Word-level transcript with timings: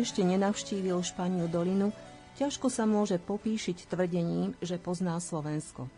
ešte 0.00 0.20
nenavštívil 0.20 1.00
Španiu 1.00 1.48
dolinu, 1.48 1.92
ťažko 2.36 2.68
sa 2.68 2.84
môže 2.84 3.16
popíšiť 3.16 3.88
tvrdením, 3.88 4.52
že 4.60 4.76
pozná 4.76 5.16
Slovensko. 5.20 5.88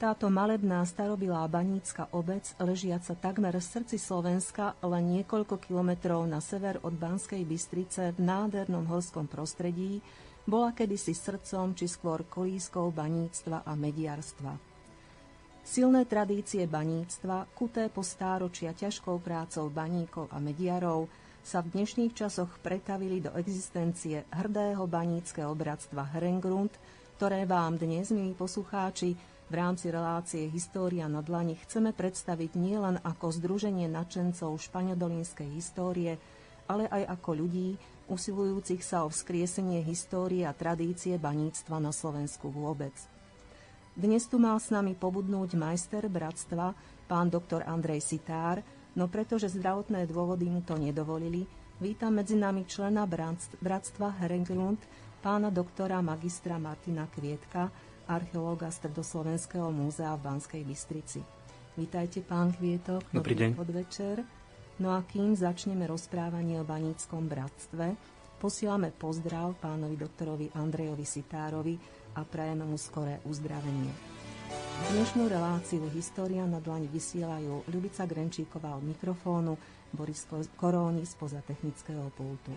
Táto 0.00 0.32
malebná 0.32 0.80
starobilá 0.88 1.44
banícka 1.44 2.08
obec, 2.16 2.56
ležiaca 2.56 3.12
takmer 3.12 3.52
v 3.52 3.60
srdci 3.60 4.00
Slovenska, 4.00 4.72
len 4.80 5.20
niekoľko 5.20 5.60
kilometrov 5.60 6.24
na 6.24 6.40
sever 6.40 6.80
od 6.80 6.96
Banskej 6.96 7.44
Bystrice 7.44 8.16
v 8.16 8.18
nádhernom 8.24 8.88
horskom 8.88 9.28
prostredí, 9.28 10.00
bola 10.48 10.72
kedysi 10.72 11.12
srdcom 11.12 11.76
či 11.76 11.84
skôr 11.84 12.24
kolískou 12.24 12.88
baníctva 12.88 13.60
a 13.60 13.76
mediarstva. 13.76 14.56
Silné 15.60 16.08
tradície 16.08 16.64
baníctva, 16.64 17.52
kuté 17.52 17.92
po 17.92 18.00
stáročia 18.00 18.72
ťažkou 18.72 19.20
prácou 19.20 19.68
baníkov 19.68 20.32
a 20.32 20.40
mediarov, 20.40 21.12
sa 21.40 21.64
v 21.64 21.72
dnešných 21.76 22.12
časoch 22.12 22.60
pretavili 22.60 23.24
do 23.24 23.32
existencie 23.36 24.28
hrdého 24.30 24.84
baníckého 24.84 25.52
bratstva 25.56 26.12
Herengrund, 26.12 26.72
ktoré 27.16 27.48
vám 27.48 27.80
dnes, 27.80 28.12
milí 28.12 28.36
poslucháči, 28.36 29.16
v 29.50 29.58
rámci 29.58 29.90
relácie 29.90 30.46
História 30.46 31.10
na 31.10 31.26
dlani 31.26 31.58
chceme 31.58 31.90
predstaviť 31.90 32.54
nielen 32.54 33.02
ako 33.02 33.34
združenie 33.34 33.90
nadšencov 33.90 34.54
špaňodolínskej 34.62 35.50
histórie, 35.58 36.22
ale 36.70 36.86
aj 36.86 37.18
ako 37.18 37.30
ľudí, 37.34 37.74
usilujúcich 38.06 38.86
sa 38.86 39.02
o 39.02 39.10
vzkriesenie 39.10 39.82
histórie 39.82 40.46
a 40.46 40.54
tradície 40.54 41.18
baníctva 41.18 41.82
na 41.82 41.90
Slovensku 41.90 42.46
vôbec. 42.46 42.94
Dnes 43.98 44.30
tu 44.30 44.38
mal 44.38 44.54
s 44.62 44.70
nami 44.70 44.94
pobudnúť 44.94 45.58
majster 45.58 46.06
bratstva, 46.06 46.78
pán 47.10 47.26
doktor 47.26 47.66
Andrej 47.66 48.06
Sitár, 48.06 48.62
no 49.00 49.08
pretože 49.08 49.48
zdravotné 49.56 50.04
dôvody 50.04 50.52
mu 50.52 50.60
to 50.60 50.76
nedovolili, 50.76 51.48
vítam 51.80 52.20
medzi 52.20 52.36
nami 52.36 52.68
člena 52.68 53.08
bratstva 53.64 54.20
Herengrund, 54.20 54.76
pána 55.24 55.48
doktora 55.48 56.04
magistra 56.04 56.60
Martina 56.60 57.08
Kvietka, 57.08 57.72
archeológa 58.04 58.68
Stredoslovenského 58.68 59.72
múzea 59.72 60.12
v 60.20 60.20
Banskej 60.20 60.62
Bystrici. 60.68 61.24
Vítajte, 61.80 62.20
pán 62.20 62.52
Kvietok. 62.52 63.08
Dobrý 63.08 63.32
deň. 63.40 63.56
podvečer. 63.56 64.20
No 64.84 64.92
a 64.92 65.00
kým 65.00 65.32
začneme 65.32 65.88
rozprávanie 65.88 66.60
o 66.60 66.68
baníckom 66.68 67.24
bratstve, 67.24 67.96
posielame 68.36 68.92
pozdrav 68.92 69.56
pánovi 69.64 69.96
doktorovi 69.96 70.52
Andrejovi 70.52 71.08
Sitárovi 71.08 71.80
a 72.16 72.24
prajeme 72.24 72.68
mu 72.68 72.76
skoré 72.76 73.16
uzdravenie. 73.24 74.19
Dnešnú 74.80 75.28
reláciu 75.28 75.84
História 75.92 76.40
na 76.48 76.56
dlani 76.56 76.88
vysielajú 76.88 77.68
Ľubica 77.68 78.08
Grenčíková 78.08 78.72
od 78.80 78.88
mikrofónu, 78.88 79.60
Boris 79.92 80.24
Koróni 80.56 81.04
spoza 81.04 81.44
technického 81.44 82.08
pultu. 82.16 82.56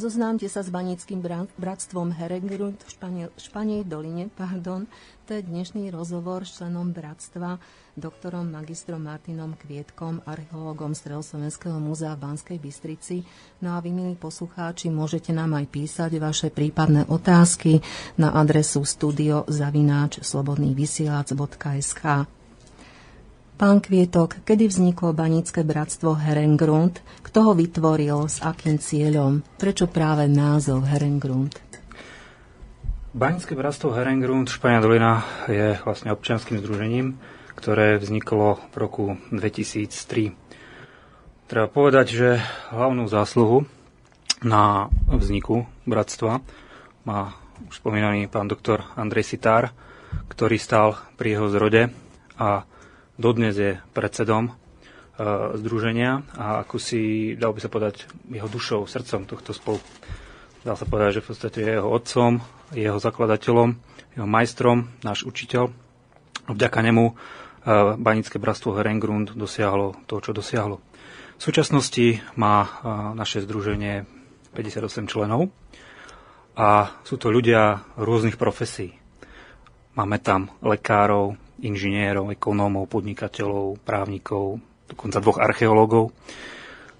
Zoznámte 0.00 0.48
sa 0.48 0.64
s 0.64 0.72
banickým 0.72 1.20
bratstvom 1.60 2.16
Herengrund 2.16 2.80
v 2.80 2.88
Španie, 2.88 3.28
Španej 3.36 3.84
doline. 3.84 4.32
Pardon. 4.32 4.88
To 5.28 5.36
je 5.36 5.44
dnešný 5.44 5.92
rozhovor 5.92 6.48
s 6.48 6.56
členom 6.56 6.96
bratstva, 6.96 7.60
doktorom 8.00 8.48
magistrom 8.48 9.04
Martinom 9.04 9.60
Kvietkom, 9.60 10.24
archeológom 10.24 10.96
Stredoslovenského 10.96 11.76
múzea 11.76 12.16
v 12.16 12.32
Banskej 12.32 12.56
Bystrici. 12.56 13.28
No 13.60 13.76
a 13.76 13.84
vy, 13.84 13.92
milí 13.92 14.16
poslucháči, 14.16 14.88
môžete 14.88 15.36
nám 15.36 15.60
aj 15.60 15.68
písať 15.68 16.16
vaše 16.16 16.48
prípadné 16.48 17.04
otázky 17.04 17.84
na 18.16 18.32
adresu 18.32 18.80
studiozavináč 18.80 20.24
slobodnývysielac.sk. 20.24 22.39
Pán 23.60 23.84
Kvietok, 23.84 24.40
kedy 24.48 24.72
vzniklo 24.72 25.12
banícke 25.12 25.60
bratstvo 25.60 26.16
Herengrund? 26.16 27.04
Kto 27.20 27.44
ho 27.44 27.52
vytvoril? 27.52 28.24
S 28.24 28.40
akým 28.40 28.80
cieľom? 28.80 29.44
Prečo 29.60 29.84
práve 29.84 30.24
názov 30.32 30.88
Herengrund? 30.88 31.60
Banícke 33.12 33.52
bratstvo 33.52 33.92
Herengrund 33.92 34.48
Špania 34.48 34.80
Dolina 34.80 35.20
je 35.44 35.76
vlastne 35.84 36.08
občianským 36.08 36.56
združením, 36.56 37.20
ktoré 37.52 38.00
vzniklo 38.00 38.64
v 38.72 38.74
roku 38.80 39.04
2003. 39.28 40.32
Treba 41.44 41.68
povedať, 41.68 42.16
že 42.16 42.28
hlavnú 42.72 43.12
zásluhu 43.12 43.68
na 44.40 44.88
vzniku 45.04 45.68
bratstva 45.84 46.40
má 47.04 47.36
už 47.68 47.76
spomínaný 47.76 48.24
pán 48.32 48.48
doktor 48.48 48.88
Andrej 48.96 49.36
Sitár, 49.36 49.68
ktorý 50.32 50.56
stal 50.56 50.96
pri 51.20 51.36
jeho 51.36 51.52
zrode 51.52 51.92
a 52.40 52.64
dodnes 53.20 53.52
je 53.52 53.76
predsedom 53.92 54.48
e, 54.48 54.52
združenia 55.60 56.24
a 56.40 56.64
ako 56.64 56.80
si, 56.80 57.32
dal 57.36 57.52
by 57.52 57.60
sa 57.60 57.68
povedať, 57.68 58.08
jeho 58.32 58.48
dušou, 58.48 58.88
srdcom 58.88 59.28
tohto 59.28 59.52
spolku. 59.52 59.84
Dá 60.64 60.72
sa 60.76 60.88
povedať, 60.88 61.20
že 61.20 61.22
v 61.24 61.28
podstate 61.28 61.58
je 61.60 61.72
jeho 61.76 61.88
otcom, 61.88 62.40
jeho 62.72 62.96
zakladateľom, 62.96 63.76
jeho 64.16 64.28
majstrom, 64.28 64.88
náš 65.04 65.28
učiteľ. 65.28 65.68
Vďaka 66.48 66.80
nemu 66.80 67.04
e, 67.06 67.14
Banické 68.00 68.40
bratstvo 68.40 68.80
Herengrund 68.80 69.36
dosiahlo 69.36 70.00
to, 70.08 70.24
čo 70.24 70.32
dosiahlo. 70.32 70.80
V 71.36 71.42
súčasnosti 71.44 72.24
má 72.40 72.64
e, 72.64 72.68
naše 73.12 73.44
združenie 73.44 74.08
58 74.56 75.04
členov 75.06 75.52
a 76.56 76.98
sú 77.04 77.20
to 77.20 77.28
ľudia 77.28 77.84
rôznych 78.00 78.40
profesí. 78.40 78.96
Máme 79.94 80.20
tam 80.20 80.52
lekárov, 80.60 81.36
inžinierov, 81.60 82.32
ekonómov, 82.32 82.88
podnikateľov, 82.88 83.80
právnikov, 83.84 84.60
dokonca 84.90 85.22
dvoch 85.22 85.38
archeológov. 85.38 86.12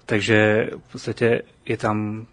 Takže 0.05 0.37
v 0.75 0.85
podstate 0.91 1.47
je 1.63 1.77
tam, 1.77 2.27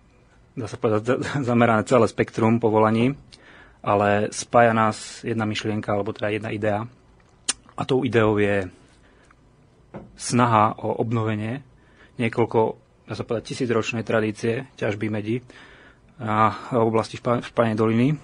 dá 0.56 0.66
sa 0.66 0.80
povedať, 0.80 1.22
zamerané 1.48 1.84
celé 1.84 2.06
spektrum 2.06 2.60
povolaní, 2.62 3.14
ale 3.82 4.28
spája 4.34 4.74
nás 4.74 5.22
jedna 5.22 5.46
myšlienka, 5.46 5.92
alebo 5.94 6.12
teda 6.12 6.34
jedna 6.34 6.50
idea. 6.50 6.84
A 7.78 7.82
tou 7.86 8.02
ideou 8.02 8.36
je 8.42 8.66
snaha 10.18 10.74
o 10.82 10.98
obnovenie 10.98 11.62
niekoľko, 12.18 12.60
dá 13.06 13.14
sa 13.14 13.22
povedať, 13.22 13.54
tisícročnej 13.54 14.02
tradície 14.02 14.66
ťažby 14.74 15.06
medí 15.08 15.40
na 16.18 16.50
oblasti 16.74 17.14
Španej 17.16 17.78
doliny, 17.78 18.10
e, 18.10 18.16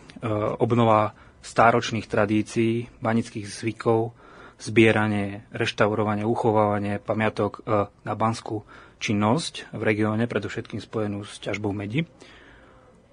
obnova 0.58 1.14
stáročných 1.44 2.08
tradícií, 2.08 2.88
banických 3.04 3.44
zvykov, 3.44 4.16
zbieranie, 4.56 5.44
reštaurovanie, 5.52 6.24
uchovávanie 6.24 6.96
pamiatok 6.96 7.60
e, 7.60 7.86
na 7.92 8.14
banskú 8.16 8.64
činnosť 8.96 9.76
v 9.76 9.82
regióne, 9.84 10.24
predovšetkým 10.24 10.80
spojenú 10.80 11.28
s 11.28 11.36
ťažbou 11.44 11.76
medi. 11.76 12.08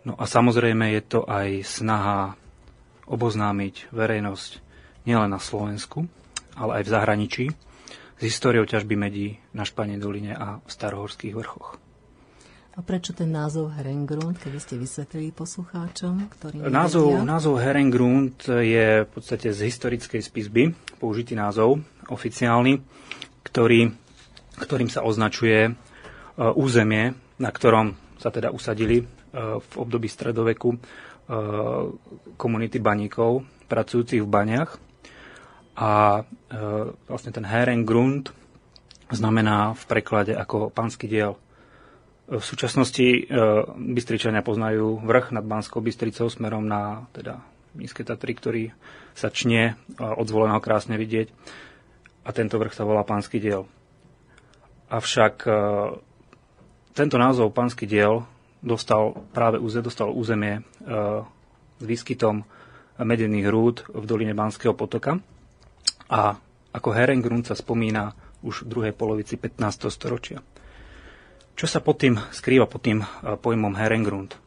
No 0.07 0.16
a 0.16 0.24
samozrejme 0.24 0.95
je 0.95 1.01
to 1.04 1.19
aj 1.28 1.68
snaha 1.68 2.39
oboznámiť 3.12 3.92
verejnosť 3.92 4.51
nielen 5.04 5.28
na 5.28 5.42
Slovensku, 5.42 6.07
ale 6.56 6.81
aj 6.81 6.83
v 6.88 6.94
zahraničí 6.95 7.45
s 8.16 8.22
históriou 8.22 8.63
ťažby 8.63 8.95
medí 8.95 9.42
na 9.51 9.68
Španej 9.68 10.00
doline 10.00 10.38
a 10.38 10.63
v 10.63 10.69
Starohorských 10.69 11.36
vrchoch. 11.36 11.81
A 12.71 12.79
prečo 12.79 13.12
ten 13.12 13.27
názov 13.27 13.75
Herengrund, 13.75 14.39
keby 14.39 14.59
ste 14.63 14.79
vysvetlili 14.79 15.35
poslucháčom, 15.35 16.31
ktorý 16.31 16.71
názov, 16.71 17.19
názov 17.27 17.59
Herengrund 17.59 18.47
je 18.47 19.03
v 19.03 19.09
podstate 19.12 19.51
z 19.51 19.68
historickej 19.68 20.23
spisby 20.23 20.71
použitý 20.95 21.35
názov, 21.35 21.83
oficiálny, 22.07 22.79
ktorý, 23.44 23.91
ktorým 24.56 24.88
sa 24.88 25.03
označuje 25.03 25.68
e, 25.68 25.71
územie, 26.56 27.12
na 27.44 27.51
ktorom 27.51 27.91
sa 28.15 28.31
teda 28.31 28.56
usadili 28.56 29.03
e, 29.03 29.06
v 29.59 29.73
období 29.75 30.07
stredoveku 30.07 30.71
e, 30.71 30.77
komunity 32.39 32.79
baníkov, 32.79 33.44
pracujúcich 33.68 34.23
v 34.23 34.31
baniach. 34.31 34.79
A 35.75 36.21
vlastne 37.07 37.31
ten 37.33 37.47
Herengrund 37.47 38.29
znamená 39.09 39.73
v 39.73 39.83
preklade 39.88 40.35
ako 40.35 40.69
pánsky 40.69 41.07
diel 41.09 41.39
v 42.29 42.44
súčasnosti 42.44 43.01
e, 43.01 43.21
Bystričania 43.95 44.45
poznajú 44.45 45.01
vrch 45.01 45.33
nad 45.33 45.45
Banskou 45.45 45.81
Bystricou 45.81 46.29
smerom 46.29 46.63
na 46.68 47.09
teda 47.15 47.41
Nízke 47.73 48.03
Tatry, 48.03 48.33
ktorý 48.35 48.63
sa 49.15 49.31
čnie 49.31 49.79
od 49.95 50.27
zvoleného 50.27 50.59
krásne 50.59 51.00
vidieť. 51.00 51.31
A 52.27 52.29
tento 52.35 52.59
vrch 52.59 52.75
sa 52.75 52.83
volá 52.83 53.03
Pánsky 53.07 53.39
diel. 53.39 53.68
Avšak 54.91 55.47
tento 56.91 57.15
názov 57.15 57.56
Pánsky 57.56 57.88
diel 57.88 58.27
dostal 58.59 59.15
práve 59.31 59.59
dostal 59.79 60.12
územie 60.12 60.68
s 61.79 61.83
výskytom 61.83 62.44
medených 63.00 63.47
rúd 63.47 63.88
v 63.88 64.03
doline 64.03 64.35
Banského 64.35 64.75
potoka. 64.75 65.18
A 66.12 66.35
ako 66.71 66.89
Herengrund 66.91 67.47
sa 67.47 67.56
spomína 67.56 68.12
už 68.44 68.68
v 68.68 68.68
druhej 68.68 68.94
polovici 68.94 69.39
15. 69.39 69.88
storočia. 69.91 70.44
Čo 71.61 71.69
sa 71.69 71.77
pod 71.77 72.01
tým 72.01 72.17
skrýva 72.33 72.65
pod 72.65 72.81
tým 72.81 73.05
e, 73.05 73.37
pojmom 73.37 73.77
Herengrund? 73.77 74.33
E, 74.33 74.37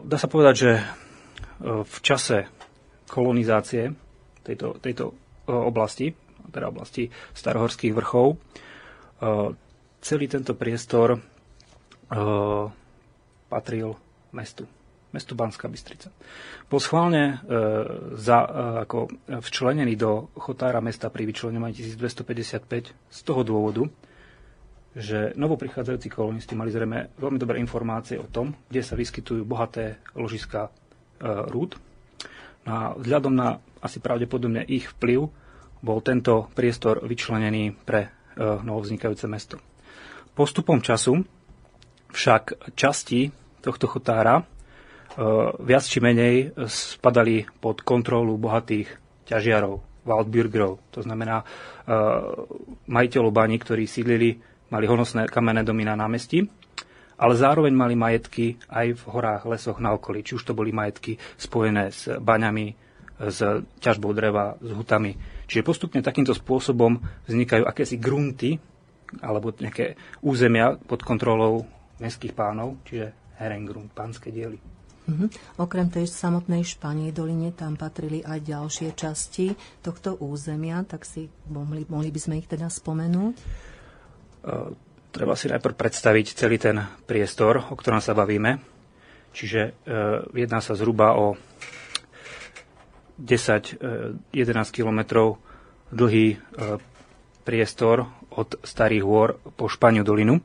dá 0.00 0.16
sa 0.16 0.32
povedať, 0.32 0.54
že 0.56 0.72
e, 0.80 0.82
v 1.84 1.96
čase 2.00 2.48
kolonizácie 3.12 3.92
tejto, 4.40 4.80
tejto 4.80 5.12
oblasti, 5.44 6.16
teda 6.48 6.72
oblasti 6.72 7.12
starohorských 7.36 7.92
vrchov, 7.92 8.40
celý 10.00 10.24
tento 10.24 10.56
priestor 10.56 11.20
patril 13.52 13.92
mestu 14.32 14.64
mesto 15.12 15.36
Banská 15.36 15.68
Bystrica. 15.68 16.10
Bol 16.66 16.80
schválne 16.82 17.38
za, 18.18 18.38
ako 18.82 19.12
včlenený 19.30 19.94
do 19.94 20.32
chotára 20.34 20.80
mesta 20.82 21.12
pri 21.12 21.28
vyčlenovaní 21.28 21.76
1255 21.76 22.90
z 22.90 23.20
toho 23.22 23.46
dôvodu, 23.46 23.86
že 24.94 25.34
novoprichádzajúci 25.34 26.08
kolonisti 26.08 26.54
mali 26.54 26.70
zrejme 26.70 27.18
veľmi 27.18 27.38
dobré 27.38 27.58
informácie 27.58 28.18
o 28.18 28.30
tom, 28.30 28.54
kde 28.70 28.82
sa 28.82 28.94
vyskytujú 28.94 29.42
bohaté 29.42 29.98
ložiska 30.14 30.68
e, 30.68 30.70
rúd. 31.50 31.74
No 32.64 32.70
a 32.70 32.82
vzhľadom 32.94 33.34
na 33.34 33.58
asi 33.82 33.98
pravdepodobne 33.98 34.62
ich 34.64 34.86
vplyv 34.94 35.28
bol 35.84 35.98
tento 36.00 36.48
priestor 36.54 37.02
vyčlenený 37.02 37.74
pre 37.82 38.06
e, 38.06 38.08
novovznikajúce 38.40 39.26
mesto. 39.26 39.58
Postupom 40.32 40.78
času 40.78 41.20
však 42.14 42.74
časti 42.78 43.34
tohto 43.60 43.90
chotára 43.90 44.46
Eh, 45.14 45.22
viac 45.62 45.86
či 45.86 46.02
menej 46.02 46.58
spadali 46.66 47.46
pod 47.62 47.86
kontrolu 47.86 48.34
bohatých 48.34 48.90
ťažiarov, 49.30 49.78
Waldbürgerov. 50.02 50.82
To 50.90 51.00
znamená 51.06 51.38
eh, 51.38 51.94
majiteľov 52.90 53.30
baní, 53.30 53.62
ktorí 53.62 53.86
sídlili, 53.86 54.42
mali 54.68 54.86
honosné 54.88 55.28
kamenné 55.28 55.64
domy 55.64 55.84
na 55.84 55.96
námestí, 55.96 56.46
ale 57.14 57.34
zároveň 57.38 57.72
mali 57.74 57.94
majetky 57.94 58.58
aj 58.66 58.86
v 58.98 59.02
horách, 59.10 59.46
lesoch 59.46 59.78
na 59.78 59.94
okolí. 59.94 60.26
Či 60.26 60.36
už 60.40 60.44
to 60.50 60.56
boli 60.56 60.74
majetky 60.74 61.18
spojené 61.38 61.94
s 61.94 62.10
baňami, 62.10 62.74
s 63.14 63.38
ťažbou 63.78 64.10
dreva, 64.10 64.58
s 64.58 64.70
hutami. 64.74 65.14
Čiže 65.46 65.62
postupne 65.62 66.02
takýmto 66.02 66.34
spôsobom 66.34 66.98
vznikajú 67.30 67.62
akési 67.62 67.96
grunty, 68.02 68.58
alebo 69.22 69.54
nejaké 69.54 69.94
územia 70.26 70.74
pod 70.74 71.06
kontrolou 71.06 71.62
mestských 72.02 72.34
pánov, 72.34 72.82
čiže 72.82 73.14
Herengrund, 73.38 73.94
pánske 73.94 74.34
diely. 74.34 74.58
Mm-hmm. 75.04 75.60
Okrem 75.60 75.92
tej 75.92 76.08
samotnej 76.08 76.64
Španej 76.64 77.12
doline 77.12 77.52
tam 77.52 77.76
patrili 77.76 78.24
aj 78.24 78.40
ďalšie 78.40 78.96
časti 78.96 79.52
tohto 79.84 80.16
územia, 80.16 80.80
tak 80.88 81.04
si 81.04 81.28
mohli, 81.52 81.84
mohli 81.86 82.08
by 82.08 82.20
sme 82.20 82.34
ich 82.40 82.48
teda 82.48 82.72
spomenúť? 82.72 83.34
Uh, 84.44 84.76
treba 85.08 85.32
si 85.32 85.48
najprv 85.48 85.72
predstaviť 85.72 86.26
celý 86.36 86.60
ten 86.60 86.76
priestor, 87.08 87.64
o 87.72 87.74
ktorom 87.74 88.04
sa 88.04 88.12
bavíme. 88.12 88.60
Čiže 89.32 89.60
uh, 89.72 90.28
jedná 90.36 90.60
sa 90.60 90.76
zhruba 90.76 91.16
o 91.16 91.40
10-11 93.16 93.80
uh, 93.80 94.68
kilometrov 94.68 95.40
dlhý 95.94 96.42
priestor 97.46 98.10
od 98.34 98.58
Starých 98.66 99.04
hôr 99.06 99.38
po 99.54 99.70
Španiu 99.70 100.02
dolinu, 100.02 100.42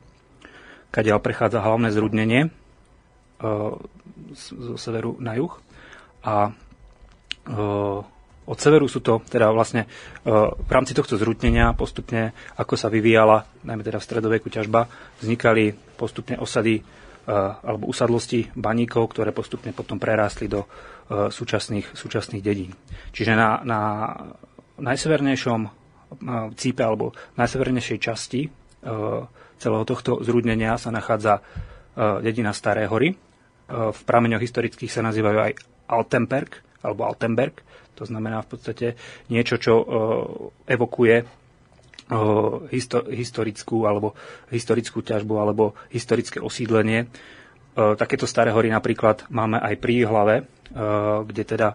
kadiaľ 0.94 1.18
prechádza 1.18 1.58
hlavné 1.58 1.90
zrudnenie 1.90 2.54
zo 4.30 4.76
severu 4.78 5.18
na 5.18 5.34
juh. 5.34 5.50
A 6.22 6.54
od 8.46 8.58
severu 8.58 8.88
sú 8.88 9.04
to 9.04 9.20
teda 9.28 9.52
vlastne 9.52 9.86
v 10.24 10.70
rámci 10.70 10.96
tohto 10.96 11.14
zrutnenia 11.20 11.76
postupne, 11.76 12.32
ako 12.56 12.74
sa 12.74 12.88
vyvíjala, 12.90 13.46
najmä 13.62 13.84
teda 13.84 14.00
v 14.00 14.06
stredoveku 14.06 14.48
ťažba, 14.50 14.90
vznikali 15.22 15.76
postupne 15.94 16.40
osady 16.40 16.82
alebo 17.62 17.86
usadlosti 17.86 18.50
baníkov, 18.58 19.14
ktoré 19.14 19.30
postupne 19.30 19.70
potom 19.70 20.02
prerástli 20.02 20.50
do 20.50 20.66
súčasných, 21.10 21.94
súčasných 21.94 22.42
dedín. 22.42 22.74
Čiže 23.14 23.38
na, 23.38 23.62
na 23.62 23.80
najsevernejšom 24.82 25.60
cípe 26.58 26.82
alebo 26.82 27.14
najsevernejšej 27.38 27.98
časti 28.02 28.50
celého 29.60 29.84
tohto 29.86 30.24
zrúdnenia 30.26 30.74
sa 30.80 30.90
nachádza 30.90 31.38
dedina 32.24 32.50
Staré 32.50 32.88
hory, 32.90 33.14
v 33.70 34.00
prameňoch 34.02 34.42
historických 34.42 34.90
sa 34.90 35.06
nazývajú 35.06 35.38
aj 35.38 35.52
Altenberg 35.86 36.58
alebo 36.82 37.06
Altenberg. 37.06 37.62
To 38.00 38.08
znamená 38.08 38.40
v 38.40 38.50
podstate 38.56 38.86
niečo, 39.28 39.60
čo 39.60 39.72
e, 39.76 39.84
evokuje 40.72 41.16
e, 41.20 41.24
historickú 43.12 43.84
alebo 43.84 44.16
historickú 44.48 45.04
ťažbu 45.04 45.34
alebo 45.36 45.76
historické 45.92 46.40
osídlenie. 46.40 47.04
E, 47.04 47.06
takéto 48.00 48.24
staré 48.24 48.56
hory 48.56 48.72
napríklad 48.72 49.28
máme 49.28 49.60
aj 49.60 49.74
pri 49.76 50.08
hlave, 50.08 50.36
kde 51.26 51.42
teda 51.42 51.74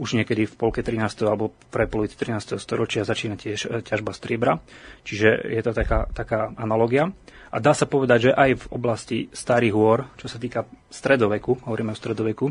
už 0.00 0.16
niekedy 0.16 0.48
v 0.48 0.54
polke 0.56 0.80
13. 0.80 1.28
alebo 1.28 1.52
pre 1.68 1.84
polovici 1.84 2.16
13. 2.16 2.56
storočia 2.56 3.04
začína 3.04 3.36
tiež 3.36 3.84
ťažba 3.84 4.16
striebra. 4.16 4.64
Čiže 5.04 5.28
je 5.52 5.60
to 5.60 5.76
taká, 5.76 6.08
taká 6.08 6.56
analogia. 6.56 7.12
A 7.52 7.60
dá 7.60 7.76
sa 7.76 7.84
povedať, 7.84 8.28
že 8.28 8.32
aj 8.32 8.64
v 8.64 8.66
oblasti 8.72 9.18
starých 9.28 9.74
hôr, 9.76 10.08
čo 10.16 10.24
sa 10.24 10.40
týka 10.40 10.64
stredoveku, 10.88 11.68
hovoríme 11.68 11.92
o 11.92 12.00
stredoveku, 12.00 12.48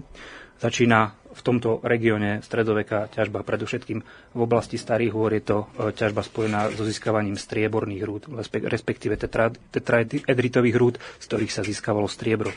začína 0.62 1.21
v 1.32 1.42
tomto 1.42 1.80
regióne 1.82 2.44
stredoveka 2.44 3.08
ťažba. 3.12 3.48
Predovšetkým 3.48 4.00
v 4.36 4.40
oblasti 4.40 4.76
starých 4.76 5.12
hôr 5.16 5.32
je 5.36 5.44
to 5.44 5.58
e, 5.64 5.96
ťažba 5.96 6.22
spojená 6.24 6.72
so 6.76 6.84
získavaním 6.84 7.40
strieborných 7.40 8.04
rúd, 8.04 8.24
respektíve 8.68 9.16
tetraedritových 9.18 10.78
rúd, 10.78 10.96
z 11.20 11.26
ktorých 11.26 11.52
sa 11.52 11.64
získavalo 11.64 12.08
striebro. 12.12 12.52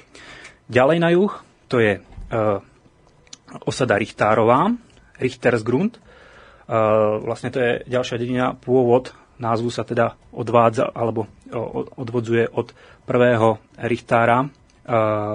Ďalej 0.66 0.98
na 0.98 1.10
juh, 1.12 1.32
to 1.68 1.76
je 1.76 2.00
uh, 2.00 2.56
osada 3.68 4.00
Richtárová, 4.00 4.72
Richtersgrund. 5.20 6.00
Uh, 6.64 7.20
vlastne 7.20 7.52
to 7.52 7.60
je 7.60 7.72
ďalšia 7.84 8.16
dedina, 8.16 8.56
pôvod 8.56 9.12
názvu 9.36 9.68
sa 9.68 9.84
teda 9.84 10.14
odvádza 10.32 10.94
alebo 10.94 11.26
odvodzuje 11.98 12.50
od 12.54 12.70
prvého 13.06 13.58
richtára 13.82 14.46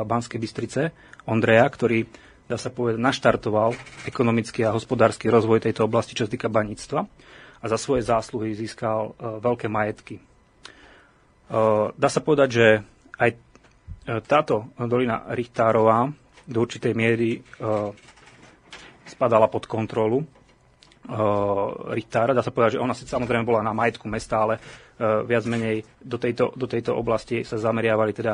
Banskej 0.06 0.40
Bystrice, 0.40 0.82
Ondreja, 1.26 1.66
ktorý, 1.66 2.06
dá 2.50 2.58
sa 2.58 2.74
povedať, 2.74 2.98
naštartoval 2.98 3.78
ekonomický 4.04 4.66
a 4.66 4.74
hospodársky 4.74 5.30
rozvoj 5.30 5.62
tejto 5.62 5.86
oblasti, 5.86 6.18
čo 6.18 6.26
sa 6.26 6.34
týka 6.34 6.50
baníctva 6.50 7.06
a 7.60 7.66
za 7.68 7.78
svoje 7.78 8.02
zásluhy 8.02 8.56
získal 8.56 9.14
veľké 9.20 9.68
majetky. 9.68 10.18
Dá 11.94 12.10
sa 12.10 12.22
povedať, 12.24 12.50
že 12.50 12.68
aj 13.20 13.30
táto 14.26 14.74
dolina 14.80 15.28
Richtárová 15.30 16.10
do 16.46 16.58
určitej 16.58 16.94
miery 16.94 17.44
spadala 19.06 19.46
pod 19.46 19.68
kontrolu 19.68 20.24
Richtára. 21.90 22.34
Dá 22.34 22.42
sa 22.42 22.54
povedať, 22.54 22.78
že 22.78 22.84
ona 22.84 22.94
si 22.94 23.04
samozrejme 23.04 23.44
bola 23.44 23.62
na 23.62 23.74
majetku 23.74 24.06
mesta, 24.06 24.42
ale 24.42 24.56
viac 25.26 25.44
menej 25.46 25.84
do 26.00 26.18
tejto, 26.18 26.54
do 26.54 26.66
tejto 26.66 26.94
oblasti 26.94 27.42
sa 27.44 27.58
zameriavali 27.58 28.12
teda 28.14 28.34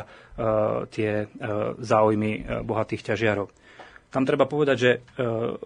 tie 0.88 1.24
záujmy 1.80 2.62
bohatých 2.62 3.12
ťažiarov. 3.12 3.48
Tam 4.16 4.24
treba 4.24 4.48
povedať, 4.48 4.76
že 4.80 4.90
uh, 4.96 5.60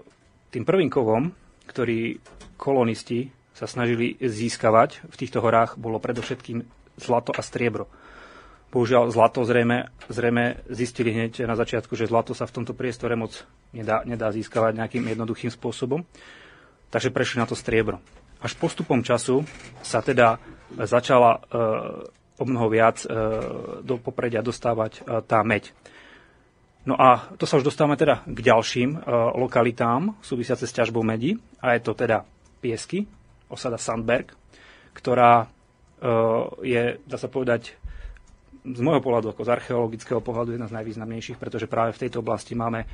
tým 0.51 0.67
prvým 0.67 0.91
kovom, 0.91 1.31
ktorý 1.71 2.19
kolonisti 2.59 3.31
sa 3.55 3.71
snažili 3.71 4.19
získavať 4.19 5.07
v 5.07 5.15
týchto 5.15 5.39
horách, 5.39 5.79
bolo 5.79 6.03
predovšetkým 6.03 6.67
zlato 6.99 7.31
a 7.31 7.47
striebro. 7.47 7.87
Bohužiaľ, 8.75 9.15
zlato 9.15 9.47
zrejme, 9.47 9.95
zrejme 10.11 10.67
zistili 10.67 11.15
hneď 11.15 11.47
na 11.47 11.55
začiatku, 11.55 11.95
že 11.95 12.11
zlato 12.11 12.35
sa 12.35 12.51
v 12.51 12.55
tomto 12.59 12.75
priestore 12.75 13.15
moc 13.15 13.47
nedá, 13.71 14.03
nedá 14.03 14.35
získavať 14.35 14.75
nejakým 14.75 15.07
jednoduchým 15.07 15.55
spôsobom 15.55 16.03
takže 16.91 17.15
prešli 17.15 17.41
na 17.41 17.47
to 17.47 17.57
striebro. 17.57 18.03
Až 18.43 18.59
postupom 18.59 19.01
času 19.01 19.47
sa 19.81 20.03
teda 20.03 20.43
začala 20.75 21.39
e, 21.39 21.41
o 22.37 22.45
mnoho 22.45 22.69
viac 22.69 23.07
e, 23.07 23.09
do 23.81 23.97
popredia 23.97 24.43
dostávať 24.43 25.01
e, 25.01 25.23
tá 25.25 25.41
meď. 25.47 25.71
No 26.89 26.97
a 26.97 27.29
to 27.37 27.45
sa 27.45 27.61
už 27.61 27.69
dostávame 27.69 28.01
teda 28.01 28.25
k 28.25 28.39
ďalším 28.41 29.05
lokalitám 29.37 30.17
súvisiace 30.25 30.65
s 30.65 30.73
ťažbou 30.73 31.05
medi 31.05 31.37
a 31.61 31.77
je 31.77 31.81
to 31.85 31.93
teda 31.93 32.25
Piesky, 32.61 33.05
osada 33.53 33.77
Sandberg, 33.77 34.33
ktorá 34.97 35.49
je, 36.65 36.97
dá 37.05 37.17
sa 37.21 37.29
povedať, 37.29 37.77
z 38.61 38.81
môjho 38.85 39.01
pohľadu, 39.01 39.33
ako 39.33 39.45
z 39.45 39.53
archeologického 39.57 40.21
pohľadu, 40.21 40.53
jedna 40.53 40.69
z 40.69 40.77
najvýznamnejších, 40.77 41.41
pretože 41.41 41.65
práve 41.65 41.97
v 41.97 42.01
tejto 42.05 42.21
oblasti 42.21 42.53
máme 42.53 42.85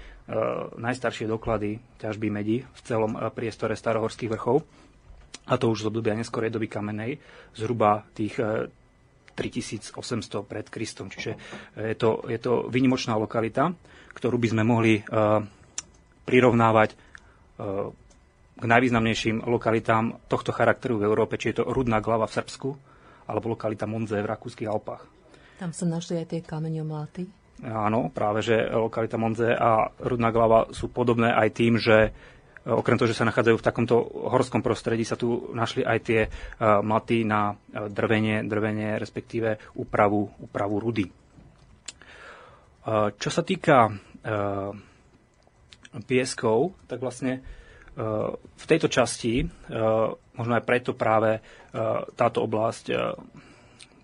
najstaršie 0.79 1.27
doklady 1.27 1.79
ťažby 1.99 2.31
medí 2.31 2.63
v 2.63 2.81
celom 2.87 3.19
priestore 3.35 3.75
starohorských 3.75 4.31
vrchov. 4.31 4.63
A 5.47 5.55
to 5.59 5.71
už 5.71 5.87
z 5.87 5.89
obdobia 5.91 6.15
neskorej 6.15 6.55
doby 6.55 6.71
kamenej, 6.71 7.19
zhruba 7.55 8.07
tých 8.15 8.39
3800 9.37 9.93
pred 10.49 10.67
Kristom. 10.73 11.13
Čiže 11.13 11.37
je 11.77 11.97
to, 12.01 12.25
je 12.27 12.41
to 12.41 12.73
vynimočná 12.73 13.15
lokalita, 13.21 13.77
ktorú 14.17 14.41
by 14.41 14.49
sme 14.57 14.63
mohli 14.65 15.05
prirovnávať 16.25 16.91
k 18.57 18.65
najvýznamnejším 18.65 19.45
lokalitám 19.45 20.25
tohto 20.33 20.51
charakteru 20.57 20.97
v 20.97 21.07
Európe, 21.09 21.37
či 21.37 21.53
je 21.53 21.61
to 21.61 21.69
Rudná 21.69 22.01
glava 22.01 22.25
v 22.25 22.37
Srbsku, 22.41 22.69
alebo 23.29 23.53
lokalita 23.53 23.85
Monze 23.85 24.17
v 24.17 24.27
Rakúskych 24.27 24.69
Alpách. 24.69 25.05
Tam 25.61 25.73
sa 25.73 25.85
našli 25.85 26.25
aj 26.25 26.27
tie 26.33 26.41
kameňomláty? 26.41 27.29
Áno, 27.65 28.13
práve 28.13 28.45
že 28.45 28.69
lokalita 28.69 29.17
Monze 29.17 29.53
a 29.57 29.89
Rudná 30.05 30.29
glava 30.29 30.69
sú 30.77 30.93
podobné 30.93 31.33
aj 31.33 31.49
tým, 31.57 31.81
že 31.81 31.97
e, 32.05 32.11
okrem 32.67 32.99
toho, 32.99 33.07
že 33.07 33.15
sa 33.15 33.29
nachádzajú 33.29 33.57
v 33.63 33.67
takomto 33.67 33.97
horskom 34.27 34.59
prostredí, 34.59 35.07
sa 35.07 35.15
tu 35.15 35.55
našli 35.55 35.87
aj 35.87 35.99
tie 36.03 36.21
e, 36.27 36.29
mlaty 36.61 37.23
na 37.23 37.55
e, 37.55 37.87
drvenie, 37.87 38.43
drvenie 38.43 38.99
respektíve 38.99 39.63
úpravu, 39.79 40.27
úpravu 40.43 40.83
rudy. 40.83 41.07
Čo 43.19 43.35
sa 43.35 43.43
týka 43.43 43.91
pieskov, 46.07 46.79
tak 46.87 47.03
vlastne 47.03 47.43
v 48.39 48.65
tejto 48.71 48.87
časti, 48.87 49.43
možno 50.39 50.53
aj 50.55 50.63
preto 50.63 50.95
práve 50.95 51.43
táto 52.15 52.47
oblasť 52.47 52.95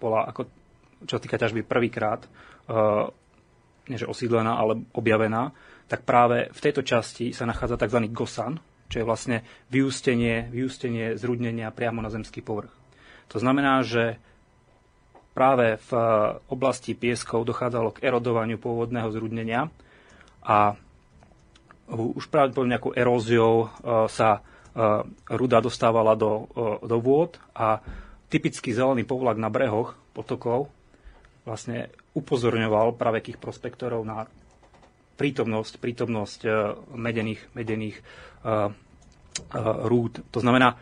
bola, 0.02 0.26
ako, 0.26 0.50
čo 1.07 1.14
sa 1.14 1.23
týka 1.23 1.38
ťažby, 1.38 1.62
prvýkrát 1.62 2.26
nie 3.87 3.99
že 3.99 4.11
osídlená, 4.11 4.59
ale 4.59 4.83
objavená, 4.95 5.54
tak 5.86 6.06
práve 6.06 6.48
v 6.50 6.60
tejto 6.60 6.82
časti 6.82 7.30
sa 7.30 7.46
nachádza 7.46 7.78
tzv. 7.78 8.08
gosan, 8.10 8.58
čo 8.88 9.00
je 9.00 9.08
vlastne 9.08 9.36
vyústenie, 9.72 10.52
vyústenie 10.52 11.16
zrudnenia 11.16 11.72
priamo 11.72 12.04
na 12.04 12.12
zemský 12.12 12.44
povrch. 12.44 12.72
To 13.32 13.40
znamená, 13.40 13.80
že 13.80 14.20
práve 15.32 15.80
v 15.88 15.92
oblasti 16.52 16.92
pieskov 16.92 17.48
dochádzalo 17.48 17.96
k 17.96 18.04
erodovaniu 18.04 18.60
pôvodného 18.60 19.08
zrudnenia 19.08 19.72
a 20.44 20.76
už 21.88 22.28
pravdepodobne 22.28 22.76
nejakou 22.76 22.92
eróziou 22.92 23.54
e, 23.64 23.66
sa 24.08 24.38
e, 24.38 24.40
ruda 25.28 25.60
dostávala 25.60 26.16
do, 26.16 26.48
do 26.80 26.96
vôd 27.00 27.36
a 27.52 27.80
typický 28.32 28.72
zelený 28.72 29.04
povlak 29.04 29.36
na 29.36 29.52
brehoch 29.52 29.92
potokov 30.16 30.72
vlastne 31.44 31.90
upozorňoval 32.14 32.96
pravekých 32.96 33.36
prospektorov 33.36 34.06
na 34.06 34.24
prítomnosť, 35.23 35.79
prítomnosť 35.79 36.41
medených, 36.99 37.47
medených 37.55 38.02
uh, 38.43 38.67
uh, 38.67 38.71
rúd. 39.87 40.19
To 40.35 40.43
znamená, 40.43 40.75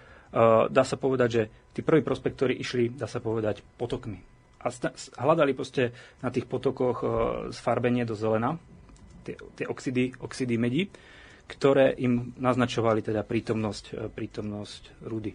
dá 0.71 0.87
sa 0.87 0.95
povedať, 0.95 1.29
že 1.29 1.43
tí 1.75 1.83
prví 1.83 2.07
prospektori 2.07 2.55
išli, 2.55 2.95
dá 2.95 3.11
sa 3.11 3.19
povedať, 3.19 3.67
potokmi. 3.77 4.23
A 4.63 4.71
hľadali 5.27 5.59
proste 5.59 5.91
na 6.23 6.31
tých 6.31 6.47
potokoch 6.47 7.03
zfarbenie 7.51 8.07
do 8.07 8.15
zelena, 8.15 8.55
tie, 9.27 9.35
tie 9.59 9.67
oxidy, 9.67 10.15
oxidy 10.23 10.55
medí, 10.55 10.87
ktoré 11.51 11.99
im 11.99 12.31
naznačovali 12.39 13.03
teda 13.03 13.27
prítomnosť, 13.27 13.85
e, 13.91 14.07
prítomnosť 14.07 14.83
rudy. 15.11 15.35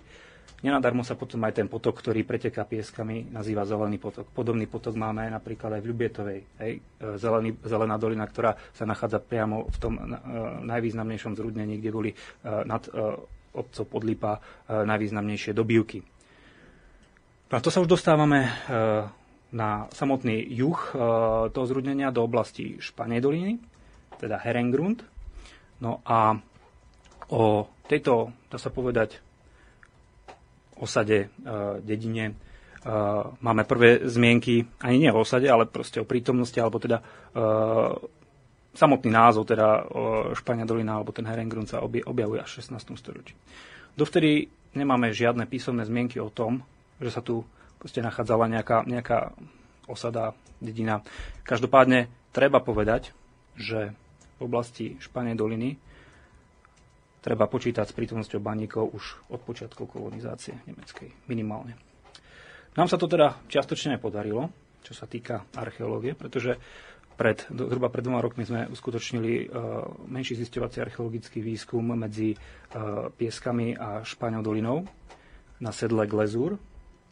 Nenadarmo 0.65 1.05
sa 1.05 1.13
potom 1.13 1.45
aj 1.45 1.61
ten 1.61 1.69
potok, 1.69 2.01
ktorý 2.01 2.25
preteká 2.25 2.65
pieskami, 2.65 3.29
nazýva 3.29 3.69
zelený 3.69 4.01
potok. 4.01 4.25
Podobný 4.33 4.65
potok 4.65 4.97
máme 4.97 5.29
napríklad 5.29 5.77
aj 5.77 5.81
v 5.85 5.89
Ľubietovej. 5.93 6.39
Hej? 6.57 6.73
E, 6.81 7.21
zelený, 7.21 7.53
zelená 7.61 8.01
dolina, 8.01 8.25
ktorá 8.25 8.57
sa 8.73 8.89
nachádza 8.89 9.21
priamo 9.21 9.69
v 9.69 9.77
tom 9.77 9.93
uh, 9.93 10.17
najvýznamnejšom 10.65 11.37
zrudnení, 11.37 11.77
kde 11.77 11.91
boli 11.93 12.11
uh, 12.11 12.65
nad 12.65 12.81
obcov 13.55 13.87
Podlipa 13.87 14.43
najvýznamnejšie 14.67 15.55
dobývky. 15.55 16.03
A 17.55 17.63
to 17.63 17.71
sa 17.71 17.79
už 17.79 17.87
dostávame 17.87 18.51
na 19.55 19.87
samotný 19.95 20.43
juh 20.51 20.75
toho 21.55 21.63
zrudnenia 21.63 22.11
do 22.11 22.27
oblasti 22.27 22.75
Španej 22.83 23.23
doliny 23.23 23.55
teda 24.17 24.39
Herengrund. 24.41 25.03
No 25.83 25.99
a 26.07 26.39
o 27.29 27.67
tejto, 27.85 28.31
dá 28.47 28.57
sa 28.57 28.71
povedať, 28.71 29.19
osade, 30.79 31.17
e, 31.17 31.27
dedine, 31.81 32.25
e, 32.31 32.33
máme 33.41 33.63
prvé 33.63 34.03
zmienky, 34.03 34.65
ani 34.83 35.07
nie 35.07 35.11
o 35.11 35.23
osade, 35.23 35.47
ale 35.47 35.65
proste 35.65 36.01
o 36.01 36.07
prítomnosti, 36.07 36.57
alebo 36.59 36.79
teda 36.79 36.99
e, 36.99 37.03
samotný 38.75 39.07
názov, 39.07 39.47
teda 39.47 39.87
Špania 40.35 40.67
dolina, 40.67 40.99
alebo 40.99 41.15
ten 41.15 41.23
Herengrund 41.23 41.71
sa 41.71 41.79
objavuje 41.79 42.43
až 42.43 42.59
v 42.59 42.75
16. 42.75 42.99
storočí. 42.99 43.31
Dovtedy 43.95 44.51
nemáme 44.75 45.15
žiadne 45.15 45.47
písomné 45.47 45.87
zmienky 45.87 46.19
o 46.19 46.27
tom, 46.27 46.59
že 46.99 47.07
sa 47.07 47.23
tu 47.23 47.47
proste 47.79 48.03
nachádzala 48.03 48.51
nejaká, 48.51 48.83
nejaká 48.83 49.31
osada, 49.87 50.35
dedina. 50.59 50.99
Každopádne 51.47 52.11
treba 52.35 52.59
povedať, 52.59 53.15
že 53.55 53.95
v 54.35 54.39
oblasti 54.43 54.99
Španej 54.99 55.39
doliny 55.39 55.79
treba 57.25 57.49
počítať 57.49 57.89
s 57.89 57.97
prítomnosťou 57.97 58.37
baníkov 58.37 58.93
už 58.93 59.33
od 59.33 59.41
počiatkov 59.41 59.89
kolonizácie 59.89 60.61
nemeckej, 60.69 61.09
minimálne. 61.25 61.73
Nám 62.77 62.85
sa 62.85 63.01
to 63.01 63.09
teda 63.09 63.41
čiastočne 63.49 63.97
podarilo, 63.97 64.53
čo 64.85 64.93
sa 64.93 65.09
týka 65.09 65.49
archeológie, 65.57 66.13
pretože 66.13 66.53
pred, 67.17 67.41
zhruba 67.49 67.89
pred 67.89 68.05
dvoma 68.05 68.21
rokmi 68.21 68.45
sme 68.45 68.69
uskutočnili 68.69 69.49
uh, 69.49 69.87
menší 70.05 70.37
zisťovací 70.37 70.83
archeologický 70.85 71.41
výskum 71.41 71.97
medzi 71.97 72.37
uh, 72.37 73.09
Pieskami 73.09 73.73
a 73.73 74.05
Špaňou 74.05 74.45
dolinou 74.45 74.85
na 75.57 75.71
sedle 75.73 76.05
Glezur, 76.05 76.59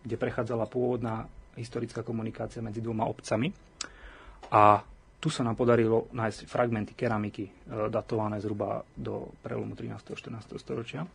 kde 0.04 0.20
prechádzala 0.20 0.70
pôvodná 0.70 1.26
historická 1.58 2.06
komunikácia 2.06 2.62
medzi 2.62 2.84
dvoma 2.84 3.08
obcami. 3.08 3.50
A 4.52 4.84
tu 5.24 5.32
sa 5.32 5.48
nám 5.48 5.56
podarilo 5.56 6.12
nájsť 6.12 6.52
fragmenty 6.52 6.92
keramiky 7.00 7.48
e, 7.48 7.52
datované 7.88 8.44
zhruba 8.44 8.84
do 8.92 9.32
prelomu 9.40 9.72
13. 9.72 9.96
a 9.96 10.16
14. 10.20 10.60
storočia, 10.60 11.08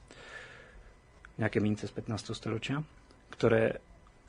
nejaké 1.36 1.60
mince 1.60 1.84
z 1.84 1.92
15. 1.92 2.32
storočia, 2.32 2.80
ktoré 3.28 3.76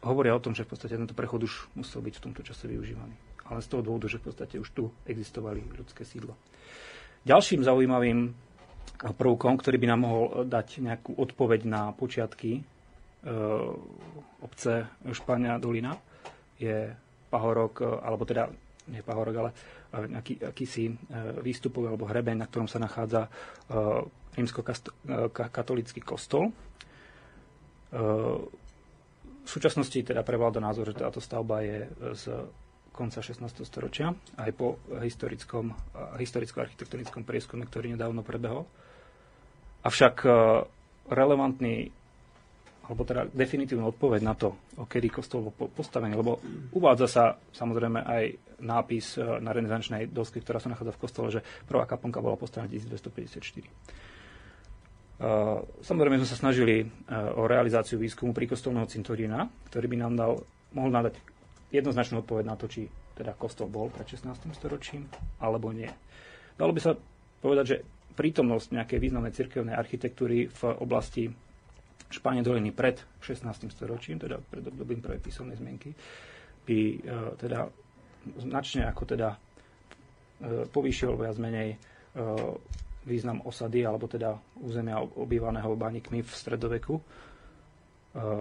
hovoria 0.04 0.36
o 0.36 0.44
tom, 0.44 0.52
že 0.52 0.68
v 0.68 0.76
podstate 0.76 1.00
tento 1.00 1.16
prechod 1.16 1.48
už 1.48 1.72
musel 1.80 2.04
byť 2.04 2.14
v 2.20 2.24
tomto 2.28 2.44
čase 2.44 2.68
využívaný. 2.68 3.16
Ale 3.48 3.64
z 3.64 3.72
toho 3.72 3.80
dôvodu, 3.80 4.12
že 4.12 4.20
v 4.20 4.28
podstate 4.28 4.60
už 4.60 4.70
tu 4.76 4.92
existovali 5.08 5.64
ľudské 5.72 6.04
sídla. 6.04 6.36
Ďalším 7.24 7.64
zaujímavým 7.64 8.36
prvkom, 9.00 9.56
ktorý 9.64 9.80
by 9.80 9.88
nám 9.96 10.02
mohol 10.04 10.24
dať 10.44 10.84
nejakú 10.84 11.16
odpoveď 11.16 11.62
na 11.72 11.96
počiatky 11.96 12.60
e, 12.60 12.62
obce 14.44 14.92
Špania 15.16 15.56
Dolina, 15.56 15.96
je 16.60 16.92
pahorok, 17.32 17.74
e, 17.80 17.84
alebo 18.04 18.28
teda 18.28 18.52
nie 18.90 19.06
pahorok, 19.06 19.36
ale 19.38 19.50
e, 19.54 19.56
nejaký, 20.10 20.34
akýsi 20.44 20.90
e, 20.90 20.94
výstupový 21.40 21.94
alebo 21.94 22.10
hrebeň, 22.10 22.42
na 22.42 22.48
ktorom 22.50 22.68
sa 22.68 22.82
nachádza 22.82 23.26
e, 23.26 23.30
rímsko-katolický 24.38 26.02
kostol. 26.06 26.54
V 27.90 29.50
súčasnosti 29.50 29.98
teda 29.98 30.22
prevláda 30.22 30.62
názor, 30.62 30.94
že 30.94 31.02
táto 31.02 31.18
stavba 31.18 31.66
je 31.66 31.90
z 32.14 32.24
konca 32.94 33.18
16. 33.18 33.66
storočia, 33.66 34.14
aj 34.38 34.54
po 34.54 34.78
historickom, 35.02 35.74
historicko-architektonickom 36.22 37.26
prieskume, 37.26 37.66
ktorý 37.66 37.98
nedávno 37.98 38.22
prebehol. 38.22 38.70
Avšak 39.82 40.22
relevantný 41.10 41.90
alebo 42.90 43.06
teda 43.06 43.30
definitívnu 43.30 43.86
odpoveď 43.94 44.22
na 44.26 44.34
to, 44.34 44.58
kedy 44.90 45.14
kostol 45.14 45.54
bol 45.54 45.70
postavený, 45.70 46.18
lebo 46.18 46.42
uvádza 46.74 47.06
sa 47.06 47.24
samozrejme 47.54 48.02
aj 48.02 48.24
nápis 48.66 49.22
e, 49.22 49.22
na 49.38 49.54
renesančnej 49.54 50.10
doske, 50.10 50.42
ktorá 50.42 50.58
sa 50.58 50.74
nachádza 50.74 50.98
v 50.98 51.02
kostole, 51.06 51.28
že 51.30 51.46
prvá 51.70 51.86
kaponka 51.86 52.18
bola 52.18 52.34
postavená 52.34 52.66
1254. 52.66 53.62
E, 53.62 53.70
samozrejme 55.86 56.18
sme 56.18 56.30
sa 56.34 56.38
snažili 56.42 56.82
e, 56.82 56.86
o 57.14 57.46
realizáciu 57.46 58.02
výskumu 58.02 58.34
pri 58.34 58.50
kostolného 58.50 58.90
cintorína, 58.90 59.46
ktorý 59.70 59.86
by 59.86 59.98
nám 60.02 60.14
dal, 60.18 60.32
mohol 60.74 60.90
nadať 60.90 61.22
jednoznačnú 61.70 62.26
odpoveď 62.26 62.46
na 62.50 62.58
to, 62.58 62.66
či 62.66 62.90
teda 63.14 63.38
kostol 63.38 63.70
bol 63.70 63.94
pred 63.94 64.10
16. 64.10 64.34
storočím, 64.58 65.06
alebo 65.38 65.70
nie. 65.70 65.94
Dalo 66.58 66.74
by 66.74 66.82
sa 66.82 66.98
povedať, 67.38 67.66
že 67.70 67.78
prítomnosť 68.18 68.76
nejakej 68.76 69.00
významnej 69.00 69.32
cirkevnej 69.38 69.78
architektúry 69.78 70.50
v 70.50 70.62
oblasti 70.82 71.30
Španie 72.08 72.42
doliny 72.42 72.72
pred 72.72 72.98
16. 73.22 73.70
storočím, 73.70 74.18
teda 74.18 74.40
pred 74.40 74.64
obdobím 74.64 74.98
prvej 74.98 75.20
písomnej 75.20 75.60
zmienky, 75.60 75.94
by 76.64 76.80
e, 76.80 76.98
teda 77.38 77.70
značne 78.38 78.86
ako 78.86 79.04
teda 79.06 79.30
e, 79.30 79.38
povýšil 80.66 81.14
viac 81.14 81.38
menej 81.38 81.70
e, 81.74 81.78
význam 83.04 83.42
osady, 83.42 83.84
alebo 83.84 84.06
teda 84.06 84.34
územia 84.58 84.98
obývaného 85.00 85.74
baníkmi 85.74 86.22
v 86.22 86.30
stredoveku. 86.30 87.00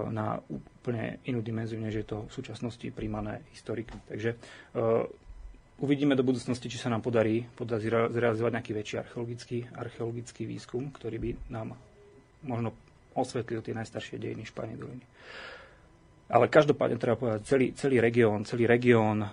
na 0.09 0.41
úplne 0.49 1.21
inú 1.25 1.45
dimenziu, 1.45 1.77
než 1.79 1.95
je 1.95 2.07
to 2.07 2.25
v 2.25 2.33
súčasnosti 2.33 2.89
príjmané 2.89 3.45
historiky. 3.53 3.93
Takže 4.09 4.35
uvidíme 5.79 6.17
do 6.17 6.27
budúcnosti, 6.27 6.67
či 6.67 6.81
sa 6.81 6.91
nám 6.91 7.05
podarí, 7.05 7.47
podarí 7.55 7.87
zrealizovať 7.87 8.53
nejaký 8.53 8.73
väčší 8.75 8.97
archeologický, 8.99 9.59
archeologický 9.71 10.43
výskum, 10.45 10.91
ktorý 10.91 11.17
by 11.21 11.31
nám 11.53 11.77
možno 12.43 12.75
osvetlil 13.19 13.61
tie 13.61 13.75
najstaršie 13.75 14.17
dejiny 14.23 14.47
Španie 14.47 14.79
doliny. 14.79 15.05
Ale 16.29 16.53
každopádne 16.53 17.01
treba 17.01 17.17
povedať, 17.17 17.41
celý, 17.49 17.67
celý 17.73 18.05
región, 18.05 18.45
celý 18.45 18.69
región 18.69 19.25
e, 19.25 19.29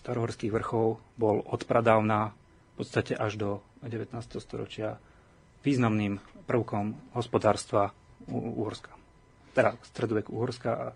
starohorských 0.00 0.50
vrchov 0.50 0.98
bol 1.20 1.44
od 1.44 1.62
pradávna 1.68 2.32
v 2.72 2.74
podstate 2.80 3.12
až 3.12 3.36
do 3.36 3.50
19. 3.84 4.16
storočia 4.40 4.96
významným 5.60 6.16
prvkom 6.48 7.14
hospodárstva 7.14 7.92
Uhorska. 8.26 8.90
Teda 9.52 9.76
stredoveku 9.84 10.32
Uhorska 10.32 10.70
a 10.72 10.86
e, 10.90 10.94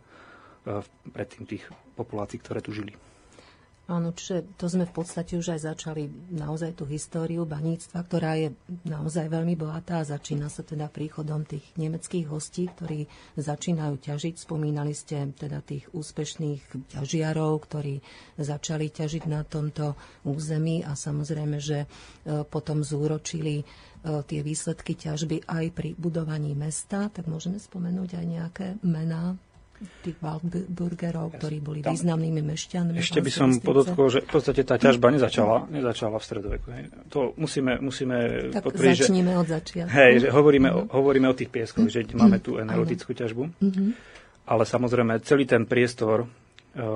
predtým 1.13 1.45
tých 1.45 1.69
populácií, 1.93 2.41
ktoré 2.41 2.65
tu 2.65 2.73
žili. 2.73 2.97
Áno, 3.87 4.11
čiže 4.11 4.43
to 4.59 4.67
sme 4.67 4.83
v 4.83 4.99
podstate 4.99 5.39
už 5.39 5.55
aj 5.55 5.61
začali 5.63 6.11
naozaj 6.35 6.75
tú 6.75 6.91
históriu 6.91 7.47
baníctva, 7.47 8.03
ktorá 8.03 8.35
je 8.35 8.51
naozaj 8.83 9.31
veľmi 9.31 9.55
bohatá 9.55 10.03
a 10.03 10.11
začína 10.11 10.51
sa 10.51 10.67
teda 10.67 10.91
príchodom 10.91 11.47
tých 11.47 11.63
nemeckých 11.79 12.27
hostí, 12.27 12.67
ktorí 12.67 13.07
začínajú 13.39 13.95
ťažiť. 14.03 14.35
Spomínali 14.43 14.91
ste 14.91 15.31
teda 15.31 15.63
tých 15.63 15.87
úspešných 15.95 16.99
ťažiarov, 16.99 17.63
ktorí 17.63 18.03
začali 18.35 18.91
ťažiť 18.91 19.31
na 19.31 19.47
tomto 19.47 19.95
území 20.27 20.83
a 20.83 20.99
samozrejme, 20.99 21.63
že 21.63 21.87
e, 21.87 22.43
potom 22.43 22.83
zúročili 22.83 23.63
e, 23.63 23.65
tie 24.03 24.43
výsledky 24.43 24.99
ťažby 24.99 25.47
aj 25.47 25.65
pri 25.71 25.95
budovaní 25.95 26.59
mesta, 26.59 27.07
tak 27.07 27.31
môžeme 27.31 27.63
spomenúť 27.63 28.19
aj 28.19 28.25
nejaké 28.27 28.67
mená 28.83 29.39
tých 30.01 30.17
Waldburgerov, 30.25 31.37
ktorí 31.37 31.61
boli 31.61 31.81
Tam, 31.85 31.93
významnými 31.93 32.41
mešťanmi. 32.41 32.97
Ešte 32.97 33.21
by 33.21 33.31
som 33.31 33.49
podotkol, 33.61 34.09
že 34.09 34.21
v 34.25 34.31
podstate 34.33 34.63
tá 34.65 34.81
ťažba 34.81 35.13
nezačala, 35.13 35.69
nezačala 35.69 36.17
v 36.17 36.25
stredoveku. 36.25 36.67
Hej. 36.73 36.85
To 37.13 37.37
musíme, 37.37 37.77
musíme 37.85 38.49
tak 38.53 38.65
začníme 38.73 39.33
že, 39.37 39.41
od 39.41 39.49
začiatku. 39.49 39.93
Hej, 39.93 40.13
že 40.25 40.29
hovoríme, 40.33 40.69
mm-hmm. 40.73 40.89
o, 40.89 40.89
mhm. 40.89 40.97
hovoríme 40.97 41.27
o 41.29 41.37
tých 41.37 41.51
pieskoch, 41.53 41.89
že 41.93 42.09
máme 42.17 42.41
tu 42.41 42.57
energetickú 42.57 43.13
ťažbu, 43.13 43.43
mm-hmm. 43.61 43.89
ale 44.49 44.63
samozrejme 44.65 45.21
celý 45.21 45.45
ten 45.45 45.69
priestor 45.69 46.25
uh, 46.25 46.29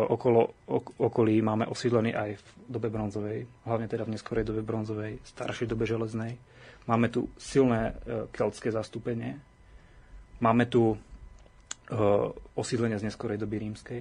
okolo, 0.09 0.65
ok, 0.65 0.97
okolí 0.97 1.37
máme 1.45 1.69
osídlený 1.69 2.17
aj 2.17 2.31
v 2.41 2.47
dobe 2.65 2.89
bronzovej, 2.89 3.45
hlavne 3.69 3.87
teda 3.91 4.09
v 4.09 4.17
neskorej 4.17 4.45
dobe 4.49 4.65
bronzovej, 4.65 5.21
staršej 5.27 5.69
dobe 5.69 5.85
železnej. 5.85 6.41
Máme 6.89 7.13
tu 7.13 7.29
silné 7.37 7.93
uh, 7.93 8.25
keltské 8.33 8.73
zastúpenie, 8.73 9.37
máme 10.41 10.65
tu 10.65 10.97
osídlenia 12.55 13.03
z 13.03 13.11
neskorej 13.11 13.39
doby 13.41 13.67
rímskej. 13.67 14.01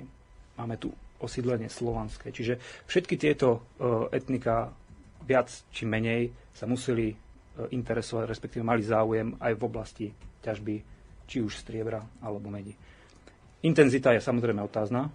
Máme 0.62 0.78
tu 0.78 0.94
osídlenie 1.20 1.68
slovanské. 1.68 2.32
Čiže 2.32 2.58
všetky 2.88 3.16
tieto 3.20 3.60
eh, 3.60 4.16
etnika 4.16 4.72
viac 5.28 5.52
či 5.70 5.84
menej 5.84 6.32
sa 6.56 6.66
museli 6.66 7.12
eh, 7.12 7.16
interesovať, 7.76 8.26
respektíve 8.26 8.64
mali 8.64 8.82
záujem 8.82 9.36
aj 9.38 9.54
v 9.56 9.62
oblasti 9.62 10.08
ťažby 10.40 10.76
či 11.30 11.44
už 11.44 11.62
striebra 11.62 12.02
alebo 12.24 12.50
medi. 12.50 12.74
Intenzita 13.62 14.16
je 14.16 14.24
samozrejme 14.24 14.64
otázna. 14.64 15.12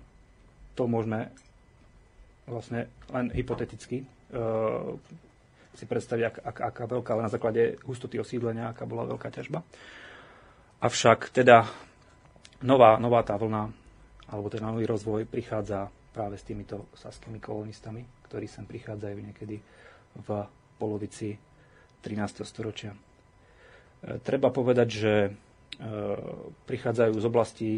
To 0.76 0.84
môžeme 0.84 1.32
vlastne 2.44 2.92
len 3.08 3.32
hypoteticky 3.32 4.04
uh, 4.04 4.92
si 5.72 5.88
predstaviť, 5.88 6.24
ak, 6.28 6.37
ak, 6.44 6.56
aká 6.60 6.84
veľká, 6.84 7.10
ale 7.16 7.26
na 7.26 7.32
základe 7.32 7.80
hustoty 7.88 8.20
osídlenia, 8.20 8.68
aká 8.68 8.84
bola 8.84 9.08
veľká 9.08 9.32
ťažba. 9.32 9.64
Avšak 10.84 11.32
teda 11.32 11.64
nová, 12.64 12.96
nová 12.96 13.20
tá 13.20 13.37
vlna, 13.37 13.68
alebo 14.33 14.48
ten 14.48 14.64
nový 14.64 14.88
rozvoj 14.88 15.29
prichádza 15.29 15.92
práve 16.16 16.40
s 16.40 16.46
týmito 16.48 16.88
saskými 16.96 17.37
kolonistami, 17.38 18.03
ktorí 18.27 18.48
sem 18.48 18.64
prichádzajú 18.64 19.16
niekedy 19.20 19.61
v 20.24 20.29
polovici 20.81 21.37
13. 22.00 22.48
storočia. 22.48 22.96
E, 22.96 22.98
treba 24.24 24.48
povedať, 24.48 24.88
že 24.88 25.14
e, 25.29 25.31
prichádzajú 26.64 27.14
z 27.20 27.24
oblastí, 27.29 27.72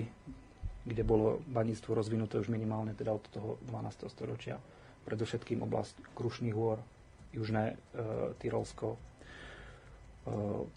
kde 0.86 1.02
bolo 1.02 1.42
baníctvo 1.50 1.90
rozvinuté 1.98 2.38
už 2.38 2.46
minimálne 2.46 2.94
teda 2.94 3.10
od 3.10 3.24
toho 3.34 3.50
12. 3.66 4.06
storočia. 4.06 4.62
Predovšetkým 5.02 5.66
oblasť 5.66 6.14
Krušných 6.14 6.54
hôr, 6.54 6.78
Južné 7.34 7.74
e, 7.74 7.76
Tyrolsko, 8.38 8.94
e, 8.94 8.98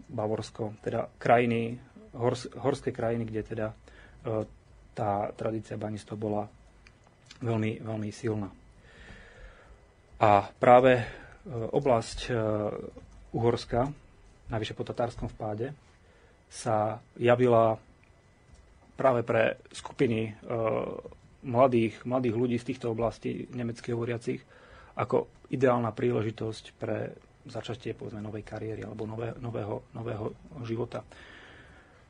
Bavorsko, 0.10 0.74
teda 0.82 1.14
krajiny, 1.22 1.78
hors, 2.18 2.50
horské 2.58 2.90
krajiny, 2.90 3.30
kde 3.30 3.42
teda 3.44 3.68
tá 4.94 5.32
tradícia 5.34 5.80
banistva 5.80 6.16
bola 6.20 6.44
veľmi, 7.40 7.80
veľmi 7.80 8.10
silná. 8.12 8.52
A 10.20 10.52
práve 10.60 11.00
e, 11.00 11.04
oblasť 11.48 12.20
e, 12.28 12.32
Uhorska, 13.32 13.88
navyše 14.52 14.76
po 14.76 14.84
tatárskom 14.84 15.32
vpáde, 15.32 15.72
sa 16.50 17.00
javila 17.16 17.78
práve 18.98 19.22
pre 19.22 19.62
skupiny 19.70 20.34
mladých, 21.46 22.04
mladých 22.04 22.36
ľudí 22.36 22.58
z 22.60 22.68
týchto 22.74 22.92
oblastí 22.92 23.48
nemeckých 23.54 23.96
hovoriacich 23.96 24.42
ako 25.00 25.48
ideálna 25.54 25.96
príležitosť 25.96 26.64
pre 26.76 27.16
začatie 27.48 27.96
povedzme, 27.96 28.20
novej 28.20 28.44
kariéry 28.44 28.84
alebo 28.84 29.08
nové, 29.08 29.32
nového, 29.40 29.88
nového 29.96 30.36
života. 30.68 31.02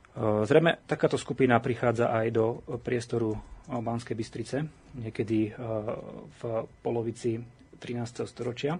Eh, 0.09 0.45
zrejme 0.45 0.81
takáto 0.89 1.21
skupina 1.21 1.61
prichádza 1.61 2.09
aj 2.09 2.27
do 2.33 2.65
priestoru 2.81 3.37
Banskej 3.69 4.17
Bystrice, 4.17 4.65
niekedy 4.97 5.39
eh, 5.47 5.55
v 6.33 6.41
polovici 6.81 7.37
13. 7.77 8.25
storočia. 8.25 8.73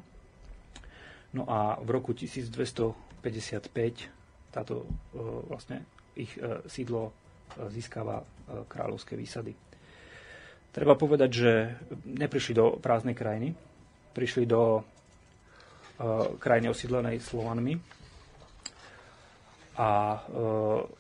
No 1.30 1.46
a 1.46 1.78
v 1.78 1.90
roku 1.94 2.18
1255 2.18 3.70
táto 4.50 4.84
eh, 4.84 5.22
vlastne 5.46 5.86
ich 6.20 6.36
sídlo 6.68 7.16
získava 7.72 8.20
kráľovské 8.68 9.16
výsady. 9.16 9.56
Treba 10.76 11.00
povedať, 11.00 11.30
že 11.32 11.52
neprišli 12.04 12.60
do 12.60 12.76
prázdnej 12.76 13.16
krajiny, 13.16 13.56
prišli 14.12 14.44
do 14.44 14.84
krajiny 16.44 16.68
osídlenej 16.68 17.24
Slovanmi, 17.24 17.80
a 19.80 19.90
e, 19.92 20.20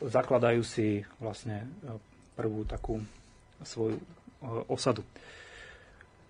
zakladajú 0.08 0.64
si 0.64 1.04
vlastne 1.20 1.68
e, 1.68 2.00
prvú 2.40 2.64
takú 2.64 2.96
svoju 3.60 4.00
e, 4.00 4.04
osadu. 4.72 5.04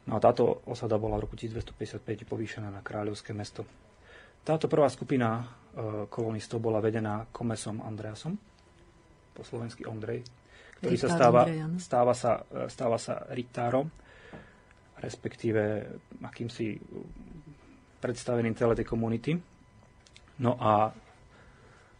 No 0.09 0.17
a 0.17 0.19
táto 0.19 0.65
osada 0.65 0.97
bola 0.97 1.21
v 1.21 1.29
roku 1.29 1.37
1255 1.37 2.01
povýšená 2.25 2.73
na 2.73 2.81
kráľovské 2.81 3.37
mesto. 3.37 3.61
Táto 4.41 4.65
prvá 4.65 4.89
skupina 4.89 5.45
kolonistov 6.09 6.57
bola 6.57 6.81
vedená 6.81 7.29
komesom 7.29 7.85
Andreasom, 7.85 8.33
po 9.37 9.45
slovensky 9.45 9.85
Ondrej, 9.85 10.25
ktorý 10.81 10.97
sa 10.97 11.13
stáva, 11.13 11.45
stáva, 11.77 12.13
sa, 12.17 12.41
stáva 12.65 12.97
sa 12.97 13.29
ritárom, 13.29 13.85
respektíve 14.97 15.85
akýmsi 16.25 16.81
predstaveným 18.01 18.57
celej 18.57 18.81
tej 18.81 18.87
komunity. 18.89 19.37
No 20.41 20.57
a 20.57 20.89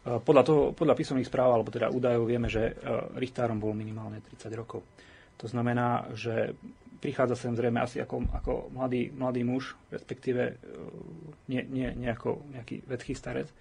podľa, 0.00 0.42
toho, 0.44 0.62
podľa 0.72 0.96
písomných 0.96 1.28
správ, 1.28 1.52
alebo 1.52 1.68
teda 1.68 1.92
údajov 1.92 2.24
vieme, 2.24 2.48
že 2.48 2.72
eh, 2.72 2.74
Richtárom 3.20 3.60
bol 3.60 3.76
minimálne 3.76 4.24
30 4.24 4.48
rokov. 4.56 4.80
To 5.36 5.46
znamená, 5.48 6.08
že 6.16 6.56
prichádza 7.00 7.36
sem 7.36 7.56
zrejme 7.56 7.80
asi 7.80 8.00
ako, 8.00 8.28
ako 8.32 8.52
mladý, 8.72 9.12
mladý 9.12 9.44
muž, 9.44 9.76
respektíve 9.92 10.42
eh, 10.48 10.54
nie, 11.52 11.62
nie, 11.68 11.88
nie 11.92 12.08
nejaký 12.08 12.88
vedký 12.88 13.12
starec, 13.12 13.52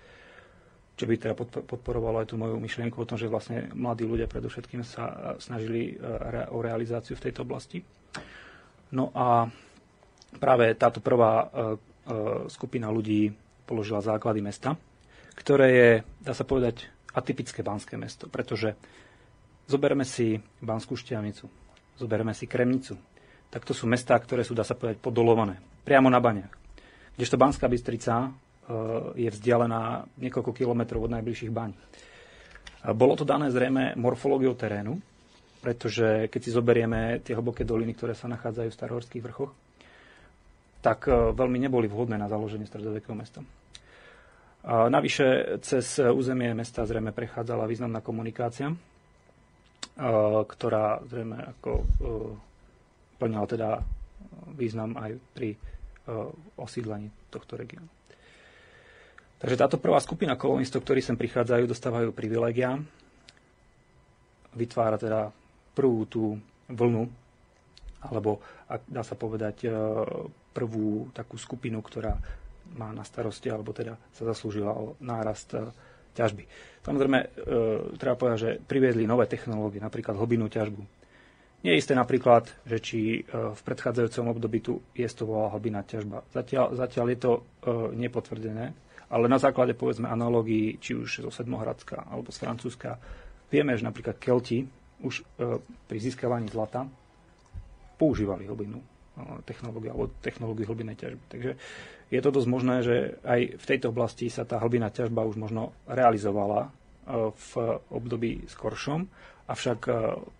čo 0.96 1.04
by 1.08 1.16
teda 1.16 1.36
podporovalo 1.64 2.24
aj 2.24 2.32
tú 2.32 2.36
moju 2.40 2.56
myšlienku 2.60 2.96
o 3.00 3.08
tom, 3.08 3.20
že 3.20 3.32
vlastne 3.32 3.72
mladí 3.76 4.08
ľudia 4.08 4.28
predovšetkým 4.28 4.84
sa 4.84 5.36
snažili 5.40 5.96
o 6.52 6.60
realizáciu 6.60 7.16
v 7.16 7.24
tejto 7.24 7.48
oblasti. 7.48 7.80
No 8.92 9.08
a 9.16 9.48
práve 10.44 10.76
táto 10.76 11.00
prvá 11.00 11.48
skupina 12.52 12.92
ľudí 12.92 13.32
položila 13.64 14.04
základy 14.04 14.44
mesta, 14.44 14.76
ktoré 15.40 15.68
je, 15.72 15.90
dá 16.20 16.36
sa 16.36 16.44
povedať, 16.44 16.92
atypické 17.16 17.64
banské 17.64 17.96
mesto, 17.96 18.28
pretože 18.28 18.76
zoberme 19.66 20.04
si 20.04 20.38
Banskú 20.60 21.00
Štiavnicu, 21.00 21.48
zoberme 21.96 22.36
si 22.36 22.46
Kremnicu, 22.46 23.00
tak 23.50 23.66
to 23.66 23.74
sú 23.74 23.90
mestá, 23.90 24.20
ktoré 24.20 24.46
sú, 24.46 24.54
dá 24.54 24.68
sa 24.68 24.78
povedať, 24.78 25.02
podolované, 25.02 25.58
priamo 25.88 26.12
na 26.12 26.22
baniach. 26.22 26.54
Kdežto 27.16 27.40
Banská 27.40 27.66
Bystrica 27.66 28.28
e, 28.28 28.30
je 29.26 29.30
vzdialená 29.32 30.06
niekoľko 30.22 30.52
kilometrov 30.54 31.10
od 31.10 31.14
najbližších 31.18 31.52
baň. 31.52 31.72
Bolo 32.96 33.20
to 33.20 33.28
dané 33.28 33.52
zrejme 33.52 34.00
morfológiou 34.00 34.56
terénu, 34.56 35.04
pretože 35.60 36.32
keď 36.32 36.40
si 36.40 36.56
zoberieme 36.56 37.20
tie 37.20 37.36
hlboké 37.36 37.68
doliny, 37.68 37.92
ktoré 37.92 38.16
sa 38.16 38.32
nachádzajú 38.32 38.70
v 38.72 38.78
starohorských 38.80 39.26
vrchoch, 39.26 39.52
tak 40.80 41.10
e, 41.10 41.36
veľmi 41.36 41.60
neboli 41.60 41.92
vhodné 41.92 42.16
na 42.16 42.32
založenie 42.32 42.70
stredovekého 42.70 43.18
mesta. 43.18 43.44
Navyše 44.68 45.60
cez 45.64 46.04
územie 46.04 46.52
mesta 46.52 46.84
zrejme 46.84 47.16
prechádzala 47.16 47.64
významná 47.64 48.04
komunikácia. 48.04 48.76
ktorá 50.48 51.04
zrejme 51.12 51.38
ako 51.56 51.84
plňala 53.20 53.48
teda 53.52 53.70
význam 54.56 54.96
aj 54.96 55.12
pri 55.36 55.60
osídlení 56.56 57.12
tohto 57.28 57.60
regiónu. 57.60 57.88
Takže 59.40 59.56
táto 59.60 59.78
prvá 59.80 60.00
skupina 60.04 60.36
kolonistov, 60.36 60.84
ktorí 60.84 61.00
sem 61.04 61.16
prichádzajú, 61.16 61.64
dostávajú 61.68 62.10
privilegia. 62.12 62.80
Vytvára 64.56 65.00
teda 65.00 65.32
prvú 65.76 66.04
tú 66.08 66.36
vlnu, 66.68 67.08
alebo 68.04 68.40
dá 68.88 69.04
sa 69.04 69.16
povedať 69.16 69.68
prvú 70.52 71.12
takú 71.16 71.36
skupinu, 71.40 71.80
ktorá 71.84 72.16
má 72.76 72.94
na 72.94 73.02
starosti, 73.02 73.50
alebo 73.50 73.74
teda 73.74 73.98
sa 74.14 74.24
zaslúžila 74.28 74.74
o 74.74 74.98
nárast 75.00 75.56
ťažby. 76.14 76.44
Samozrejme, 76.84 77.20
e, 77.20 77.28
treba 77.96 78.16
povedať, 78.20 78.40
že 78.40 78.52
priviedli 78.60 79.06
nové 79.06 79.30
technológie, 79.30 79.80
napríklad 79.80 80.18
hlbinnú 80.18 80.48
ťažbu. 80.50 80.82
Nie 81.60 81.76
je 81.76 81.82
isté 81.84 81.94
napríklad, 81.96 82.48
že 82.64 82.78
či 82.80 83.00
e, 83.00 83.20
v 83.32 83.62
predchádzajúcom 83.64 84.26
období 84.32 84.60
tu 84.64 84.80
jestvovala 84.96 85.52
hlbinná 85.56 85.84
ťažba. 85.84 86.24
Zatiaľ, 86.32 86.76
zatiaľ 86.76 87.06
je 87.12 87.20
to 87.20 87.32
e, 87.36 87.42
nepotvrdené, 88.00 88.66
ale 89.10 89.26
na 89.28 89.40
základe 89.42 89.76
povedzme 89.76 90.08
analógií, 90.08 90.80
či 90.80 90.96
už 90.96 91.28
zo 91.28 91.32
Sedmohradska 91.32 92.08
alebo 92.08 92.32
z 92.32 92.38
Francúzska, 92.40 92.96
vieme, 93.52 93.76
že 93.76 93.84
napríklad 93.84 94.16
Kelti 94.22 94.64
už 95.04 95.20
e, 95.20 95.24
pri 95.60 95.98
získavaní 96.00 96.48
zlata 96.48 96.88
používali 98.00 98.48
hlbinnú 98.48 98.80
e, 98.80 98.88
technológiu 99.44 99.92
alebo 99.94 100.12
technológiu 100.22 100.68
hlbinnej 100.70 100.98
ťažby. 100.98 101.24
Takže 101.30 101.52
je 102.10 102.20
to 102.22 102.30
dosť 102.34 102.48
možné, 102.50 102.76
že 102.82 102.96
aj 103.22 103.62
v 103.62 103.66
tejto 103.70 103.94
oblasti 103.94 104.28
sa 104.34 104.44
tá 104.44 104.58
hlbinná 104.58 104.90
ťažba 104.90 105.28
už 105.30 105.38
možno 105.38 105.76
realizovala 105.86 106.68
e, 106.68 106.70
v 107.32 107.52
období 107.94 108.50
skoršom, 108.50 109.06
avšak 109.46 109.80
e, 109.88 109.94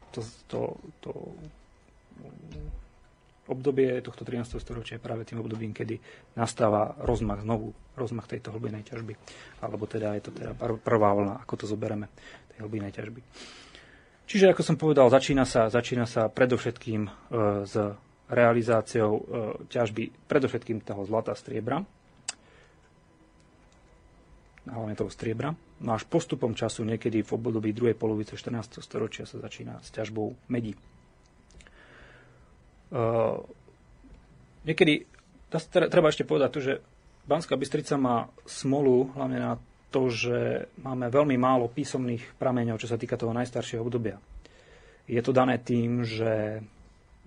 to, 0.10 0.20
to, 0.50 0.62
to 1.06 1.12
obdobie 3.50 4.02
tohto 4.06 4.22
13. 4.22 4.62
storočia 4.62 5.02
je 5.02 5.06
práve 5.06 5.26
tým 5.26 5.42
obdobím, 5.42 5.74
kedy 5.74 5.98
nastáva 6.38 6.94
rozmach 7.02 7.42
znovu, 7.42 7.74
rozmach 7.98 8.30
tejto 8.30 8.54
hlbinej 8.54 8.86
ťažby. 8.86 9.18
Alebo 9.66 9.90
teda 9.90 10.14
je 10.18 10.30
to 10.30 10.32
teda 10.34 10.54
prvá 10.86 11.10
vlna, 11.18 11.42
ako 11.42 11.54
to 11.58 11.66
zoberieme, 11.66 12.06
tej 12.54 12.62
hlbinej 12.62 12.94
ťažby. 12.94 13.22
Čiže, 14.30 14.54
ako 14.54 14.62
som 14.62 14.78
povedal, 14.78 15.10
začína 15.10 15.42
sa, 15.42 15.74
začína 15.74 16.06
sa 16.06 16.30
predovšetkým 16.30 17.02
e, 17.02 17.10
s 17.66 17.74
realizáciou 18.30 19.12
e, 19.18 19.24
ťažby 19.68 20.30
predovšetkým 20.30 20.86
toho 20.86 21.02
zlata 21.04 21.34
striebra, 21.34 21.82
hlavne 24.70 24.94
toho 24.94 25.10
striebra. 25.10 25.58
No 25.82 25.98
až 25.98 26.06
postupom 26.06 26.54
času, 26.54 26.86
niekedy 26.86 27.26
v 27.26 27.32
období 27.34 27.74
druhej 27.74 27.98
polovice 27.98 28.38
14. 28.38 28.86
storočia 28.86 29.26
sa 29.26 29.42
začína 29.42 29.82
s 29.82 29.90
ťažbou 29.90 30.38
medí. 30.54 30.78
E, 32.94 33.00
niekedy, 34.70 35.10
treba 35.72 36.14
ešte 36.14 36.28
povedať 36.28 36.50
to, 36.54 36.62
že 36.62 36.74
Banská 37.26 37.58
Bystrica 37.58 37.98
má 37.98 38.30
smolu 38.46 39.14
hlavne 39.14 39.38
na 39.42 39.54
to, 39.90 40.10
že 40.10 40.70
máme 40.82 41.10
veľmi 41.10 41.38
málo 41.38 41.70
písomných 41.70 42.38
prameňov, 42.38 42.78
čo 42.78 42.90
sa 42.90 42.98
týka 42.98 43.18
toho 43.18 43.34
najstaršieho 43.34 43.82
obdobia. 43.82 44.22
Je 45.10 45.18
to 45.26 45.34
dané 45.34 45.58
tým, 45.58 46.06
že 46.06 46.62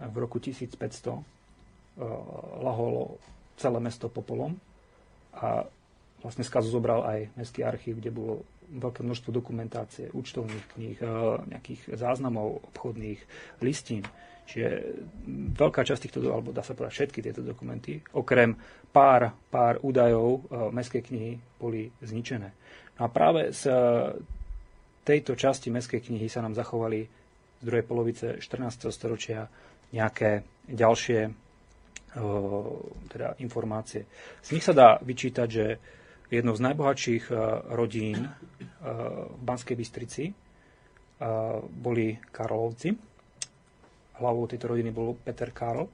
v 0.08 0.16
roku 0.18 0.42
1500 0.42 0.78
eh, 0.78 1.20
laholo 2.62 3.20
celé 3.54 3.78
mesto 3.78 4.08
popolom 4.08 4.56
a 5.36 5.62
vlastne 6.24 6.46
skazu 6.46 6.70
zobral 6.70 7.02
aj 7.06 7.18
Mestský 7.34 7.62
archív, 7.66 7.98
kde 7.98 8.14
bolo 8.14 8.42
veľké 8.72 9.04
množstvo 9.04 9.30
dokumentácie, 9.34 10.08
účtovných 10.10 10.66
kníh, 10.74 10.98
eh, 10.98 11.08
nejakých 11.52 11.94
záznamov 11.94 12.64
obchodných 12.72 13.20
listín. 13.60 14.02
Čiže 14.42 14.98
veľká 15.54 15.86
časť 15.86 16.02
týchto, 16.02 16.18
alebo 16.26 16.50
dá 16.50 16.66
sa 16.66 16.74
povedať 16.74 16.94
všetky 16.98 17.22
tieto 17.22 17.46
dokumenty, 17.46 18.02
okrem 18.18 18.58
pár, 18.90 19.30
pár 19.52 19.78
údajov 19.86 20.28
eh, 20.28 20.72
Mestskej 20.72 21.02
knihy 21.06 21.32
boli 21.60 21.92
zničené. 22.02 22.50
No 22.98 23.06
a 23.06 23.08
práve 23.08 23.56
z 23.56 23.72
tejto 25.02 25.34
časti 25.34 25.72
Mestskej 25.72 26.04
knihy 26.04 26.30
sa 26.30 26.44
nám 26.44 26.54
zachovali 26.54 27.08
z 27.62 27.64
druhej 27.64 27.86
polovice 27.86 28.26
14. 28.42 28.90
storočia 28.90 29.46
nejaké 29.92 30.42
ďalšie 30.66 31.20
teda 33.08 33.40
informácie. 33.40 34.04
Z 34.44 34.52
nich 34.52 34.64
sa 34.64 34.76
dá 34.76 35.00
vyčítať, 35.00 35.48
že 35.48 35.66
jednou 36.28 36.52
z 36.52 36.64
najbohatších 36.68 37.32
rodín 37.72 38.28
v 38.84 39.40
Banskej 39.40 39.76
Bystrici 39.80 40.28
boli 41.72 42.20
Karlovci. 42.28 42.92
Hlavou 44.20 44.44
tejto 44.44 44.76
rodiny 44.76 44.92
bol 44.92 45.16
Peter 45.16 45.48
Karol, 45.56 45.88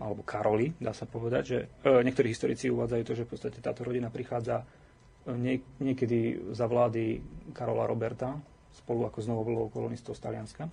alebo 0.00 0.24
Karoli, 0.24 0.72
dá 0.80 0.96
sa 0.96 1.04
povedať, 1.04 1.42
že 1.44 1.58
e, 1.84 2.00
niektorí 2.00 2.32
historici 2.32 2.72
uvádzajú 2.72 3.02
to, 3.04 3.12
že 3.18 3.26
v 3.28 3.30
podstate 3.34 3.58
táto 3.60 3.84
rodina 3.84 4.08
prichádza 4.08 4.64
e, 4.64 5.60
niekedy 5.82 6.48
za 6.56 6.64
vlády 6.64 7.20
Karola 7.52 7.84
Roberta, 7.84 8.32
spolu 8.72 9.04
ako 9.04 9.18
znovu 9.20 9.40
bolo 9.44 9.68
kolonistov 9.68 10.16
z 10.16 10.24
Talianska. 10.24 10.64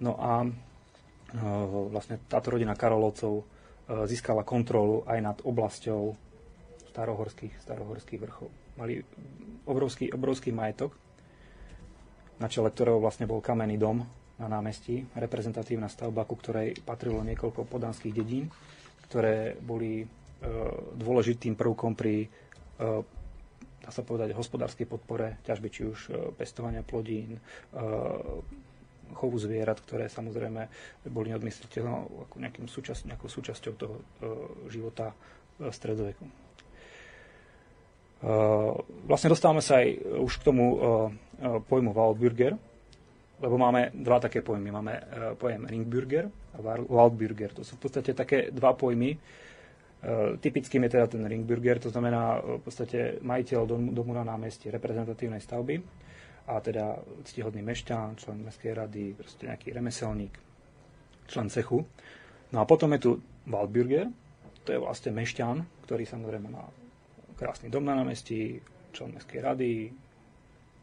No 0.00 0.16
a 0.16 0.48
vlastne 1.90 2.22
táto 2.30 2.54
rodina 2.54 2.78
Karolovcov 2.78 3.42
získala 4.06 4.46
kontrolu 4.46 5.02
aj 5.06 5.18
nad 5.18 5.38
oblasťou 5.42 6.14
starohorských, 6.96 7.54
starohorských 7.60 8.20
vrchov. 8.24 8.48
Mali 8.80 9.04
obrovský, 9.68 10.08
obrovský 10.16 10.54
majetok, 10.56 10.96
na 12.40 12.48
čele 12.48 12.72
ktorého 12.72 12.96
vlastne 12.96 13.28
bol 13.28 13.44
kamenný 13.44 13.76
dom 13.76 14.00
na 14.40 14.48
námestí, 14.48 15.04
reprezentatívna 15.16 15.88
stavba, 15.88 16.28
ku 16.28 16.36
ktorej 16.36 16.76
patrilo 16.84 17.20
niekoľko 17.24 17.68
podanských 17.68 18.16
dedín, 18.16 18.48
ktoré 19.08 19.56
boli 19.56 20.04
e, 20.04 20.06
dôležitým 20.96 21.56
prvkom 21.56 21.96
pri, 21.96 22.24
e, 22.24 22.28
dá 23.80 23.90
sa 23.92 24.04
povedať, 24.04 24.36
hospodárskej 24.36 24.84
podpore 24.84 25.40
ťažby, 25.44 25.68
či 25.72 25.82
už 25.88 25.98
e, 26.08 26.12
pestovania 26.36 26.84
plodín, 26.84 27.40
chovu 29.14 29.36
zvierat, 29.38 29.78
ktoré 29.78 30.10
samozrejme 30.10 30.66
boli 31.10 31.30
neodmysliteľnou 31.30 32.26
ako 32.26 32.34
nejakým 32.42 32.66
súčasť, 32.66 33.12
nejakou 33.12 33.30
súčasťou 33.30 33.72
toho 33.76 33.96
e, 33.96 34.02
života 34.72 35.14
v 35.60 35.70
stredoveku. 35.70 36.24
E, 36.26 36.32
vlastne 39.06 39.30
dostávame 39.30 39.62
sa 39.62 39.84
aj 39.84 39.88
už 40.18 40.32
k 40.42 40.46
tomu 40.46 40.64
e, 40.74 40.78
pojmu 41.62 41.94
Waldbürger, 41.94 42.58
lebo 43.36 43.54
máme 43.60 43.92
dva 43.92 44.16
také 44.16 44.40
pojmy. 44.40 44.72
Máme 44.72 44.94
pojem 45.36 45.68
Ringburger 45.68 46.32
a 46.56 46.58
Waldbürger. 46.88 47.52
To 47.60 47.62
sú 47.68 47.76
v 47.76 47.84
podstate 47.84 48.16
také 48.16 48.48
dva 48.48 48.72
pojmy. 48.72 49.12
Typickým 50.40 50.88
je 50.88 50.96
teda 50.96 51.04
ten 51.04 51.20
Ringburger, 51.20 51.76
to 51.76 51.92
znamená 51.92 52.40
v 52.40 52.64
podstate 52.64 53.20
majiteľ 53.20 53.60
domu 53.92 54.16
na 54.16 54.24
námestí 54.24 54.72
reprezentatívnej 54.72 55.44
stavby 55.44 55.84
a 56.46 56.62
teda 56.62 57.02
ctihodný 57.26 57.62
mešťan, 57.62 58.22
člen 58.22 58.46
mestskej 58.46 58.72
rady, 58.74 59.18
proste 59.18 59.50
nejaký 59.50 59.74
remeselník, 59.74 60.34
člen 61.26 61.50
cechu. 61.50 61.82
No 62.54 62.62
a 62.62 62.64
potom 62.64 62.94
je 62.94 63.00
tu 63.02 63.10
Waldbürger, 63.50 64.10
to 64.62 64.70
je 64.74 64.82
vlastne 64.82 65.10
mešťan, 65.14 65.86
ktorý 65.86 66.06
samozrejme 66.06 66.48
má 66.50 66.66
krásny 67.34 67.70
dom 67.70 67.82
na 67.82 67.98
námestí, 67.98 68.62
člen 68.94 69.14
mestskej 69.14 69.40
rady, 69.42 69.72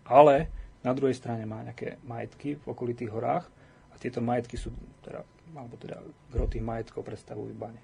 ale 0.07 0.51
na 0.83 0.91
druhej 0.91 1.15
strane 1.15 1.47
má 1.47 1.63
nejaké 1.63 1.99
majetky 2.03 2.59
v 2.59 2.65
okolitých 2.67 3.11
horách 3.11 3.47
a 3.91 3.95
tieto 3.95 4.19
majetky 4.19 4.59
sú 4.59 4.71
teda, 4.99 5.23
alebo 5.55 5.79
teda 5.79 6.03
gro 6.27 6.47
majetkov 6.59 7.07
predstavujú 7.07 7.55
bane. 7.55 7.79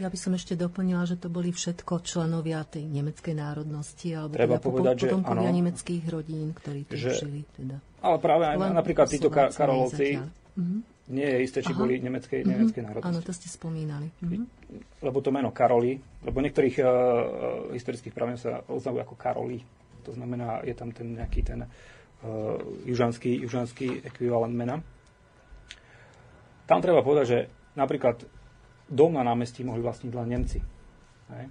Ja 0.00 0.08
by 0.08 0.18
som 0.18 0.32
ešte 0.32 0.56
doplnila, 0.56 1.04
že 1.04 1.20
to 1.20 1.28
boli 1.28 1.52
všetko 1.52 2.02
členovia 2.02 2.64
tej 2.64 2.88
nemeckej 2.88 3.34
národnosti, 3.36 4.08
alebo 4.12 4.34
Treba 4.34 4.56
teda 4.58 4.66
povedať, 4.66 4.94
potom 5.06 5.20
že 5.22 5.50
nemeckých 5.52 6.04
rodín, 6.08 6.48
ktorí 6.56 6.80
tu 6.88 6.96
že, 6.96 7.18
žili. 7.20 7.44
Teda. 7.52 7.76
Ale 8.02 8.16
práve 8.18 8.44
aj 8.48 8.56
Len 8.56 8.74
napríklad 8.74 9.06
títo 9.06 9.28
Karolovci, 9.30 10.18
uh-huh. 10.18 10.78
nie 11.12 11.28
je 11.28 11.38
isté, 11.44 11.58
či 11.62 11.72
Aha. 11.72 11.78
boli 11.78 12.00
nemeckej, 12.00 12.40
uh-huh. 12.42 12.50
nemeckej 12.50 12.82
národnosti. 12.82 13.12
Áno, 13.12 13.20
to 13.22 13.32
ste 13.36 13.48
spomínali. 13.52 14.08
Uh-huh. 14.20 14.42
Lebo 15.04 15.18
to 15.20 15.30
meno 15.30 15.52
Karoli, 15.52 16.00
lebo 16.24 16.38
niektorých 16.40 16.76
uh, 16.80 16.88
historických 17.76 18.14
prameňov 18.16 18.40
sa 18.40 18.64
označujú 18.66 19.04
ako 19.04 19.14
Karoli. 19.14 19.60
To 20.02 20.10
znamená, 20.10 20.66
je 20.66 20.74
tam 20.74 20.90
ten 20.90 21.14
nejaký 21.14 21.40
ten 21.46 21.62
uh, 21.62 22.58
južanský, 22.82 23.38
južanský 23.46 24.02
ekvivalent 24.02 24.56
mena. 24.56 24.82
Tam 26.66 26.80
treba 26.80 27.04
povedať, 27.04 27.26
že 27.28 27.38
napríklad 27.78 28.22
dom 28.92 29.16
na 29.16 29.24
námestí 29.24 29.64
mohli 29.64 29.80
vlastniť 29.80 30.12
len 30.12 30.28
Nemci. 30.28 30.60
Hej. 31.32 31.46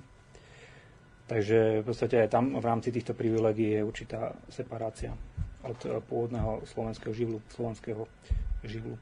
Takže 1.25 1.57
v 1.81 1.85
podstate 1.87 2.21
aj 2.21 2.29
tam 2.29 2.53
v 2.59 2.65
rámci 2.65 2.93
týchto 2.93 3.17
privilegií 3.17 3.79
je 3.79 3.87
určitá 3.87 4.35
separácia 4.51 5.15
od 5.65 5.79
eh, 5.87 5.97
pôvodného 6.05 6.61
slovenského 6.69 7.13
živlu, 7.15 7.41
slovenského 7.49 8.05
živlu. 8.61 8.95
E, 8.95 9.01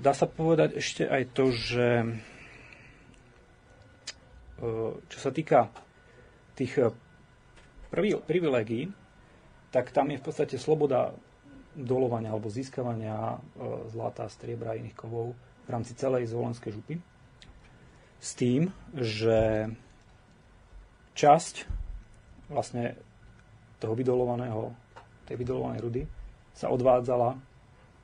dá 0.00 0.12
sa 0.16 0.26
povedať 0.26 0.80
ešte 0.80 1.06
aj 1.06 1.22
to, 1.30 1.54
že 1.54 1.88
e, 2.02 2.08
čo 4.98 5.18
sa 5.20 5.30
týka 5.30 5.70
tých 6.58 6.90
privilegií, 8.26 8.90
tak 9.70 9.94
tam 9.94 10.10
je 10.10 10.18
v 10.18 10.24
podstate 10.26 10.58
sloboda 10.58 11.14
dolovania 11.78 12.34
alebo 12.34 12.50
získavania 12.50 13.38
zlata, 13.94 14.26
striebra 14.26 14.74
a 14.74 14.78
iných 14.82 14.98
kovov 14.98 15.38
v 15.68 15.70
rámci 15.70 15.92
celej 15.92 16.32
zvolenskej 16.32 16.72
župy. 16.72 16.96
S 18.18 18.32
tým, 18.34 18.72
že 18.96 19.68
časť 21.12 21.54
vlastne 22.48 22.96
toho 23.76 23.92
vydolovaného, 23.92 24.72
tej 25.28 25.36
vydolovanej 25.36 25.80
rudy 25.84 26.02
sa 26.56 26.72
odvádzala 26.72 27.36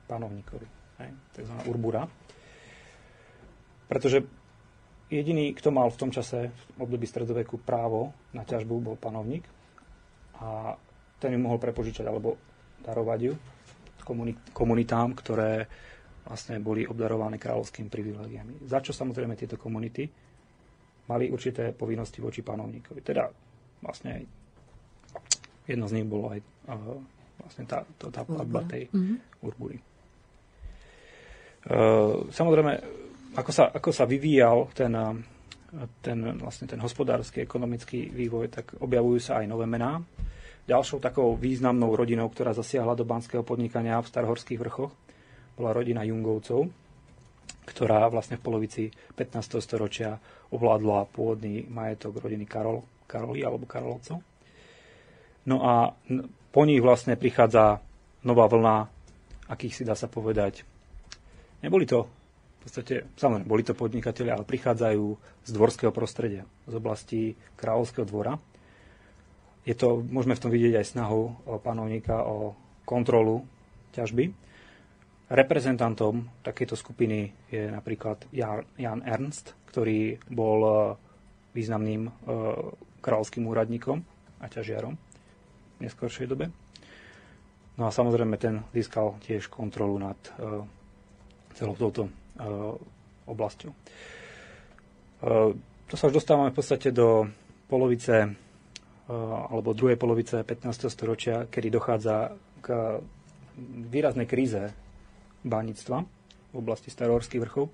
panovníkovi, 0.05 0.67
tzv. 1.33 1.55
urbura. 1.65 2.05
Pretože 3.89 4.21
jediný, 5.09 5.51
kto 5.57 5.73
mal 5.73 5.89
v 5.89 5.99
tom 5.99 6.13
čase, 6.13 6.53
v 6.53 6.79
období 6.79 7.09
stredoveku, 7.09 7.59
právo 7.59 8.13
na 8.31 8.45
ťažbu, 8.45 8.93
bol 8.93 8.95
panovník 8.95 9.43
a 10.37 10.77
ten 11.17 11.33
ju 11.33 11.39
mohol 11.41 11.57
prepožičať 11.57 12.05
alebo 12.05 12.37
darovať 12.85 13.19
ju 13.25 13.33
komunitám, 14.53 15.17
ktoré 15.17 15.65
vlastne 16.25 16.57
boli 16.57 16.89
obdarované 16.89 17.37
kráľovskými 17.37 17.89
privilegiami. 17.89 18.65
Za 18.65 18.81
čo 18.81 18.91
samozrejme 18.91 19.37
tieto 19.37 19.61
komunity 19.61 20.09
mali 21.05 21.29
určité 21.29 21.69
povinnosti 21.69 22.17
voči 22.17 22.41
panovníkovi. 22.41 22.99
Teda 23.05 23.29
vlastne 23.85 24.25
jedno 25.69 25.85
z 25.85 26.01
nich 26.01 26.07
bolo 26.09 26.33
aj 26.33 26.39
uh, 26.41 26.97
vlastne 27.45 27.63
tá, 27.69 27.85
to, 28.01 28.09
tá 28.09 28.25
platba 28.25 28.65
tej 28.65 28.89
mm-hmm. 28.89 29.17
urbury. 29.45 29.77
Uh, 31.65 32.25
samozrejme, 32.33 32.73
ako 33.37 33.51
sa, 33.53 33.69
ako 33.69 33.89
sa 33.93 34.09
vyvíjal 34.09 34.73
ten, 34.73 34.93
ten, 36.01 36.17
vlastne 36.39 36.65
ten 36.65 36.79
hospodársky, 36.79 37.43
ekonomický 37.43 38.09
vývoj, 38.09 38.47
tak 38.49 38.65
objavujú 38.79 39.19
sa 39.19 39.43
aj 39.43 39.45
nové 39.49 39.67
mená. 39.67 40.01
Ďalšou 40.65 40.97
takou 40.97 41.37
významnou 41.37 41.93
rodinou, 41.93 42.25
ktorá 42.33 42.55
zasiahla 42.55 42.97
do 42.97 43.05
banského 43.05 43.45
podnikania 43.45 44.01
v 44.01 44.09
Starhorských 44.09 44.57
vrchoch, 44.57 44.89
bola 45.55 45.71
rodina 45.71 46.03
Jungovcov, 46.03 46.67
ktorá 47.65 48.05
vlastne 48.11 48.37
v 48.37 48.45
polovici 48.45 48.83
15. 49.17 49.57
storočia 49.63 50.19
ovládla 50.53 51.09
pôvodný 51.09 51.65
majetok 51.65 52.21
rodiny 52.21 52.45
Karol, 52.45 52.85
Karoli 53.09 53.41
alebo 53.41 53.65
Karolovcov. 53.65 54.21
No 55.49 55.57
a 55.65 55.93
po 56.53 56.61
nich 56.63 56.81
vlastne 56.81 57.17
prichádza 57.17 57.81
nová 58.25 58.45
vlna, 58.49 58.89
akých 59.49 59.81
si 59.81 59.83
dá 59.85 59.93
sa 59.93 60.09
povedať. 60.09 60.65
Neboli 61.61 61.85
to 61.89 62.05
v 62.05 62.59
podstate, 62.65 62.95
samozrejme, 63.13 63.45
boli 63.45 63.61
to 63.61 63.77
podnikatelia, 63.77 64.33
ale 64.33 64.41
prichádzajú 64.49 65.05
z 65.45 65.49
dvorského 65.53 65.93
prostredia, 65.93 66.49
z 66.65 66.73
oblasti 66.73 67.37
kráľovského 67.53 68.09
dvora. 68.09 68.41
Je 69.69 69.77
to, 69.77 70.01
môžeme 70.01 70.33
v 70.33 70.41
tom 70.41 70.49
vidieť 70.49 70.81
aj 70.81 70.89
snahu 70.97 71.21
panovníka 71.61 72.25
o 72.25 72.57
kontrolu 72.85 73.45
ťažby. 73.93 74.33
Reprezentantom 75.25 76.45
takejto 76.45 76.77
skupiny 76.77 77.33
je 77.49 77.65
napríklad 77.73 78.29
Jan 78.77 79.01
Ernst, 79.01 79.57
ktorý 79.73 80.21
bol 80.29 80.59
e, 80.61 80.73
významným 81.57 82.05
e, 82.05 82.11
kráľovským 83.01 83.41
úradníkom 83.49 84.05
a 84.37 84.45
ťažiarom 84.45 84.93
v 84.93 85.79
neskôršej 85.81 86.29
dobe. 86.29 86.53
No 87.81 87.89
a 87.89 87.91
samozrejme 87.91 88.37
ten 88.37 88.61
získal 88.69 89.17
tiež 89.25 89.49
kontrolu 89.49 89.97
nad 89.97 90.19
e, 90.37 90.61
celou 91.57 91.75
touto 91.79 92.11
oblasťou. 93.31 93.71
To 95.87 95.95
sa 95.95 96.11
už 96.11 96.19
dostávame 96.19 96.51
v 96.51 96.57
podstate 96.59 96.91
do 96.91 97.31
polovice 97.71 98.27
alebo 99.47 99.71
druhej 99.71 99.95
polovice 99.95 100.43
15. 100.43 100.91
storočia, 100.91 101.47
kedy 101.47 101.71
dochádza 101.71 102.35
k 102.59 102.99
výraznej 103.87 104.27
kríze 104.27 104.67
bánictva 105.45 106.03
v 106.51 106.55
oblasti 106.55 106.89
starohorských 106.89 107.41
vrchov. 107.41 107.69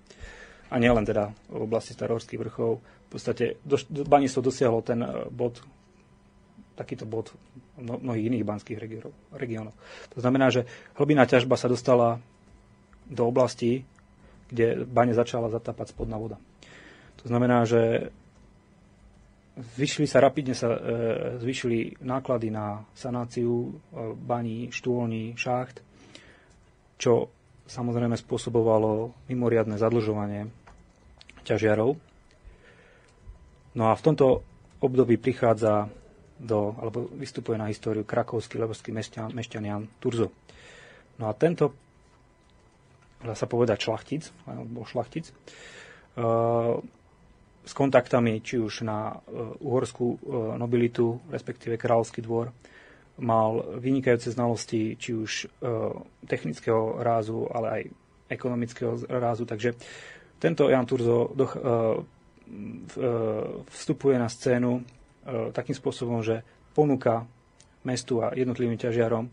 A 0.71 0.79
nielen 0.79 1.03
teda 1.03 1.31
v 1.47 1.61
oblasti 1.63 1.91
starohorských 1.91 2.39
vrchov. 2.39 2.79
V 2.79 3.09
podstate 3.09 3.59
do, 3.63 3.75
baníctvo 3.87 4.39
dosiahlo 4.39 4.79
ten 4.81 5.03
bod, 5.27 5.59
takýto 6.75 7.03
bod 7.03 7.31
mnohých 7.77 8.27
iných 8.31 8.47
banských 8.47 8.79
regiónov. 9.35 9.75
To 10.15 10.19
znamená, 10.19 10.47
že 10.47 10.63
hlbina 10.95 11.27
ťažba 11.27 11.59
sa 11.59 11.67
dostala 11.67 12.23
do 13.11 13.23
oblasti, 13.27 13.83
kde 14.47 14.87
bane 14.87 15.11
začala 15.11 15.51
zatápať 15.51 15.91
spodná 15.91 16.15
voda. 16.15 16.39
To 17.21 17.25
znamená, 17.27 17.67
že 17.67 18.11
zvyšili 19.75 20.07
sa 20.07 20.23
rapidne 20.23 20.55
sa 20.55 20.71
e, 20.71 20.79
zvyšili 21.43 21.99
náklady 22.01 22.47
na 22.49 22.81
sanáciu 22.95 23.67
e, 23.67 23.71
baní, 24.15 24.71
štôlní, 24.71 25.35
šacht, 25.35 25.83
čo 26.95 27.27
samozrejme 27.71 28.19
spôsobovalo 28.19 29.15
mimoriadne 29.31 29.79
zadlžovanie 29.79 30.51
ťažiarov. 31.47 31.95
No 33.79 33.83
a 33.87 33.95
v 33.95 34.03
tomto 34.03 34.43
období 34.83 35.15
prichádza 35.15 35.87
do, 36.35 36.75
alebo 36.75 37.07
vystupuje 37.15 37.55
na 37.55 37.71
históriu 37.71 38.03
krakovský 38.03 38.59
lebovský 38.59 38.91
mešťan, 38.91 39.31
mešťan 39.31 39.63
Jan 39.63 39.83
Turzo. 40.01 40.33
No 41.15 41.29
a 41.29 41.33
tento 41.37 41.71
dá 43.21 43.37
sa 43.37 43.45
povedať 43.45 43.85
šlachtic, 43.85 44.33
alebo 44.49 44.81
šlachtic, 44.83 45.29
e, 45.29 45.33
s 47.61 47.73
kontaktami 47.77 48.41
či 48.41 48.57
už 48.57 48.81
na 48.81 49.13
e, 49.13 49.15
uhorskú 49.61 50.07
e, 50.09 50.19
nobilitu, 50.57 51.21
respektíve 51.29 51.77
kráľovský 51.77 52.25
dvor, 52.25 52.49
mal 53.21 53.77
vynikajúce 53.77 54.33
znalosti 54.33 54.97
či 54.97 55.13
už 55.13 55.45
technického 56.25 56.97
rázu, 56.99 57.45
ale 57.53 57.67
aj 57.69 57.81
ekonomického 58.33 59.05
rázu. 59.07 59.45
Takže 59.45 59.77
tento 60.41 60.65
Jan 60.65 60.89
Turzo 60.89 61.29
vstupuje 63.69 64.17
na 64.17 64.25
scénu 64.25 64.81
takým 65.53 65.77
spôsobom, 65.77 66.25
že 66.25 66.41
ponúka 66.73 67.29
mestu 67.85 68.25
a 68.25 68.33
jednotlivým 68.33 68.81
ťažiarom, 68.81 69.29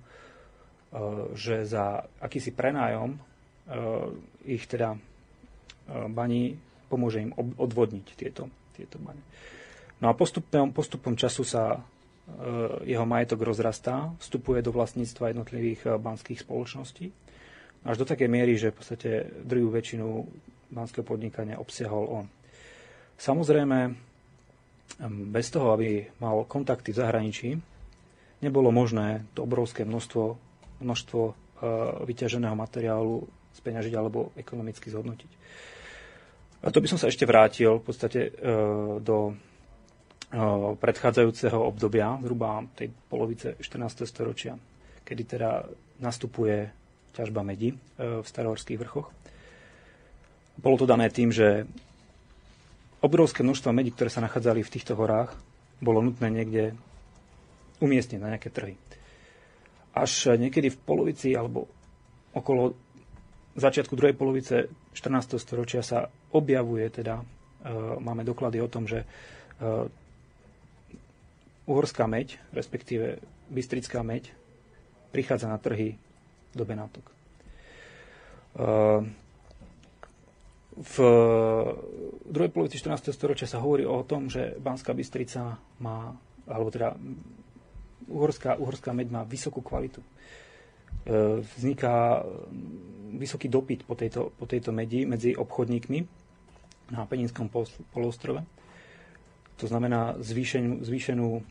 že 1.32 1.64
za 1.64 2.04
akýsi 2.20 2.52
prenájom 2.52 3.16
ich 4.44 4.68
teda 4.68 5.00
baní 6.12 6.60
pomôže 6.88 7.24
im 7.24 7.32
odvodniť 7.36 8.06
tieto, 8.16 8.52
tieto 8.76 9.00
bane. 9.00 9.20
No 10.00 10.08
a 10.08 10.16
postupom, 10.16 10.72
postupom 10.72 11.16
času 11.16 11.44
sa 11.44 11.80
jeho 12.84 13.06
majetok 13.08 13.40
rozrastá, 13.42 14.12
vstupuje 14.20 14.60
do 14.62 14.70
vlastníctva 14.70 15.32
jednotlivých 15.32 15.98
banských 15.98 16.44
spoločností, 16.44 17.10
až 17.88 17.96
do 17.98 18.04
takej 18.04 18.28
miery, 18.28 18.54
že 18.60 18.70
v 18.70 18.78
podstate 18.78 19.10
druhú 19.42 19.72
väčšinu 19.72 20.06
banského 20.68 21.06
podnikania 21.06 21.56
obsiahol 21.56 22.04
on. 22.22 22.26
Samozrejme, 23.16 23.78
bez 25.32 25.46
toho, 25.50 25.72
aby 25.72 26.04
mal 26.20 26.44
kontakty 26.44 26.92
v 26.92 27.00
zahraničí, 27.00 27.50
nebolo 28.44 28.70
možné 28.70 29.26
to 29.34 29.42
obrovské 29.42 29.82
množstvo, 29.88 30.24
množstvo 30.84 31.22
vyťaženého 32.06 32.54
materiálu 32.54 33.26
speňažiť 33.58 33.94
alebo 33.98 34.30
ekonomicky 34.38 34.90
zhodnotiť. 34.94 35.30
A 36.62 36.70
to 36.74 36.82
by 36.82 36.90
som 36.90 36.98
sa 36.98 37.10
ešte 37.10 37.26
vrátil 37.26 37.78
v 37.78 37.84
podstate 37.86 38.20
e, 38.28 38.30
do 38.98 39.30
e, 39.30 39.32
predchádzajúceho 40.76 41.56
obdobia, 41.56 42.20
zhruba 42.20 42.60
tej 42.76 42.92
polovice 43.08 43.56
14. 43.64 44.04
storočia, 44.04 44.60
kedy 45.04 45.22
teda 45.24 45.64
nastupuje 46.04 46.68
ťažba 47.16 47.40
medi 47.40 47.72
e, 47.72 47.76
v 48.20 48.26
starohorských 48.26 48.76
vrchoch. 48.76 49.08
Bolo 50.60 50.76
to 50.76 50.84
dané 50.84 51.08
tým, 51.08 51.32
že 51.32 51.64
obrovské 53.00 53.40
množstvo 53.40 53.72
medí, 53.72 53.88
ktoré 53.88 54.12
sa 54.12 54.20
nachádzali 54.20 54.60
v 54.60 54.72
týchto 54.74 54.98
horách, 55.00 55.32
bolo 55.80 56.04
nutné 56.04 56.28
niekde 56.28 56.76
umiestniť 57.80 58.20
na 58.20 58.36
nejaké 58.36 58.52
trhy. 58.52 58.74
Až 59.96 60.36
niekedy 60.36 60.68
v 60.68 60.78
polovici 60.82 61.32
alebo 61.32 61.70
okolo 62.36 62.76
začiatku 63.56 63.96
druhej 63.96 64.14
polovice 64.14 64.68
14. 64.92 65.40
storočia 65.40 65.80
sa 65.80 66.04
objavuje, 66.36 66.84
teda 66.92 67.16
e, 67.16 67.24
máme 67.96 68.28
doklady 68.28 68.60
o 68.60 68.68
tom, 68.68 68.84
že 68.84 69.08
uhorská 71.68 72.08
meď, 72.08 72.40
respektíve 72.56 73.20
bystrická 73.52 74.00
meď, 74.00 74.32
prichádza 75.12 75.48
na 75.48 75.60
trhy 75.60 76.00
do 76.56 76.64
Benátok. 76.64 77.04
E, 77.04 77.12
v 80.78 80.96
druhej 82.24 82.50
polovici 82.54 82.78
14. 82.78 83.10
storočia 83.10 83.50
sa 83.50 83.58
hovorí 83.58 83.82
o 83.82 84.06
tom, 84.06 84.30
že 84.30 84.54
Banská 84.62 84.94
Bystrica 84.94 85.58
má, 85.82 86.14
alebo 86.46 86.70
teda 86.70 86.94
uhorská, 88.06 88.54
uhorská 88.62 88.94
meď 88.94 89.10
má 89.10 89.22
vysokú 89.26 89.58
kvalitu. 89.58 89.98
Vzniká 91.58 92.22
vysoký 93.10 93.50
dopyt 93.50 93.82
po 93.82 93.98
tejto, 93.98 94.30
po 94.38 94.46
tejto 94.46 94.70
medi 94.70 95.02
medzi 95.02 95.34
obchodníkmi 95.34 95.98
na 96.94 97.10
Peninskom 97.10 97.50
polostrove. 97.90 98.46
To 99.58 99.66
znamená 99.66 100.14
zvýšenú, 100.22 100.86
zvýšenú 100.86 101.42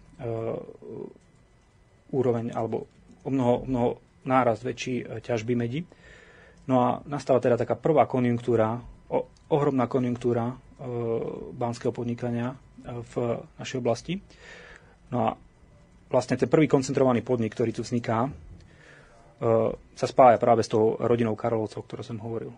úroveň 2.10 2.52
alebo 2.56 2.88
o 3.22 3.30
mnoho, 3.30 3.68
mnoho 3.68 3.90
náraz 4.24 4.64
väčší 4.64 5.24
ťažby 5.24 5.54
medi. 5.54 5.84
No 6.68 6.84
a 6.84 6.88
nastáva 7.08 7.40
teda 7.40 7.56
taká 7.56 7.80
prvá 7.80 8.04
konjunktúra, 8.08 8.80
ohromná 9.48 9.88
konjunktúra 9.88 10.52
banského 11.56 11.96
podnikania 11.96 12.56
v 12.84 13.14
našej 13.60 13.78
oblasti. 13.80 14.20
No 15.12 15.18
a 15.28 15.30
vlastne 16.12 16.36
ten 16.36 16.52
prvý 16.52 16.68
koncentrovaný 16.68 17.24
podnik, 17.24 17.56
ktorý 17.56 17.72
tu 17.72 17.84
vzniká, 17.84 18.28
sa 19.94 20.08
spája 20.08 20.42
práve 20.42 20.66
s 20.66 20.72
tou 20.72 20.98
rodinou 20.98 21.38
Karolovcov, 21.38 21.86
ktorú 21.86 22.04
som 22.04 22.20
hovoril. 22.20 22.52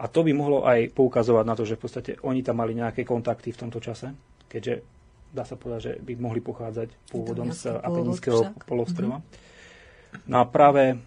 A 0.00 0.08
to 0.08 0.24
by 0.24 0.32
mohlo 0.32 0.64
aj 0.64 0.94
poukazovať 0.96 1.44
na 1.46 1.54
to, 1.54 1.68
že 1.68 1.76
v 1.76 1.82
podstate 1.84 2.12
oni 2.24 2.40
tam 2.40 2.58
mali 2.64 2.72
nejaké 2.74 3.04
kontakty 3.04 3.52
v 3.52 3.60
tomto 3.66 3.78
čase, 3.78 4.10
keďže 4.48 4.82
dá 5.32 5.48
sa 5.48 5.56
povedať, 5.56 5.80
že 5.80 5.92
by 6.04 6.12
mohli 6.20 6.44
pochádzať 6.44 7.08
pôvodom 7.08 7.50
z 7.56 7.72
Apeninského 7.72 8.52
polostrova. 8.68 9.24
Mm-hmm. 9.24 10.28
No 10.28 10.36
a 10.40 10.44
práve 10.44 11.00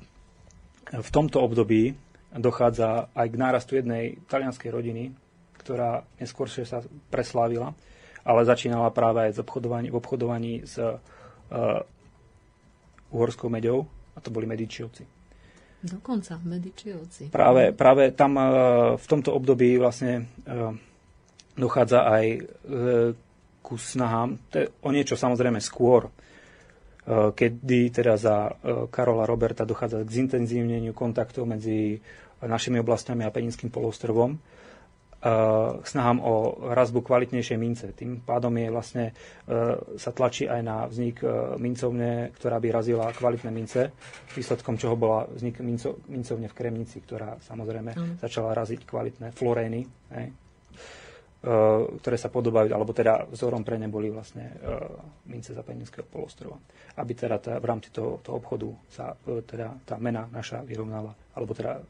v 0.89 1.09
tomto 1.13 1.45
období 1.45 1.93
dochádza 2.33 3.13
aj 3.13 3.27
k 3.29 3.39
nárastu 3.39 3.71
jednej 3.77 4.17
talianskej 4.25 4.73
rodiny, 4.73 5.13
ktorá 5.61 6.03
neskôršie 6.17 6.65
sa 6.65 6.81
preslávila, 7.13 7.77
ale 8.25 8.49
začínala 8.49 8.89
práve 8.89 9.29
aj 9.29 9.38
v 9.38 9.39
obchodovaní, 9.45 9.88
v 9.93 9.97
obchodovaní 9.97 10.53
s 10.65 10.81
uh, 10.81 10.97
uhorskou 13.13 13.47
meďou, 13.53 13.85
a 14.13 14.19
to 14.19 14.33
boli 14.33 14.49
Medičiovci. 14.49 15.05
Dokonca 15.85 16.41
Medičiovci. 16.41 17.29
Práve, 17.29 17.69
práve 17.77 18.09
tam 18.17 18.41
uh, 18.41 18.45
v 18.97 19.05
tomto 19.05 19.38
období 19.38 19.77
vlastne 19.77 20.25
uh, 20.49 20.73
dochádza 21.53 21.99
aj 22.09 22.25
uh, 22.35 22.45
ku 23.65 23.82
snahám, 23.82 24.38
to 24.54 24.62
je 24.62 24.65
o 24.86 24.93
niečo 24.93 25.17
samozrejme 25.17 25.58
skôr, 25.58 26.13
kedy 27.10 27.89
teda 27.89 28.13
za 28.13 28.54
Karola 28.93 29.25
Roberta 29.25 29.65
dochádza 29.65 30.06
k 30.06 30.15
zintenzívneniu 30.21 30.93
kontaktov 30.93 31.49
medzi 31.49 31.97
našimi 32.45 32.78
oblastiami 32.78 33.25
a 33.25 33.34
Peninským 33.34 33.73
polostrovom, 33.73 34.38
snahám 35.82 36.21
o 36.21 36.34
razbu 36.69 37.01
kvalitnejšej 37.01 37.58
mince. 37.58 37.89
Tým 37.97 38.21
pádom 38.21 38.54
je 38.62 38.67
vlastne, 38.69 39.06
sa 39.97 40.12
tlačí 40.13 40.45
aj 40.45 40.62
na 40.62 40.86
vznik 40.86 41.25
mincovne, 41.58 42.30
ktorá 42.38 42.62
by 42.62 42.69
razila 42.69 43.10
kvalitné 43.10 43.49
mince, 43.49 43.89
výsledkom 44.38 44.78
čoho 44.78 44.93
bola 44.93 45.25
vznik 45.25 45.58
minco, 45.65 45.97
mincovne 46.13 46.45
v 46.45 46.58
Kremnici, 46.58 47.01
ktorá 47.01 47.41
samozrejme 47.41 47.91
mm. 47.97 48.13
začala 48.21 48.54
raziť 48.54 48.86
kvalitné 48.86 49.34
florény, 49.34 49.89
ktoré 52.01 52.17
sa 52.17 52.34
podobajú, 52.34 52.73
alebo 52.73 52.89
teda 52.89 53.29
vzorom 53.29 53.62
pre 53.62 53.77
ne 53.77 53.86
boli 53.86 54.10
vlastne 54.10 54.49
mince 55.29 55.53
Zapadníckého 55.53 56.01
polostrova. 56.10 56.58
Aby 56.97 57.13
teda 57.13 57.38
tá, 57.38 57.62
v 57.62 57.65
rámci 57.69 57.93
toho, 57.93 58.17
toho 58.25 58.41
obchodu 58.41 58.65
sa 58.89 59.13
teda 59.21 59.77
tá 59.86 60.01
mena 60.01 60.25
naša 60.34 60.65
vyrovnala, 60.65 61.13
alebo 61.38 61.53
teda 61.53 61.86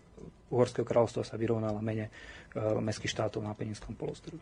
Uhorského 0.51 0.85
kráľovstva 0.85 1.23
sa 1.23 1.39
vyrovnala 1.39 1.79
mene 1.79 2.11
mestských 2.55 3.11
štátov 3.15 3.41
na 3.43 3.55
Peninskom 3.55 3.95
polostrove. 3.95 4.39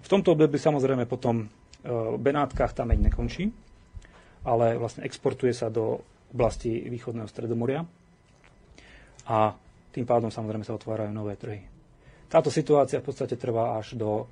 V 0.00 0.08
tomto 0.08 0.36
období 0.36 0.60
samozrejme 0.60 1.08
potom 1.08 1.48
v 1.80 2.20
Benátkach 2.20 2.76
tá 2.76 2.84
meň 2.84 3.08
nekončí, 3.08 3.48
ale 4.44 4.76
vlastne 4.76 5.08
exportuje 5.08 5.56
sa 5.56 5.72
do 5.72 6.04
oblasti 6.30 6.84
východného 6.86 7.28
stredomoria 7.28 7.80
a 9.26 9.52
tým 9.90 10.06
pádom 10.06 10.30
samozrejme 10.30 10.62
sa 10.62 10.78
otvárajú 10.78 11.10
nové 11.10 11.34
trhy. 11.34 11.60
Táto 12.30 12.46
situácia 12.46 13.02
v 13.02 13.10
podstate 13.10 13.34
trvá 13.34 13.74
až 13.74 13.98
do 13.98 14.30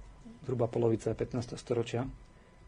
zhruba 0.48 0.64
polovice 0.64 1.12
15. 1.12 1.61
storočia, 1.61 2.08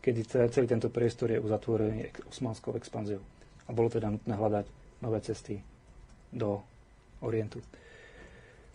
kedy 0.05 0.21
celý 0.53 0.69
tento 0.69 0.93
priestor 0.93 1.33
je 1.33 1.41
uzatvorený 1.41 2.13
osmanskou 2.29 2.77
expanziou. 2.77 3.25
A 3.65 3.73
bolo 3.73 3.89
teda 3.89 4.13
nutné 4.13 4.37
hľadať 4.37 4.69
nové 5.01 5.25
cesty 5.25 5.65
do 6.29 6.61
Orientu. 7.25 7.65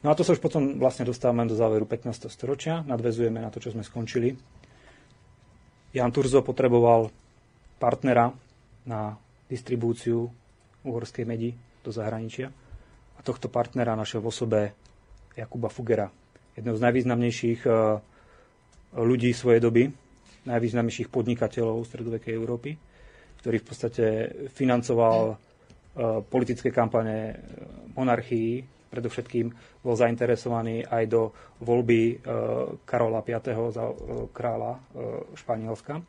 No 0.01 0.09
a 0.09 0.17
to 0.17 0.25
sa 0.25 0.33
už 0.33 0.41
potom 0.41 0.81
vlastne 0.81 1.05
dostávame 1.05 1.45
do 1.45 1.53
záveru 1.53 1.85
15. 1.85 2.29
storočia, 2.33 2.81
nadvezujeme 2.81 3.37
na 3.37 3.53
to, 3.53 3.61
čo 3.61 3.73
sme 3.73 3.85
skončili. 3.85 4.33
Jan 5.93 6.09
Turzo 6.09 6.41
potreboval 6.41 7.13
partnera 7.77 8.33
na 8.89 9.17
distribúciu 9.45 10.29
uhorskej 10.81 11.25
medi 11.29 11.53
do 11.85 11.93
zahraničia 11.93 12.49
a 13.15 13.19
tohto 13.21 13.49
partnera 13.49 13.93
našiel 13.93 14.21
v 14.21 14.29
osobe 14.29 14.59
Jakuba 15.33 15.69
Fugera, 15.69 16.09
jedného 16.53 16.77
z 16.77 16.85
najvýznamnejších 16.85 17.61
e, 17.65 17.69
ľudí 18.95 19.31
svojej 19.31 19.59
doby, 19.59 19.83
najvýznamnejších 20.45 21.09
podnikateľov 21.09 21.83
stredovekej 21.83 22.31
Európy, 22.31 22.77
ktorý 23.37 23.57
v 23.59 23.67
podstate 23.67 24.05
financoval 24.49 25.19
e, 25.27 25.35
politické 26.23 26.69
kampane 26.69 27.17
e, 27.27 27.35
monarchii 27.91 28.63
predovšetkým 28.87 29.51
bol 29.81 29.93
zainteresovaný 29.93 30.81
aj 30.81 31.03
do 31.05 31.21
voľby 31.59 32.01
e, 32.07 32.15
Karola 32.81 33.19
V. 33.19 33.35
za 33.69 33.85
kráľa 34.31 34.79
Španielska. 35.35 35.99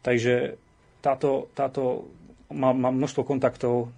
Takže 0.00 0.56
táto, 0.98 1.52
táto 1.52 2.08
má, 2.48 2.72
má 2.72 2.88
množstvo 2.88 3.22
kontaktov 3.22 3.92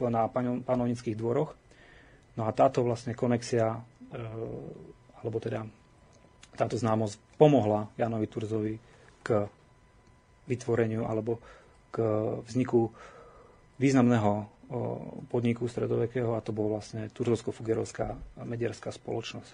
na 0.00 0.24
panovnických 0.64 1.14
dvoroch. 1.14 1.52
No 2.34 2.48
a 2.48 2.50
táto 2.50 2.80
vlastne 2.80 3.12
konexia, 3.12 3.76
alebo 5.14 5.36
teda 5.38 5.62
táto 6.54 6.78
známosť 6.78 7.18
pomohla 7.36 7.90
Janovi 7.98 8.26
Turzovi 8.30 8.74
k 9.22 9.46
vytvoreniu 10.46 11.06
alebo 11.08 11.40
k 11.90 12.02
vzniku 12.46 12.90
významného 13.78 14.54
podniku 15.28 15.68
stredovekého 15.68 16.34
a 16.34 16.44
to 16.44 16.54
bol 16.54 16.72
vlastne 16.72 17.12
Turzovsko-Fugerovská 17.12 18.16
medierská 18.42 18.90
spoločnosť. 18.90 19.52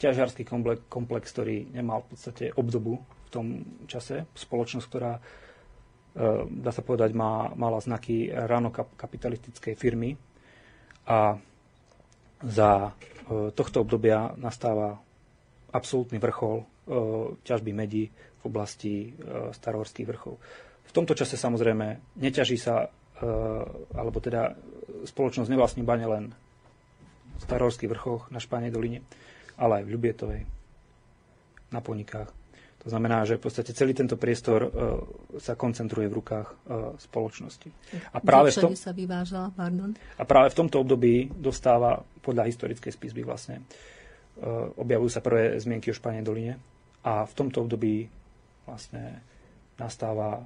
Ťažiarský 0.00 0.42
komplex, 0.88 1.28
ktorý 1.30 1.68
nemal 1.70 2.02
v 2.04 2.16
podstate 2.16 2.44
obdobu 2.56 2.98
v 2.98 3.30
tom 3.30 3.46
čase. 3.84 4.24
Spoločnosť, 4.32 4.86
ktorá, 4.88 5.20
e, 5.20 5.22
dá 6.48 6.72
sa 6.72 6.80
povedať, 6.80 7.12
má, 7.12 7.52
mala 7.52 7.78
znaky 7.84 8.32
ráno 8.32 8.72
kapitalistickej 8.72 9.76
firmy 9.76 10.16
a 11.04 11.36
za 12.40 12.70
e, 12.88 13.52
tohto 13.52 13.84
obdobia 13.84 14.32
nastáva 14.40 14.96
absolútny 15.70 16.18
vrchol 16.18 16.56
e, 16.60 16.64
ťažby 17.46 17.70
medí 17.74 18.10
v 18.40 18.42
oblasti 18.48 19.12
starohorských 19.52 20.08
vrchov. 20.08 20.40
V 20.88 20.92
tomto 20.96 21.12
čase 21.12 21.36
samozrejme 21.36 22.16
neťaží 22.16 22.56
sa 22.56 22.88
Eh, 23.20 23.64
alebo 24.00 24.16
teda 24.16 24.56
spoločnosť 25.04 25.52
nevlastní 25.52 25.84
bane 25.84 26.08
len 26.08 26.24
v 27.36 27.42
Starorských 27.44 27.92
vrchoch 27.92 28.32
na 28.32 28.40
Špánej 28.40 28.72
doline, 28.72 29.04
ale 29.60 29.80
aj 29.80 29.84
v 29.84 29.92
Ľubietovej, 29.92 30.42
na 31.68 31.80
Ponikách. 31.84 32.32
To 32.80 32.88
znamená, 32.88 33.28
že 33.28 33.36
v 33.36 33.44
podstate 33.44 33.76
celý 33.76 33.92
tento 33.92 34.16
priestor 34.16 34.60
uh, 34.64 34.70
sa 35.36 35.52
koncentruje 35.52 36.08
v 36.08 36.16
rukách 36.16 36.48
uh, 36.48 36.96
spoločnosti. 36.96 37.68
A 38.16 38.24
práve, 38.24 38.56
v 38.56 38.72
tom, 38.72 38.72
sa 38.72 38.96
vyvážala, 38.96 39.52
pardon? 39.52 39.92
a 39.92 40.24
práve 40.24 40.48
v 40.48 40.58
tomto 40.64 40.80
období 40.80 41.28
dostáva 41.28 42.00
podľa 42.24 42.48
historickej 42.48 42.88
spisby 42.88 43.20
vlastne 43.20 43.60
objavujú 44.76 45.10
sa 45.10 45.24
prvé 45.24 45.58
zmienky 45.58 45.90
o 45.90 45.96
Špánej 45.96 46.24
doline 46.24 46.54
a 47.02 47.24
v 47.24 47.32
tomto 47.32 47.64
období 47.64 48.06
vlastne 48.64 49.24
nastáva 49.80 50.40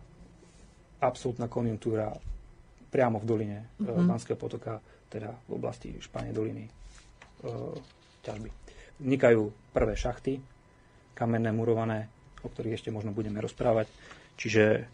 absolútna 1.03 1.51
konjunktúra 1.51 2.15
priamo 2.89 3.19
v 3.19 3.27
doline 3.27 3.59
mm-hmm. 3.77 4.07
Banského 4.07 4.39
potoka, 4.39 4.79
teda 5.11 5.35
v 5.51 5.51
oblasti 5.59 5.99
Španie 5.99 6.31
doliny 6.31 6.65
e, 6.65 6.71
ťažby. 8.23 8.49
Vznikajú 9.03 9.43
prvé 9.75 9.95
šachty, 9.99 10.39
kamenné, 11.19 11.51
murované, 11.51 12.07
o 12.47 12.49
ktorých 12.49 12.79
ešte 12.79 12.95
možno 12.95 13.11
budeme 13.11 13.43
rozprávať. 13.43 13.91
Čiže 14.39 14.87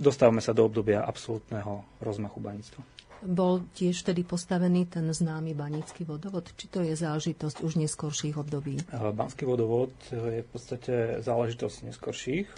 dostávame 0.00 0.40
sa 0.40 0.56
do 0.56 0.64
obdobia 0.64 1.04
absolútneho 1.04 1.84
rozmachu 2.00 2.40
baníctva. 2.40 2.95
Bol 3.24 3.64
tiež 3.72 4.04
vtedy 4.04 4.26
postavený 4.26 4.88
ten 4.90 5.08
známy 5.08 5.56
banícky 5.56 6.04
vodovod? 6.04 6.52
Či 6.52 6.66
to 6.68 6.84
je 6.84 6.92
záležitosť 6.92 7.64
už 7.64 7.80
neskorších 7.80 8.36
období? 8.36 8.82
Banský 8.92 9.48
vodovod 9.48 9.92
je 10.12 10.44
v 10.44 10.48
podstate 10.52 11.24
záležitosť 11.24 11.88
neskorších 11.88 12.48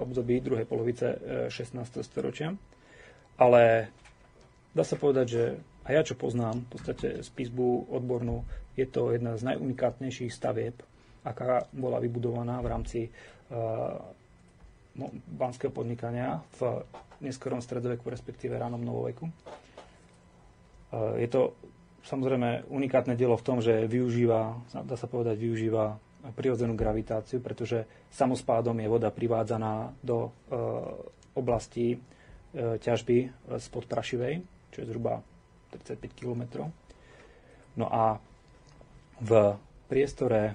období 0.00 0.38
druhej 0.38 0.66
polovice 0.70 1.18
16. 1.50 2.06
storočia 2.06 2.54
ale 3.38 3.90
dá 4.74 4.84
sa 4.86 4.94
povedať, 4.94 5.26
že 5.26 5.42
a 5.84 5.92
ja 5.92 6.00
čo 6.00 6.16
poznám, 6.16 6.64
v 6.64 6.70
podstate 6.70 7.08
spisbu 7.20 7.92
odbornú, 7.92 8.46
je 8.78 8.88
to 8.88 9.12
jedna 9.12 9.36
z 9.36 9.52
najunikátnejších 9.52 10.32
stavieb, 10.32 10.74
aká 11.26 11.68
bola 11.76 12.00
vybudovaná 12.00 12.64
v 12.64 12.70
rámci 12.70 13.00
uh, 13.04 14.00
no, 14.96 15.06
banského 15.28 15.68
podnikania 15.68 16.40
v 16.56 16.82
neskorom 17.20 17.60
stredoveku, 17.60 18.08
respektíve 18.08 18.56
ránom 18.56 18.80
novoveku. 18.80 19.28
Uh, 20.94 21.18
je 21.18 21.26
to 21.26 21.58
samozrejme 22.06 22.70
unikátne 22.70 23.18
dielo 23.18 23.34
v 23.34 23.46
tom, 23.46 23.58
že 23.58 23.90
využíva, 23.90 24.62
dá 24.86 24.94
sa 24.94 25.10
povedať, 25.10 25.42
využíva 25.42 25.98
prirodzenú 26.38 26.78
gravitáciu, 26.78 27.42
pretože 27.42 27.84
samospádom 28.14 28.78
je 28.78 28.88
voda 28.88 29.10
privádzaná 29.10 29.92
do 30.00 30.30
uh, 30.30 30.94
oblasti 31.34 31.98
E, 32.54 32.78
ťažby 32.78 33.34
spod 33.58 33.90
Prašivej, 33.90 34.38
čo 34.70 34.78
je 34.78 34.86
zhruba 34.86 35.18
35 35.74 36.14
km. 36.14 36.70
No 37.74 37.90
a 37.90 38.22
v 39.18 39.58
priestore 39.90 40.54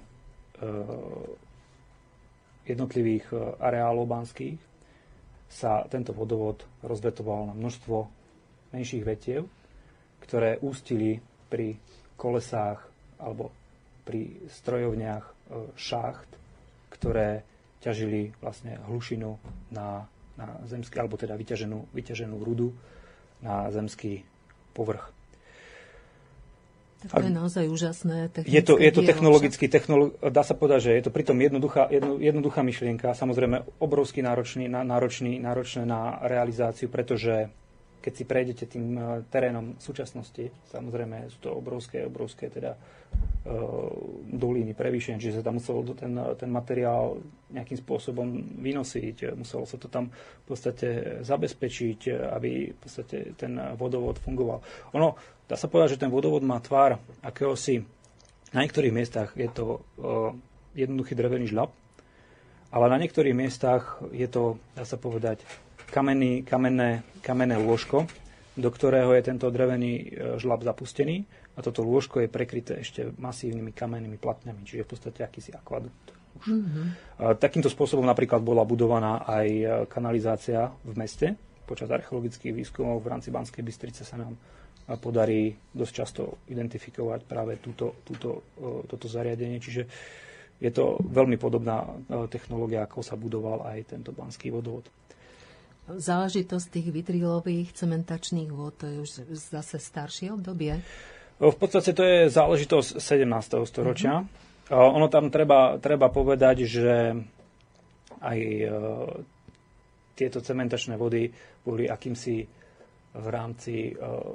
jednotlivých 2.63 3.31
areálov 3.59 4.07
banských 4.07 4.59
sa 5.47 5.83
tento 5.87 6.11
vodovod 6.11 6.63
rozvetoval 6.83 7.51
na 7.51 7.55
množstvo 7.55 8.07
menších 8.75 9.03
vetiev, 9.03 9.47
ktoré 10.23 10.61
ústili 10.61 11.19
pri 11.49 11.75
kolesách 12.15 12.83
alebo 13.19 13.51
pri 14.03 14.41
strojovniach 14.49 15.25
šacht, 15.75 16.29
ktoré 16.93 17.45
ťažili 17.79 18.35
vlastne 18.43 18.77
hlušinu 18.89 19.39
na, 19.71 20.05
na 20.35 20.47
zemský, 20.67 20.99
alebo 20.99 21.15
teda 21.15 21.35
vyťaženú, 21.39 21.95
vyťaženú 21.95 22.35
rudu 22.43 22.75
na 23.39 23.71
zemský 23.71 24.27
povrch. 24.75 25.15
Tak 26.99 27.23
to 27.23 27.31
je 27.31 27.31
naozaj 27.31 27.65
úžasné. 27.71 28.27
Je 28.43 28.59
to, 28.59 28.75
je 28.75 28.91
to 28.91 29.07
technologicky, 29.07 29.71
technolo- 29.71 30.11
dá 30.19 30.43
sa 30.43 30.51
povedať, 30.51 30.91
že 30.91 30.91
je 30.99 31.03
to 31.07 31.15
pritom 31.15 31.39
jednoduchá, 31.39 31.87
jedno, 31.87 32.19
jednoduchá 32.19 32.59
myšlienka, 32.59 33.15
samozrejme 33.15 33.79
obrovský 33.79 34.19
náročný, 34.19 34.67
náročný, 34.67 35.39
náročné 35.39 35.87
na 35.87 36.19
realizáciu, 36.27 36.91
pretože 36.91 37.47
keď 38.09 38.17
si 38.17 38.25
prejdete 38.25 38.65
tým 38.65 38.97
eh, 38.97 39.03
terénom 39.29 39.77
súčasnosti, 39.77 40.49
samozrejme 40.73 41.29
sú 41.29 41.45
to 41.45 41.53
obrovské, 41.53 42.01
obrovské 42.09 42.49
teda 42.49 42.73
uh, 42.73 43.89
doliny 44.25 44.73
prevýšenia, 44.73 45.21
čiže 45.21 45.37
sa 45.37 45.45
tam 45.45 45.61
muselo 45.61 45.85
ten, 45.93 46.17
ten 46.33 46.49
materiál 46.49 47.21
nejakým 47.53 47.77
spôsobom 47.77 48.25
vynosiť, 48.57 49.37
muselo 49.37 49.69
sa 49.69 49.77
to 49.77 49.85
tam 49.85 50.09
v 50.09 50.45
podstate 50.49 51.21
zabezpečiť, 51.21 51.99
aby 52.33 52.73
v 52.73 52.77
podstate 52.81 53.37
ten 53.37 53.61
vodovod 53.77 54.17
fungoval. 54.17 54.65
Ono, 54.97 55.13
dá 55.45 55.53
sa 55.53 55.69
povedať, 55.69 55.97
že 55.97 56.01
ten 56.01 56.13
vodovod 56.13 56.41
má 56.41 56.57
tvár 56.57 56.97
akéhosi, 57.21 57.85
na 58.49 58.65
niektorých 58.65 58.93
miestach 58.93 59.37
je 59.37 59.49
to 59.53 59.85
uh, 60.01 60.33
jednoduchý 60.73 61.13
drevený 61.13 61.53
žlab, 61.53 61.69
ale 62.73 62.85
na 62.89 62.97
niektorých 62.97 63.37
miestach 63.37 64.01
je 64.09 64.25
to, 64.25 64.57
dá 64.73 64.81
sa 64.81 64.97
povedať, 64.97 65.45
kamenný, 65.89 66.45
kamenné, 66.45 67.03
kamenné 67.21 67.57
lôžko, 67.59 68.07
do 68.59 68.69
ktorého 68.69 69.15
je 69.15 69.23
tento 69.23 69.47
drevený 69.47 69.93
e, 69.95 70.05
žlab 70.41 70.61
zapustený 70.61 71.23
a 71.55 71.59
toto 71.63 71.83
lôžko 71.83 72.23
je 72.23 72.29
prekryté 72.31 72.83
ešte 72.83 73.11
masívnymi 73.15 73.71
kamennými 73.71 74.19
platňami, 74.19 74.63
čiže 74.67 74.85
v 74.85 74.91
podstate 74.91 75.19
akýsi 75.23 75.51
akvadukt. 75.55 76.15
Mm-hmm. 76.39 76.85
Takýmto 77.35 77.67
spôsobom 77.67 78.07
napríklad 78.07 78.39
bola 78.39 78.63
budovaná 78.63 79.27
aj 79.27 79.47
e, 79.47 79.65
kanalizácia 79.91 80.71
v 80.83 80.93
meste. 80.95 81.27
Počas 81.67 81.91
archeologických 81.91 82.55
výskumov 82.55 83.03
v 83.03 83.11
rámci 83.11 83.29
Banskej 83.29 83.63
Bystrice 83.63 84.07
sa 84.07 84.15
nám 84.19 84.35
e, 84.35 84.39
podarí 84.99 85.51
dosť 85.75 85.93
často 85.93 86.21
identifikovať 86.47 87.27
práve 87.27 87.59
túto, 87.59 87.99
túto, 88.07 88.55
toto 88.87 89.05
zariadenie. 89.07 89.59
Čiže 89.59 89.83
je 90.59 90.71
to 90.75 90.99
veľmi 90.99 91.39
podobná 91.39 91.87
technológia, 92.27 92.83
ako 92.83 92.99
sa 92.99 93.15
budoval 93.15 93.63
aj 93.63 93.95
tento 93.95 94.11
banský 94.11 94.51
vodovod 94.51 94.91
záležitosť 95.97 96.67
tých 96.69 96.87
vitrilových 96.93 97.73
cementačných 97.73 98.49
vôd, 98.53 98.77
to 98.77 98.85
je 98.85 98.97
už 99.01 99.09
zase 99.49 99.81
staršie 99.81 100.29
obdobie? 100.29 100.77
V 101.39 101.55
podstate 101.55 101.95
to 101.95 102.03
je 102.03 102.27
záležitosť 102.27 102.99
17. 102.99 103.63
storočia. 103.63 104.27
Uh-huh. 104.69 104.99
Ono 104.99 105.07
tam 105.07 105.31
treba, 105.31 105.79
treba 105.81 106.11
povedať, 106.11 106.67
že 106.67 107.15
aj 108.19 108.39
e, 108.39 108.65
tieto 110.13 110.43
cementačné 110.43 110.99
vody 110.99 111.31
boli 111.63 111.87
akýmsi 111.87 112.35
v 113.15 113.27
rámci 113.31 113.89
e, 113.89 113.91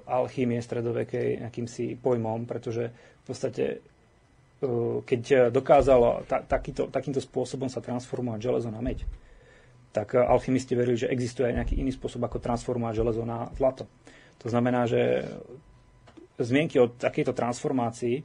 alchýmie 0.09 0.59
stredovekej 0.59 1.45
akýmsi 1.45 2.01
pojmom, 2.01 2.49
pretože 2.49 2.89
v 2.91 3.25
podstate 3.29 3.65
e, 3.69 3.79
keď 5.05 5.53
dokázalo 5.53 6.25
ta, 6.25 6.41
takýto, 6.41 6.89
takýmto 6.89 7.21
spôsobom 7.21 7.69
sa 7.69 7.85
transformovať 7.85 8.41
železo 8.41 8.73
na 8.73 8.81
meď, 8.81 9.05
tak 9.95 10.19
eh, 10.19 10.21
alchymisti 10.21 10.75
verili, 10.75 10.99
že 10.99 11.09
existuje 11.09 11.47
aj 11.47 11.57
nejaký 11.63 11.75
iný 11.79 11.95
spôsob, 11.95 12.27
ako 12.27 12.43
transformovať 12.43 12.99
železo 12.99 13.23
na 13.23 13.47
zlato. 13.55 13.87
To 14.43 14.51
znamená, 14.51 14.91
že 14.91 15.25
zmienky 16.39 16.83
o 16.83 16.91
takejto 16.91 17.33
transformácii 17.33 18.17
e, 18.19 18.23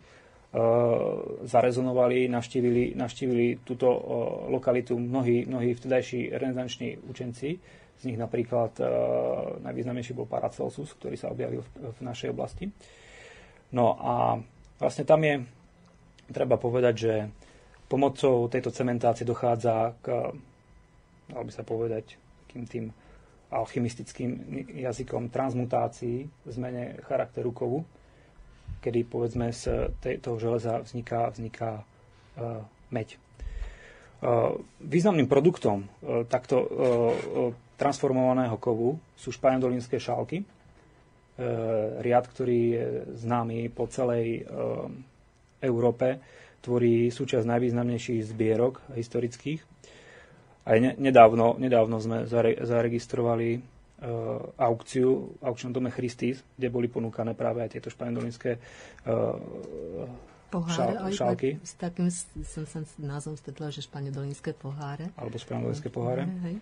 zarezonovali, 1.45 2.25
navštívili, 2.27 2.97
navštívili 2.97 3.61
túto 3.61 3.87
e, 3.87 3.99
lokalitu 4.49 4.97
mnohí, 4.97 5.45
mnohí 5.45 5.77
vtedajší 5.77 6.33
renesanční 6.33 6.97
učenci. 7.05 7.59
Z 7.99 8.03
nich 8.03 8.17
napríklad 8.17 8.79
e, 8.81 8.83
najvýznamnejší 9.61 10.17
bol 10.17 10.25
Paracelsus, 10.25 10.91
ktorý 10.97 11.15
sa 11.19 11.29
objavil 11.29 11.61
v, 11.61 11.93
v 11.93 11.99
našej 12.01 12.33
oblasti. 12.33 12.65
No 13.69 13.93
a 14.01 14.41
vlastne 14.81 15.05
tam 15.05 15.21
je, 15.21 15.45
treba 16.33 16.57
povedať, 16.57 16.93
že 16.97 17.13
pomocou 17.85 18.49
tejto 18.49 18.73
cementácie 18.73 19.25
dochádza 19.25 19.93
k 20.01 20.33
dal 21.29 21.43
by 21.43 21.51
sa 21.51 21.61
povedať, 21.61 22.17
takým 22.43 22.65
tým 22.65 22.85
alchymistickým 23.49 24.31
jazykom 24.75 25.29
transmutácií, 25.29 26.25
zmene 26.45 27.01
charakteru 27.01 27.49
kovu, 27.49 27.81
kedy 28.79 29.03
povedzme 29.03 29.49
z 29.49 29.89
toho 30.21 30.37
železa 30.37 30.79
vzniká, 30.79 31.29
vzniká 31.29 31.81
uh, 31.81 32.61
meď. 32.89 33.17
Uh, 34.19 34.53
významným 34.79 35.25
produktom 35.25 35.85
uh, 35.97 36.25
takto 36.25 36.57
uh, 36.57 36.67
transformovaného 37.75 38.55
kovu 38.55 38.97
sú 39.15 39.31
španielodolínske 39.31 39.97
šálky, 39.97 40.43
riad, 42.03 42.27
ktorý 42.27 42.59
je 42.67 42.85
známy 43.15 43.71
po 43.71 43.87
celej 43.87 44.43
Európe, 45.59 46.19
tvorí 46.59 47.07
súčasť 47.07 47.47
najvýznamnejších 47.47 48.27
zbierok 48.27 48.83
historických 48.91 49.63
aj 50.69 50.77
ne, 50.77 50.91
nedávno, 51.01 51.57
nedávno 51.57 51.97
sme 51.97 52.29
zare, 52.29 52.53
zaregistrovali 52.61 53.57
uh, 53.57 53.61
aukciu 54.61 55.33
aukčnom 55.41 55.73
dome 55.73 55.89
Christis, 55.89 56.45
kde 56.53 56.69
boli 56.69 56.85
ponúkané 56.85 57.33
práve 57.33 57.65
aj 57.65 57.73
tieto 57.73 57.89
španieldolinské 57.89 58.61
uh, 59.09 60.29
Poháre, 60.49 60.73
šal, 60.73 61.13
šálky. 61.13 61.61
S 61.61 61.77
takým 61.77 62.09
som 62.41 62.65
sa 62.65 62.81
názvom 62.97 63.37
stretla, 63.37 63.69
že 63.69 63.85
španieldolinské 63.85 64.57
poháre. 64.57 65.13
Alebo 65.13 65.37
španieldolinské 65.37 65.93
poháre. 65.93 66.25
Hej. 66.25 66.57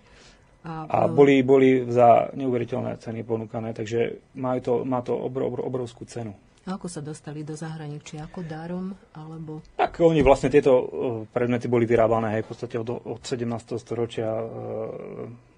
A, 0.68 0.84
a 0.84 1.00
boli, 1.08 1.40
boli 1.40 1.88
za 1.88 2.28
neuveriteľné 2.36 3.00
ceny 3.00 3.24
ponúkané, 3.24 3.72
takže 3.72 4.20
majú 4.36 4.60
to, 4.60 4.74
má 4.84 5.00
to 5.00 5.16
obrov, 5.16 5.56
obrovskú 5.64 6.04
cenu. 6.04 6.36
A 6.68 6.76
ako 6.76 6.92
sa 6.92 7.00
dostali 7.00 7.48
do 7.48 7.56
zahraničia? 7.56 8.28
Ako 8.28 8.44
darom? 8.44 8.92
Alebo... 9.16 9.64
Tak 9.80 10.04
oni 10.04 10.20
vlastne 10.20 10.52
tieto 10.52 10.72
e, 10.76 10.86
predmety 11.32 11.72
boli 11.72 11.88
vyrábané 11.88 12.36
hej, 12.36 12.44
v 12.44 12.50
podstate 12.52 12.76
od, 12.76 12.92
od 13.08 13.24
17. 13.24 13.48
storočia 13.80 14.28
e, 14.28 14.46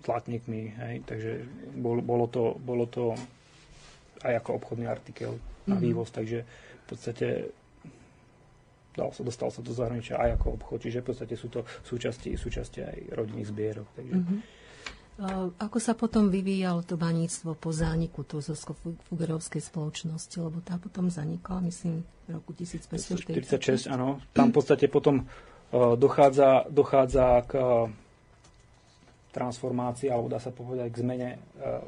zlatníkmi, 0.06 0.62
hej, 0.78 0.96
takže 1.10 1.32
bol, 1.74 2.06
bolo, 2.06 2.30
to, 2.30 2.54
bolo 2.62 2.86
to 2.86 3.18
aj 4.22 4.38
ako 4.38 4.62
obchodný 4.62 4.86
artikel 4.86 5.42
na 5.66 5.74
mm-hmm. 5.74 5.82
vývoz, 5.82 6.14
takže 6.14 6.46
v 6.46 6.86
podstate 6.86 7.28
dal 8.94 9.10
sa, 9.10 9.22
dostal 9.26 9.50
sa 9.50 9.66
do 9.66 9.74
zahraničia 9.74 10.22
aj 10.22 10.38
ako 10.38 10.62
obchod, 10.62 10.80
čiže 10.86 11.02
v 11.02 11.08
podstate 11.10 11.34
sú 11.34 11.50
to 11.50 11.66
súčasti, 11.90 12.38
súčasti 12.38 12.86
aj 12.86 12.98
rodinných 13.18 13.50
zbierok. 13.50 13.88
Takže... 13.98 14.14
Mm-hmm. 14.14 14.59
Ako 15.60 15.84
sa 15.84 16.00
potom 16.00 16.32
vyvíjalo 16.32 16.80
to 16.88 16.96
baníctvo 16.96 17.52
po 17.60 17.76
zániku 17.76 18.24
Tuzosko-Fugerovskej 18.24 19.60
spoločnosti, 19.60 20.32
lebo 20.40 20.64
tá 20.64 20.80
potom 20.80 21.12
zanikla, 21.12 21.60
myslím, 21.68 22.08
v 22.24 22.40
roku 22.40 22.56
1546. 22.56 23.92
áno. 23.92 24.24
Tam 24.32 24.56
v 24.56 24.56
podstate 24.56 24.88
potom 24.88 25.28
uh, 25.28 26.00
dochádza, 26.00 26.72
dochádza 26.72 27.44
k 27.52 27.52
uh, 27.60 27.92
transformácii, 29.36 30.08
alebo 30.08 30.32
dá 30.32 30.40
sa 30.40 30.56
povedať 30.56 30.88
k 30.88 31.02
zmene 31.04 31.30
uh, 31.36 31.84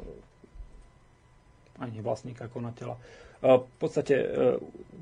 ani 1.80 2.04
vlastníka, 2.04 2.52
konateľa. 2.52 3.00
V 3.42 3.66
podstate 3.74 4.14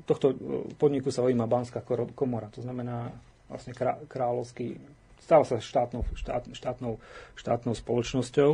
tohto 0.09 0.33
podniku 0.81 1.13
sa 1.13 1.21
ojíma 1.21 1.45
Banská 1.45 1.85
komora, 2.17 2.49
to 2.49 2.65
znamená 2.65 3.13
vlastne 3.45 3.69
kráľovský 4.09 4.81
stal 5.21 5.45
sa 5.45 5.61
štátnou, 5.61 6.01
štát, 6.17 6.49
štátnou, 6.51 6.97
štátnou 7.37 7.73
spoločnosťou. 7.77 8.51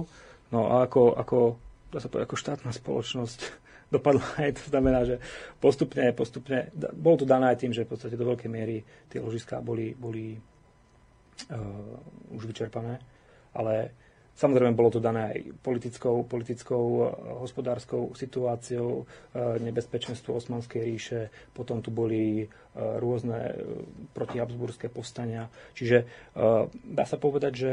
No 0.52 0.60
a 0.68 0.88
ako, 0.88 1.16
ako, 1.16 1.38
dá 1.90 2.04
sa 2.04 2.12
povedať, 2.12 2.28
ako 2.28 2.38
štátna 2.38 2.72
spoločnosť 2.76 3.40
dopadla 3.96 4.28
aj 4.44 4.60
to 4.60 4.64
znamená, 4.68 5.08
že 5.08 5.24
postupne, 5.64 6.12
postupne, 6.12 6.68
bolo 6.96 7.24
to 7.24 7.26
dané 7.26 7.56
aj 7.56 7.64
tým, 7.64 7.72
že 7.72 7.88
v 7.88 7.92
podstate 7.96 8.20
do 8.20 8.28
veľkej 8.28 8.52
miery 8.52 8.84
tie 9.08 9.24
ložiská 9.24 9.64
boli, 9.64 9.96
boli 9.96 10.36
uh, 10.36 12.36
už 12.36 12.52
vyčerpané, 12.52 13.00
ale 13.56 13.96
Samozrejme, 14.38 14.78
bolo 14.78 14.94
to 14.94 15.02
dané 15.02 15.34
aj 15.34 15.40
politickou, 15.66 16.22
politickou 16.30 16.86
eh, 16.86 17.06
hospodárskou 17.42 18.14
situáciou, 18.14 19.02
eh, 19.02 19.58
nebezpečenstvo 19.66 20.38
Osmanskej 20.38 20.82
ríše, 20.86 21.22
potom 21.58 21.82
tu 21.82 21.90
boli 21.90 22.46
eh, 22.46 22.48
rôzne 22.78 23.58
protihabsburské 24.14 24.94
povstania. 24.94 25.50
Čiže 25.74 26.06
dá 26.86 27.06
sa 27.06 27.18
povedať, 27.18 27.54
že 27.54 27.72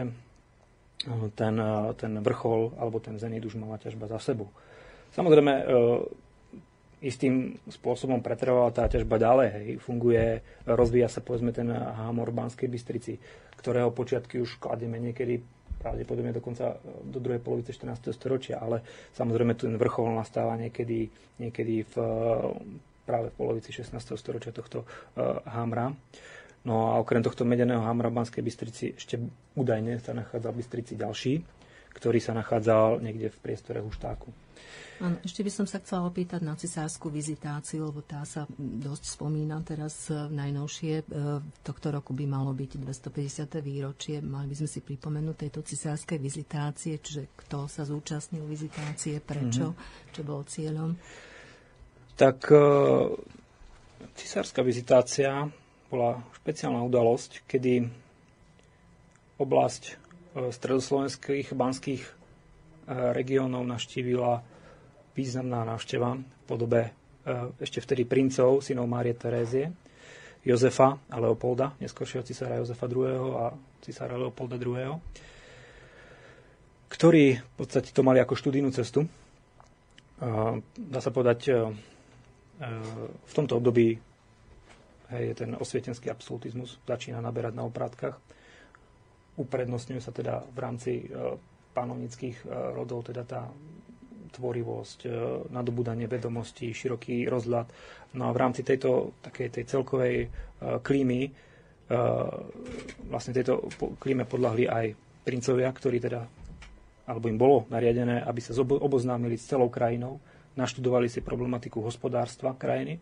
ten, 1.36 1.56
ten 2.00 2.12
vrchol 2.24 2.72
alebo 2.80 2.96
ten 3.00 3.20
zenit 3.20 3.44
už 3.44 3.60
mala 3.60 3.76
ťažba 3.76 4.08
za 4.08 4.32
sebou. 4.32 4.48
Samozrejme, 5.12 5.52
istým 7.04 7.60
spôsobom 7.68 8.24
pretrvala 8.24 8.72
tá 8.72 8.88
ťažba 8.88 9.20
ďalej. 9.20 9.48
Hej. 9.52 9.66
Funguje, 9.84 10.40
rozvíja 10.64 11.12
sa 11.12 11.20
povedzme 11.20 11.52
ten 11.52 11.68
hámor 11.68 12.32
Banskej 12.32 12.72
Bystrici, 12.72 13.20
ktorého 13.60 13.92
počiatky 13.92 14.40
už 14.40 14.56
kladieme 14.56 14.96
niekedy 14.96 15.44
pravdepodobne 15.84 16.32
dokonca 16.32 16.80
do 17.04 17.20
druhej 17.20 17.44
polovice 17.44 17.76
14. 17.76 18.16
storočia, 18.16 18.56
ale 18.56 18.80
samozrejme 19.12 19.52
ten 19.52 19.76
vrchol 19.76 20.16
nastáva 20.16 20.56
niekedy, 20.56 21.12
niekedy 21.36 21.84
v, 21.84 21.94
práve 23.04 23.28
v 23.28 23.36
polovici 23.36 23.68
16. 23.68 23.92
storočia 24.16 24.56
tohto 24.56 24.88
uh, 24.88 25.44
hámra. 25.44 25.92
No 26.64 26.88
a 26.88 26.96
okrem 26.96 27.20
tohto 27.20 27.44
medeného 27.44 27.84
hámra 27.84 28.08
v 28.08 28.24
Banskej 28.24 28.40
Bystrici 28.40 28.96
ešte 28.96 29.20
údajne 29.52 30.00
sa 30.00 30.16
nachádza 30.16 30.48
v 30.48 30.58
Bystrici 30.64 30.92
ďalší, 30.96 31.34
ktorý 31.92 32.18
sa 32.24 32.32
nachádzal 32.32 33.04
niekde 33.04 33.28
v 33.28 33.38
priestore 33.44 33.84
Huštáku. 33.84 34.43
Áno, 35.02 35.18
ešte 35.26 35.42
by 35.42 35.50
som 35.50 35.66
sa 35.66 35.82
chcela 35.82 36.06
opýtať 36.06 36.38
na 36.46 36.54
cisárskú 36.54 37.10
vizitáciu, 37.10 37.90
lebo 37.90 37.98
tá 38.06 38.22
sa 38.22 38.46
dosť 38.58 39.18
spomína 39.18 39.58
teraz 39.66 40.06
e, 40.06 40.14
najnovšie. 40.30 41.02
E, 41.02 41.04
tohto 41.66 41.90
roku 41.90 42.14
by 42.14 42.30
malo 42.30 42.54
byť 42.54 42.78
250. 42.78 43.58
výročie. 43.58 44.22
Mali 44.22 44.54
by 44.54 44.56
sme 44.62 44.68
si 44.70 44.80
pripomenúť 44.86 45.36
tejto 45.36 45.60
cisárskej 45.66 46.18
vizitácie, 46.22 47.02
čiže 47.02 47.34
kto 47.34 47.66
sa 47.66 47.82
zúčastnil 47.82 48.46
vizitácie, 48.46 49.18
prečo, 49.18 49.74
mm-hmm. 49.74 50.12
čo 50.14 50.20
bol 50.22 50.46
cieľom. 50.46 50.94
Tak 52.14 52.38
e, 52.54 52.58
cisárska 54.14 54.62
vizitácia 54.62 55.42
bola 55.90 56.22
špeciálna 56.38 56.86
udalosť, 56.86 57.50
kedy 57.50 57.82
oblasť 59.42 59.82
stredoslovenských 60.34 61.54
banských 61.54 62.02
regiónov 62.90 63.62
naštívila 63.62 64.42
významná 65.14 65.62
návšteva 65.64 66.18
v 66.18 66.44
podobe 66.44 66.80
e, 66.82 66.90
ešte 67.62 67.78
vtedy 67.80 68.02
princov, 68.04 68.60
synov 68.60 68.90
Márie 68.90 69.14
Terézie, 69.14 69.70
Jozefa 70.44 70.98
a 71.08 71.16
Leopolda, 71.22 71.72
neskôršieho 71.80 72.26
cisára 72.26 72.60
Jozefa 72.60 72.84
II. 72.90 73.08
a 73.38 73.54
cisára 73.80 74.18
Leopolda 74.18 74.58
II., 74.60 75.00
ktorí 76.90 77.24
v 77.38 77.54
podstate 77.56 77.90
to 77.90 78.06
mali 78.06 78.20
ako 78.20 78.38
študijnú 78.38 78.70
cestu. 78.70 79.02
Dá 80.78 81.00
sa 81.00 81.10
povedať, 81.10 81.38
e, 81.48 81.50
e, 81.50 81.56
v 83.14 83.32
tomto 83.32 83.56
období 83.56 83.96
je 85.14 85.34
ten 85.36 85.54
osvietenský 85.54 86.10
absolutizmus 86.10 86.82
začína 86.82 87.22
naberať 87.22 87.54
na 87.54 87.62
oprátkach. 87.62 88.18
Uprednostňuje 89.38 90.02
sa 90.02 90.10
teda 90.10 90.42
v 90.42 90.58
rámci 90.58 91.06
panovnických 91.74 92.46
rodov 92.74 93.10
teda 93.10 93.22
tá 93.22 93.50
tvorivosť, 94.34 94.98
e, 95.06 95.08
nadobudanie 95.54 96.10
vedomostí, 96.10 96.74
široký 96.74 97.30
rozhľad. 97.30 97.66
No 98.18 98.30
a 98.30 98.34
v 98.34 98.40
rámci 98.42 98.66
tejto 98.66 99.14
takej 99.22 99.48
tej 99.54 99.64
celkovej 99.70 100.16
e, 100.26 100.28
klímy, 100.82 101.20
e, 101.26 101.30
vlastne 103.06 103.32
tejto 103.32 103.70
klíme 104.02 104.26
podľahli 104.26 104.64
aj 104.66 104.86
princovia, 105.22 105.70
ktorí 105.70 106.02
teda, 106.02 106.26
alebo 107.06 107.30
im 107.30 107.38
bolo 107.38 107.70
nariadené, 107.70 108.26
aby 108.26 108.40
sa 108.42 108.52
oboznámili 108.58 109.38
s 109.38 109.46
celou 109.46 109.70
krajinou, 109.70 110.18
naštudovali 110.58 111.06
si 111.06 111.22
problematiku 111.22 111.82
hospodárstva 111.82 112.58
krajiny. 112.58 112.98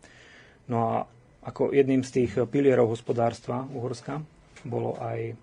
No 0.69 0.77
a 0.89 0.95
ako 1.43 1.75
jedným 1.75 2.07
z 2.07 2.23
tých 2.23 2.33
pilierov 2.47 2.95
hospodárstva 2.95 3.67
Uhorska 3.75 4.23
bolo 4.63 4.95
aj 5.03 5.35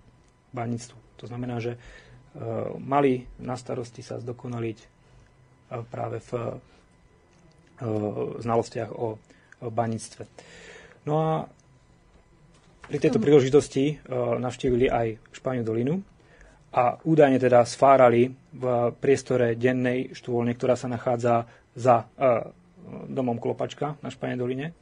baníctvo. 0.56 0.96
To 1.20 1.28
znamená, 1.28 1.60
že 1.60 1.76
mali 2.80 3.28
na 3.36 3.52
starosti 3.52 4.00
sa 4.00 4.16
zdokonaliť 4.16 4.99
práve 5.90 6.18
v 6.18 6.30
e, 6.34 6.42
znalostiach 8.42 8.90
o 8.92 9.16
baníctve. 9.62 10.22
No 11.06 11.14
a 11.20 11.32
pri 12.90 12.98
tejto 12.98 13.22
príležitosti 13.22 13.84
e, 13.86 13.94
navštívili 14.42 14.90
aj 14.90 15.06
Španiu 15.30 15.62
dolinu 15.62 16.02
a 16.74 16.98
údajne 17.02 17.38
teda 17.38 17.62
sfárali 17.62 18.30
v 18.50 18.64
priestore 18.98 19.54
dennej 19.54 20.14
štôlne, 20.14 20.54
ktorá 20.58 20.74
sa 20.74 20.90
nachádza 20.90 21.46
za 21.78 22.02
e, 22.02 22.04
domom 23.06 23.38
Klopačka 23.38 23.94
na 24.02 24.10
Španie 24.10 24.34
doline. 24.34 24.74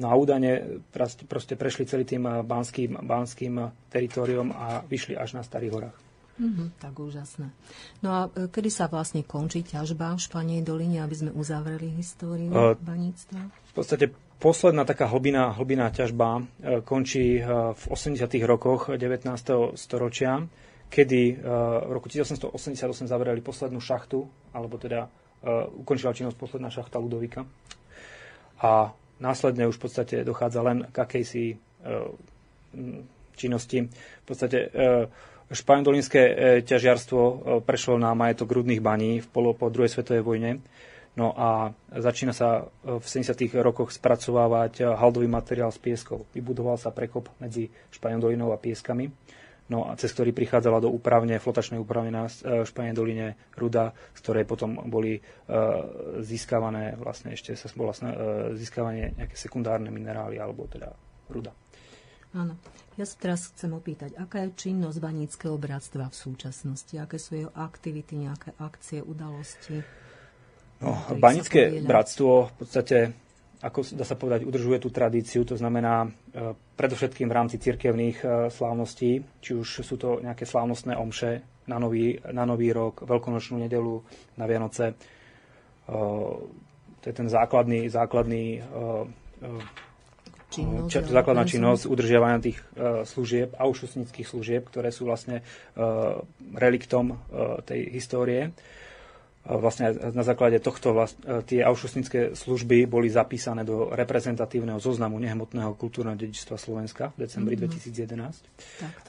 No 0.00 0.08
a 0.08 0.16
údajne 0.16 0.82
proste 1.28 1.54
prešli 1.54 1.84
celý 1.84 2.08
tým 2.08 2.24
banským, 2.42 2.96
banským 3.04 3.60
teritoriom 3.92 4.50
a 4.50 4.80
vyšli 4.88 5.14
až 5.14 5.36
na 5.36 5.44
Starých 5.44 5.72
horách. 5.76 6.11
Mm-hmm, 6.42 6.68
tak 6.82 6.98
úžasné. 6.98 7.54
No 8.02 8.08
a 8.10 8.20
e, 8.34 8.50
kedy 8.50 8.66
sa 8.66 8.90
vlastne 8.90 9.22
končí 9.22 9.62
ťažba 9.62 10.18
v 10.18 10.20
Španej 10.26 10.60
doline, 10.66 10.98
aby 10.98 11.14
sme 11.14 11.30
uzavreli 11.30 11.94
históriu 11.94 12.50
uh, 12.50 12.74
baníctva? 12.74 13.46
V 13.46 13.72
podstate 13.78 14.10
posledná 14.42 14.82
taká 14.82 15.06
hlbina, 15.06 15.54
hlbina 15.54 15.94
ťažba 15.94 16.42
uh, 16.42 16.42
končí 16.82 17.38
uh, 17.38 17.78
v 17.78 17.82
80. 17.94 18.26
rokoch 18.42 18.90
19. 18.90 19.22
storočia, 19.78 20.42
kedy 20.90 21.38
uh, 21.38 21.86
v 21.86 21.90
roku 21.94 22.10
1888 22.10 23.06
zavreli 23.06 23.38
poslednú 23.38 23.78
šachtu, 23.78 24.26
alebo 24.50 24.82
teda 24.82 25.06
uh, 25.06 25.70
ukončila 25.78 26.10
činnosť 26.10 26.34
posledná 26.34 26.74
šachta 26.74 26.98
Ludovika. 26.98 27.46
A 28.58 28.90
následne 29.22 29.70
už 29.70 29.78
v 29.78 29.82
podstate 29.86 30.16
dochádza 30.26 30.58
len 30.66 30.90
k 30.90 30.96
akejsi 30.98 31.44
činnosti. 33.34 33.88
V 34.22 34.26
podstate 34.26 34.68
uh, 34.68 35.06
Španieldolinské 35.52 36.22
e, 36.24 36.34
ťažiarstvo 36.64 37.20
e, 37.20 37.34
prešlo 37.60 38.00
na 38.00 38.16
majetok 38.16 38.56
rudných 38.56 38.80
baní 38.80 39.20
v 39.20 39.28
polo 39.28 39.52
po 39.52 39.68
druhej 39.68 39.92
svetovej 39.92 40.24
vojne. 40.24 40.64
No 41.12 41.36
a 41.36 41.76
začína 41.92 42.32
sa 42.32 42.64
e, 42.80 42.96
v 42.96 43.04
70. 43.04 43.36
rokoch 43.60 43.92
spracovávať 43.92 44.96
haldový 44.96 45.28
materiál 45.28 45.68
z 45.68 45.78
pieskov. 45.84 46.24
Vybudoval 46.32 46.80
sa 46.80 46.88
prekop 46.88 47.28
medzi 47.36 47.68
Španiel 47.92 48.24
a 48.48 48.56
pieskami, 48.56 49.12
no 49.68 49.92
a 49.92 49.96
cez 50.00 50.16
ktorý 50.16 50.32
prichádzala 50.32 50.80
do 50.80 50.88
úpravne, 50.88 51.36
flotačnej 51.36 51.76
úpravne 51.76 52.08
na 52.08 52.32
Španiel 52.64 52.96
doline 52.96 53.36
ruda, 53.52 53.92
z 54.16 54.18
ktorej 54.24 54.48
potom 54.48 54.88
boli 54.88 55.20
získavané, 56.16 56.96
vlastne 56.96 57.36
ešte 57.36 57.52
sa 57.52 57.68
bola 57.76 57.92
získavanie 58.56 59.20
nejaké 59.20 59.36
sekundárne 59.36 59.92
minerály 59.92 60.40
alebo 60.40 60.64
teda 60.64 60.96
ruda. 61.28 61.52
Áno. 62.32 62.56
Ja 62.96 63.04
sa 63.08 63.16
teraz 63.16 63.48
chcem 63.52 63.72
opýtať, 63.72 64.16
aká 64.20 64.44
je 64.44 64.68
činnosť 64.68 65.00
Baníckého 65.00 65.56
bratstva 65.56 66.12
v 66.12 66.16
súčasnosti? 66.16 66.92
Aké 66.96 67.16
sú 67.16 67.40
jeho 67.40 67.52
aktivity, 67.56 68.20
nejaké 68.20 68.52
akcie, 68.60 69.00
udalosti? 69.00 69.80
No, 70.84 70.96
Banícke 71.16 71.84
bratstvo 71.84 72.52
v 72.52 72.54
podstate, 72.58 72.96
ako 73.64 73.96
dá 73.96 74.04
sa 74.04 74.18
povedať, 74.18 74.44
udržuje 74.44 74.82
tú 74.82 74.90
tradíciu, 74.92 75.46
to 75.46 75.56
znamená 75.56 76.04
e, 76.04 76.08
predovšetkým 76.76 77.30
v 77.30 77.36
rámci 77.36 77.56
cirkevných 77.62 78.18
e, 78.20 78.26
slávností, 78.50 79.22
či 79.40 79.50
už 79.56 79.86
sú 79.86 79.94
to 79.96 80.20
nejaké 80.20 80.44
slávnostné 80.44 80.98
omše 80.98 81.40
na 81.70 81.78
nový, 81.78 82.18
na 82.34 82.42
nový 82.42 82.74
rok, 82.74 83.06
veľkonočnú 83.06 83.62
nedelu, 83.62 84.02
na 84.36 84.44
Vianoce. 84.44 84.84
E, 84.90 84.94
to 86.98 87.04
je 87.06 87.14
ten 87.14 87.28
základný, 87.30 87.88
základný 87.88 88.44
e, 88.56 88.60
e 88.60 89.90
činnosť. 90.52 90.88
Ča, 90.92 91.00
základná 91.08 91.48
činnosť 91.48 91.88
udržiavania 91.88 92.38
tých 92.44 92.60
uh, 92.60 93.02
služieb, 93.08 93.56
aušusnických 93.56 94.28
služieb, 94.28 94.62
ktoré 94.68 94.92
sú 94.92 95.08
vlastne 95.08 95.40
uh, 95.40 96.20
reliktom 96.52 97.16
uh, 97.16 97.64
tej 97.64 97.88
histórie. 97.88 98.52
Uh, 99.42 99.56
vlastne 99.56 99.96
na 100.12 100.20
základe 100.20 100.60
tohto 100.60 100.92
vlast, 100.92 101.16
uh, 101.24 101.40
tie 101.40 101.64
aušusnické 101.64 102.36
služby 102.36 102.84
boli 102.84 103.08
zapísané 103.08 103.64
do 103.64 103.88
reprezentatívneho 103.88 104.76
zoznamu 104.76 105.16
nehmotného 105.16 105.72
kultúrneho 105.74 106.14
dedičstva 106.20 106.60
Slovenska 106.60 107.16
v 107.16 107.24
decembri 107.24 107.56
mm-hmm. 107.56 108.44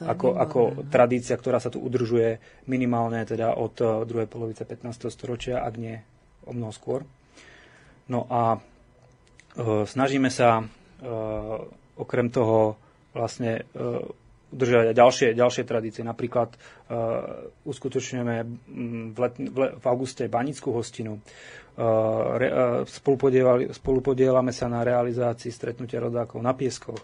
Tak, 0.00 0.08
ako, 0.08 0.40
ako 0.40 0.60
tradícia, 0.88 1.36
ktorá 1.36 1.60
sa 1.60 1.68
tu 1.68 1.84
udržuje 1.84 2.40
minimálne 2.66 3.20
teda 3.28 3.52
od 3.60 3.74
uh, 3.84 4.08
druhej 4.08 4.26
polovice 4.26 4.64
15. 4.64 5.12
storočia, 5.12 5.60
ak 5.60 5.74
nie 5.76 6.00
o 6.48 6.56
mnoho 6.56 6.72
skôr. 6.72 7.04
No 8.04 8.28
a 8.28 8.60
snažíme 9.88 10.28
sa 10.28 10.66
okrem 11.96 12.30
toho 12.30 12.76
vlastne 13.14 13.62
eh, 13.62 14.22
udržať 14.54 14.94
ďalšie, 14.94 15.28
ďalšie 15.34 15.64
tradície. 15.66 16.06
Napríklad 16.06 16.54
uh, 16.54 17.50
uskutočňujeme 17.66 18.36
mm, 18.46 19.04
v, 19.10 19.18
let, 19.18 19.34
v, 19.34 19.58
v 19.82 19.84
auguste 19.90 20.30
banickú 20.30 20.70
hostinu. 20.70 21.18
Uh, 21.74 22.38
uh, 22.38 23.66
spolupodielame 23.74 24.54
sa 24.54 24.70
na 24.70 24.86
realizácii 24.86 25.50
stretnutia 25.50 25.98
rodákov 25.98 26.38
na 26.38 26.54
Pieskoch. 26.54 27.02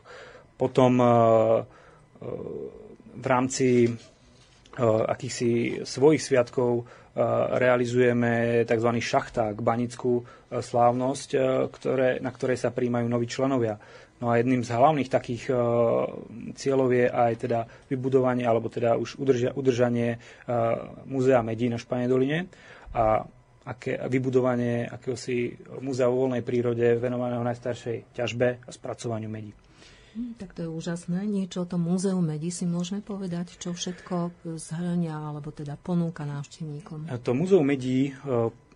Potom 0.54 1.02
uh, 1.02 1.10
uh, 1.10 1.66
v 3.18 3.26
rámci 3.26 3.90
uh, 3.90 5.02
akýchsi 5.10 5.82
svojich 5.82 6.22
sviatkov 6.22 6.86
realizujeme 7.58 8.62
tzv. 8.62 8.90
šachták, 9.02 9.58
banickú 9.58 10.22
slávnosť, 10.50 11.28
ktoré, 11.74 12.22
na 12.22 12.30
ktorej 12.30 12.58
sa 12.58 12.70
príjmajú 12.70 13.06
noví 13.10 13.26
členovia. 13.26 13.78
No 14.20 14.28
a 14.28 14.36
jedným 14.36 14.60
z 14.60 14.70
hlavných 14.76 15.08
takých 15.08 15.48
cieľov 16.52 16.88
je 16.92 17.08
aj 17.08 17.32
teda 17.40 17.64
vybudovanie 17.88 18.44
alebo 18.44 18.68
teda 18.68 19.00
už 19.00 19.16
udržia, 19.16 19.50
udržanie 19.56 20.20
uh, 20.20 20.92
múzea 21.08 21.40
Medí 21.40 21.72
na 21.72 21.80
Španej 21.80 22.12
doline. 22.12 22.44
A 22.92 23.24
aké, 23.64 23.96
vybudovanie 24.12 24.88
akéhosi 24.88 25.56
múzea 25.80 26.10
vo 26.10 26.26
voľnej 26.26 26.44
prírode 26.44 26.84
venovaného 27.00 27.40
najstaršej 27.40 28.12
ťažbe 28.12 28.60
a 28.66 28.70
spracovaniu 28.70 29.30
medí. 29.30 29.56
Hm, 30.10 30.34
tak 30.42 30.58
to 30.58 30.66
je 30.66 30.70
úžasné. 30.70 31.22
Niečo 31.22 31.62
o 31.62 31.70
tom 31.70 31.86
múzeu 31.86 32.18
medí 32.18 32.50
si 32.50 32.66
môžeme 32.66 32.98
povedať, 32.98 33.54
čo 33.62 33.70
všetko 33.70 34.34
zhrňa 34.58 35.14
alebo 35.30 35.54
teda 35.54 35.78
ponúka 35.78 36.26
návštevníkom. 36.26 37.06
To 37.06 37.30
múzeum 37.30 37.62
medí 37.62 38.10
e, 38.10 38.12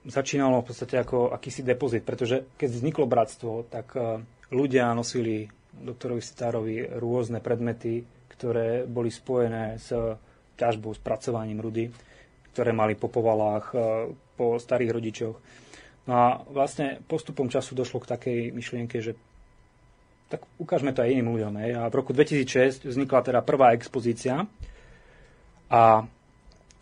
začínalo 0.06 0.62
v 0.62 0.68
podstate 0.70 0.94
ako 1.00 1.34
akýsi 1.34 1.66
depozit, 1.66 2.06
pretože 2.06 2.46
keď 2.54 2.68
vzniklo 2.70 3.10
bratstvo, 3.10 3.66
tak 3.66 3.98
e, 3.98 4.22
ľudia 4.54 4.94
nosili 4.94 5.50
doktorovi 5.74 6.22
Starovi 6.22 6.76
rôzne 7.02 7.42
predmety, 7.42 8.06
ktoré 8.30 8.86
boli 8.86 9.10
spojené 9.10 9.82
s 9.82 9.90
ťažbou, 10.54 10.94
spracovaním 10.94 11.58
rudy, 11.58 11.90
ktoré 12.54 12.70
mali 12.70 12.94
po 12.94 13.10
povalách, 13.10 13.74
e, 13.74 13.76
po 14.38 14.62
starých 14.62 14.94
rodičoch. 14.94 15.36
No 16.04 16.12
a 16.14 16.26
vlastne 16.46 17.00
postupom 17.10 17.50
času 17.50 17.74
došlo 17.74 17.98
k 18.04 18.10
takej 18.14 18.38
myšlienke, 18.52 19.02
že 19.02 19.16
tak 20.28 20.40
ukážme 20.56 20.90
to 20.96 21.04
aj 21.04 21.12
iným 21.12 21.30
ľuďom. 21.36 21.54
Hej. 21.60 21.70
A 21.78 21.82
v 21.92 21.94
roku 22.00 22.10
2006 22.16 22.88
vznikla 22.88 23.20
teda 23.22 23.40
prvá 23.44 23.76
expozícia 23.76 24.48
a 25.68 26.06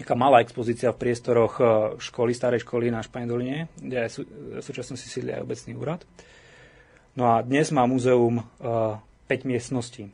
taká 0.03 0.15
malá 0.19 0.43
expozícia 0.43 0.91
v 0.91 1.01
priestoroch 1.01 1.55
e, 1.59 1.65
školy, 2.03 2.35
starej 2.35 2.67
školy 2.67 2.91
na 2.91 3.07
Španedoline, 3.07 3.71
kde 3.79 4.11
sú, 4.11 4.27
v 4.27 4.65
súčasnosti 4.65 5.07
sídli 5.07 5.31
aj 5.31 5.47
obecný 5.47 5.73
úrad. 5.79 6.01
No 7.15 7.31
a 7.31 7.45
dnes 7.45 7.71
má 7.71 7.87
múzeum 7.87 8.43
5 8.59 9.31
e, 9.31 9.45
miestností. 9.47 10.05
E, 10.09 10.13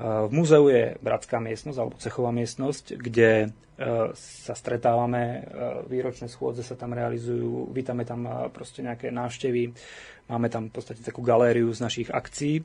v 0.00 0.32
múzeu 0.32 0.72
je 0.72 0.96
bratská 1.04 1.36
miestnosť 1.36 1.78
alebo 1.78 2.00
cechová 2.00 2.30
miestnosť, 2.32 2.96
kde 2.96 3.52
sa 4.18 4.58
stretávame, 4.58 5.46
výročné 5.86 6.26
schôdze 6.26 6.66
sa 6.66 6.74
tam 6.74 6.98
realizujú, 6.98 7.70
vítame 7.70 8.02
tam 8.02 8.50
proste 8.50 8.82
nejaké 8.82 9.14
návštevy, 9.14 9.70
máme 10.28 10.52
tam 10.52 10.68
v 10.68 10.74
podstate 10.76 11.00
takú 11.02 11.24
galériu 11.24 11.72
z 11.72 11.80
našich 11.82 12.08
akcií. 12.12 12.62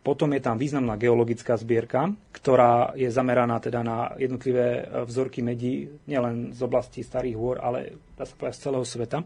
Potom 0.00 0.32
je 0.32 0.40
tam 0.40 0.56
významná 0.56 0.96
geologická 0.96 1.60
zbierka, 1.60 2.08
ktorá 2.32 2.96
je 2.96 3.12
zameraná 3.12 3.60
teda 3.60 3.84
na 3.84 4.16
jednotlivé 4.16 4.88
vzorky 5.04 5.44
medí, 5.44 5.92
nielen 6.08 6.56
z 6.56 6.60
oblasti 6.64 7.04
starých 7.04 7.36
hôr, 7.36 7.60
ale 7.60 8.00
dá 8.16 8.24
sa 8.24 8.32
povedať 8.32 8.56
z 8.56 8.62
celého 8.64 8.86
sveta. 8.88 9.18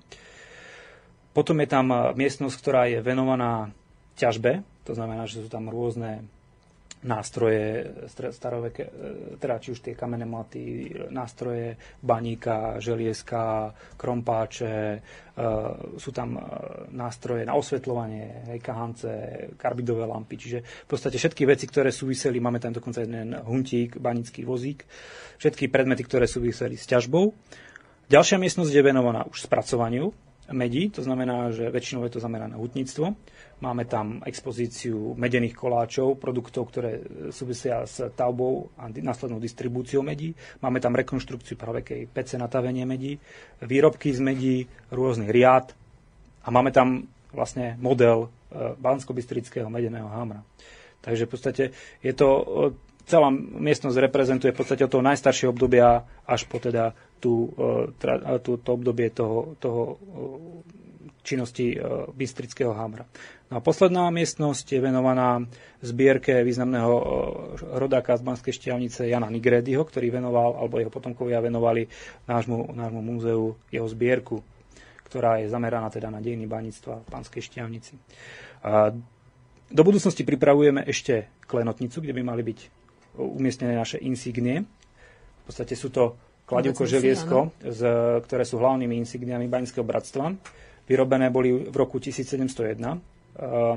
Potom 1.31 1.63
je 1.63 1.69
tam 1.71 1.87
miestnosť, 2.19 2.57
ktorá 2.59 2.91
je 2.91 2.99
venovaná 3.07 3.71
ťažbe, 4.19 4.67
to 4.83 4.99
znamená, 4.99 5.31
že 5.31 5.47
sú 5.47 5.49
tam 5.51 5.71
rôzne 5.71 6.27
nástroje 7.05 7.85
staroveké, 8.09 8.83
e, 8.89 8.91
teda 9.37 9.61
či 9.61 9.77
už 9.77 9.81
tie 9.85 9.95
kamenné 9.95 10.25
maty, 10.25 10.89
nástroje 11.13 11.77
baníka, 12.01 12.81
želieska, 12.81 13.77
krompáče, 14.01 14.77
e, 14.97 14.99
sú 16.01 16.11
tam 16.17 16.37
e, 16.37 16.41
nástroje 16.97 17.45
na 17.45 17.55
osvetľovanie, 17.61 18.49
hej, 18.57 18.59
kahance, 18.65 19.09
karbidové 19.61 20.09
lampy, 20.09 20.35
čiže 20.41 20.59
v 20.65 20.89
podstate 20.89 21.21
všetky 21.21 21.45
veci, 21.45 21.69
ktoré 21.69 21.93
súviseli, 21.93 22.41
máme 22.41 22.59
tam 22.59 22.73
dokonca 22.73 23.05
jeden 23.05 23.37
huntík, 23.37 24.01
banický 24.01 24.49
vozík, 24.49 24.89
všetky 25.37 25.69
predmety, 25.69 26.03
ktoré 26.09 26.25
súviseli 26.25 26.81
s 26.81 26.89
ťažbou. 26.89 27.37
Ďalšia 28.09 28.41
miestnosť 28.41 28.73
je 28.73 28.83
venovaná 28.85 29.29
už 29.29 29.45
spracovaniu 29.45 30.24
medí, 30.53 30.93
to 30.93 31.01
znamená, 31.01 31.49
že 31.55 31.73
väčšinou 31.73 32.05
je 32.05 32.19
to 32.19 32.21
zamerané 32.21 32.53
na 32.53 32.61
hutníctvo. 32.61 33.17
Máme 33.65 33.89
tam 33.89 34.21
expozíciu 34.27 35.17
medených 35.17 35.57
koláčov, 35.57 36.21
produktov, 36.21 36.69
ktoré 36.69 37.01
súvisia 37.33 37.89
s 37.89 38.05
tavbou 38.13 38.69
a 38.77 38.93
následnou 38.93 39.41
distribúciou 39.41 40.05
medí. 40.05 40.37
Máme 40.61 40.85
tam 40.85 40.93
rekonštrukciu 40.93 41.57
pravekej 41.57 42.13
pece 42.13 42.37
na 42.37 42.51
tavenie 42.51 42.85
medí, 42.85 43.17
výrobky 43.65 44.13
z 44.13 44.21
medí, 44.21 44.57
rôznych 44.93 45.33
riad 45.33 45.73
a 46.45 46.49
máme 46.53 46.75
tam 46.75 47.09
vlastne 47.33 47.81
model 47.81 48.29
e, 48.53 48.77
bansko-bystrického 48.77 49.67
medeného 49.73 50.07
hámra. 50.07 50.45
Takže 51.01 51.25
v 51.25 51.31
podstate 51.31 51.63
je 52.05 52.13
to 52.13 52.29
e, 52.29 52.45
celá 53.05 53.29
miestnosť 53.33 53.97
reprezentuje 54.01 54.53
v 54.53 54.59
podstate 54.61 54.85
od 54.85 54.93
toho 54.93 55.05
najstaršieho 55.05 55.53
obdobia 55.53 56.05
až 56.25 56.49
po 56.49 56.57
teda 56.61 56.97
tú, 57.25 57.49
e, 57.57 58.37
tú, 58.45 58.61
to 58.61 58.71
obdobie 58.77 59.09
toho, 59.09 59.57
toho 59.57 59.97
činnosti 61.25 61.81
Bystrického 62.13 62.77
hámra. 62.77 63.09
No 63.49 63.61
a 63.61 63.65
posledná 63.65 64.09
miestnosť 64.13 64.77
je 64.77 64.81
venovaná 64.81 65.41
zbierke 65.81 66.45
významného 66.45 66.93
e, 66.93 67.05
rodáka 67.81 68.13
z 68.17 68.27
Banskej 68.27 68.53
šťavnice 68.57 69.09
Jana 69.09 69.33
Nigrédyho, 69.33 69.85
ktorý 69.85 70.13
venoval, 70.13 70.61
alebo 70.61 70.81
jeho 70.81 70.93
potomkovia 70.93 71.41
venovali 71.41 71.89
nášmu, 72.29 72.77
nášmu 72.77 73.01
múzeu 73.01 73.57
jeho 73.73 73.89
zbierku, 73.89 74.45
ktorá 75.09 75.41
je 75.41 75.53
zameraná 75.53 75.89
teda 75.89 76.13
na 76.13 76.19
dejiny 76.19 76.45
baníctva 76.45 77.05
v 77.05 77.09
Banskej 77.09 77.43
šťavnici. 77.47 77.95
A 78.65 78.93
do 79.71 79.83
budúcnosti 79.87 80.27
pripravujeme 80.27 80.85
ešte 80.85 81.31
klenotnicu, 81.47 82.01
kde 82.01 82.17
by 82.17 82.23
mali 82.25 82.43
byť 82.45 82.59
umiestnené 83.21 83.77
naše 83.77 84.01
insignie. 84.01 84.65
V 84.65 85.43
podstate 85.47 85.77
sú 85.77 85.93
to 85.93 86.17
kladivko 86.45 86.85
želiesko, 86.85 87.53
ktoré 88.25 88.45
sú 88.45 88.61
hlavnými 88.61 89.01
insigniami 89.01 89.49
Baňského 89.49 89.85
bratstva. 89.85 90.37
Vyrobené 90.85 91.33
boli 91.33 91.69
v 91.69 91.75
roku 91.75 91.97
1701 91.97 93.15
Eh, 93.35 93.77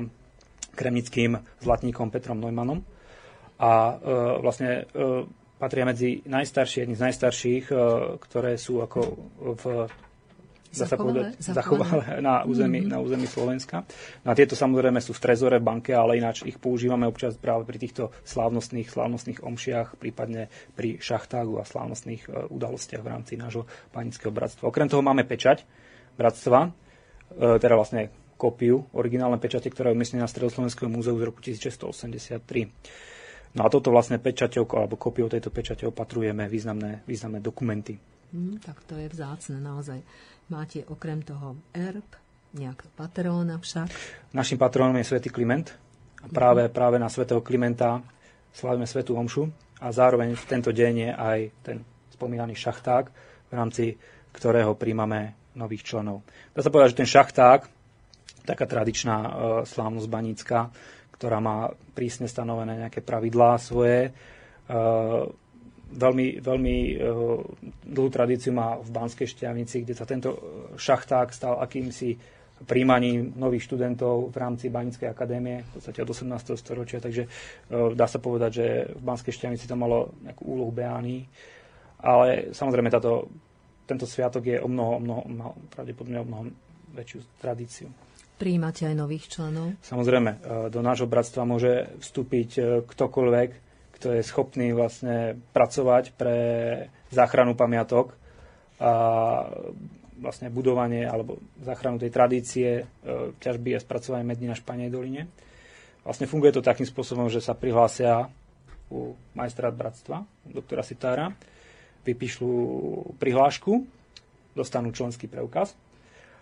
kremnickým 0.78 1.34
zlatníkom 1.58 2.14
Petrom 2.14 2.38
Neumannom. 2.38 2.78
A 3.58 3.70
eh, 3.90 3.98
vlastne 4.38 4.86
eh, 4.86 5.26
patria 5.58 5.82
medzi 5.82 6.22
najstaršie, 6.22 6.86
jedni 6.86 6.94
z 6.94 7.02
najstarších, 7.10 7.64
ktoré 8.22 8.54
sú 8.54 8.78
ako 8.78 9.00
v 9.58 9.62
zachovalé, 10.72 11.32
zachovalé 11.40 12.20
na, 12.20 12.44
území, 12.44 12.84
mm-hmm. 12.84 12.92
na 12.92 12.98
území 13.00 13.26
Slovenska. 13.26 13.84
No 14.24 14.32
a 14.32 14.34
tieto 14.36 14.54
samozrejme 14.54 15.00
sú 15.00 15.16
v 15.16 15.22
trezore, 15.22 15.56
v 15.60 15.68
banke, 15.68 15.92
ale 15.96 16.20
ináč 16.20 16.44
ich 16.44 16.60
používame 16.60 17.08
občas 17.08 17.36
práve 17.40 17.64
pri 17.64 17.78
týchto 17.80 18.12
slávnostných, 18.24 18.88
slávnostných 18.88 19.40
omšiach, 19.44 19.96
prípadne 19.96 20.52
pri 20.76 21.00
šachtágu 21.00 21.56
a 21.60 21.64
slávnostných 21.64 22.22
uh, 22.28 22.48
udalostiach 22.52 23.02
v 23.02 23.08
rámci 23.08 23.32
nášho 23.40 23.64
panického 23.90 24.32
bratstva. 24.32 24.68
Okrem 24.68 24.88
toho 24.88 25.00
máme 25.00 25.24
pečať 25.24 25.64
bratstva, 26.20 26.68
uh, 26.68 27.56
teda 27.56 27.74
vlastne 27.74 28.12
kópiu 28.38 28.86
originálnej 28.94 29.42
pečate, 29.42 29.66
ktorá 29.66 29.90
je 29.90 29.98
umiestnená 29.98 30.24
na 30.24 30.30
Stredoslovenského 30.30 30.86
múzeu 30.86 31.18
z 31.18 31.26
roku 31.26 31.42
1683. 31.42 32.38
No 33.58 33.66
a 33.66 33.68
toto 33.72 33.90
vlastne 33.90 34.22
pečaťou, 34.22 34.68
alebo 34.76 34.94
kópiou 34.94 35.26
tejto 35.26 35.50
pečate 35.50 35.88
opatrujeme 35.88 36.46
významné, 36.46 37.02
významné 37.08 37.42
dokumenty. 37.42 37.98
Mm, 38.30 38.60
tak 38.60 38.84
to 38.84 38.94
je 38.94 39.08
vzácne 39.08 39.58
naozaj. 39.58 40.04
Máte 40.48 40.80
okrem 40.88 41.20
toho 41.20 41.60
erb, 41.76 42.08
nejaká 42.56 42.88
patróna 42.96 43.60
však? 43.60 43.92
Našim 44.32 44.56
patrónom 44.56 44.96
je 44.96 45.04
svätý 45.04 45.28
Kliment. 45.28 45.76
A 46.24 46.26
práve, 46.32 46.64
mm. 46.64 46.72
práve 46.72 46.96
na 46.96 47.12
svätého 47.12 47.44
Klimenta 47.44 48.00
slavíme 48.56 48.88
svetú 48.88 49.12
omšu 49.20 49.44
a 49.84 49.92
zároveň 49.92 50.32
v 50.32 50.44
tento 50.48 50.72
deň 50.72 50.94
je 50.96 51.10
aj 51.12 51.38
ten 51.60 51.76
spomínaný 52.16 52.56
šachták, 52.56 53.12
v 53.44 53.52
rámci 53.52 54.00
ktorého 54.32 54.72
príjmame 54.72 55.52
nových 55.52 55.84
členov. 55.84 56.24
Dá 56.56 56.64
sa 56.64 56.72
povedať, 56.72 56.96
že 56.96 57.00
ten 57.04 57.12
šachták 57.12 57.68
taká 58.48 58.64
tradičná 58.64 59.16
uh, 59.20 59.30
slávnosť 59.68 60.08
banícka, 60.08 60.72
ktorá 61.12 61.44
má 61.44 61.76
prísne 61.92 62.24
stanovené 62.24 62.88
nejaké 62.88 63.04
pravidlá 63.04 63.60
svoje. 63.60 64.16
Uh, 64.64 65.28
veľmi, 65.88 66.44
veľmi 66.44 66.76
uh, 66.96 67.40
dlhú 67.88 68.10
tradíciu 68.12 68.52
má 68.52 68.76
v 68.76 68.90
Banskej 68.92 69.28
šťavnici, 69.28 69.84
kde 69.84 69.94
sa 69.96 70.04
tento 70.04 70.36
šachták 70.76 71.32
stal 71.32 71.60
akýmsi 71.60 72.16
príjmaním 72.58 73.38
nových 73.38 73.70
študentov 73.70 74.34
v 74.34 74.36
rámci 74.36 74.66
Banickej 74.66 75.14
akadémie, 75.14 75.62
v 75.62 75.70
podstate 75.78 76.02
od 76.02 76.10
18. 76.10 76.58
storočia, 76.58 76.98
takže 76.98 77.24
uh, 77.24 77.94
dá 77.96 78.04
sa 78.04 78.20
povedať, 78.20 78.50
že 78.52 78.66
v 78.98 79.02
Banskej 79.02 79.32
šťavnici 79.32 79.70
to 79.70 79.76
malo 79.78 80.12
nejakú 80.20 80.42
úlohu 80.44 80.72
beány, 80.74 81.24
ale 82.02 82.52
samozrejme 82.52 82.92
táto, 82.92 83.30
tento 83.88 84.04
sviatok 84.04 84.44
je 84.44 84.58
o 84.60 84.68
mnoho, 84.68 85.00
mnoho, 85.00 85.22
mnoho 85.26 85.52
pravdepodobne 85.72 86.18
o 86.20 86.26
mnoho 86.28 86.44
väčšiu 86.94 87.20
tradíciu. 87.40 87.88
Príjmate 88.38 88.86
aj 88.86 88.94
nových 88.94 89.34
členov? 89.34 89.74
Samozrejme, 89.82 90.30
do 90.70 90.78
nášho 90.78 91.10
bratstva 91.10 91.42
môže 91.42 91.90
vstúpiť 91.98 92.82
ktokoľvek, 92.86 93.50
kto 93.98 94.14
je 94.14 94.22
schopný 94.22 94.70
vlastne 94.70 95.42
pracovať 95.50 96.14
pre 96.14 96.36
záchranu 97.10 97.58
pamiatok 97.58 98.14
a 98.78 98.92
vlastne 100.18 100.50
budovanie 100.50 101.06
alebo 101.06 101.42
záchranu 101.62 101.98
tej 101.98 102.10
tradície 102.10 102.68
e, 102.78 102.84
ťažby 103.38 103.74
a 103.74 103.82
spracovania 103.82 104.26
mední 104.26 104.46
na 104.50 104.58
Španej 104.58 104.90
doline. 104.90 105.30
Vlastne 106.02 106.30
funguje 106.30 106.54
to 106.54 106.62
takým 106.62 106.86
spôsobom, 106.86 107.30
že 107.30 107.42
sa 107.42 107.54
prihlásia 107.54 108.26
u 108.88 109.14
majstra 109.34 109.70
bratstva, 109.70 110.24
doktora 110.48 110.82
Sitára, 110.82 111.30
vypíšľú 112.02 112.54
prihlášku, 113.20 113.84
dostanú 114.56 114.90
členský 114.90 115.28
preukaz 115.28 115.76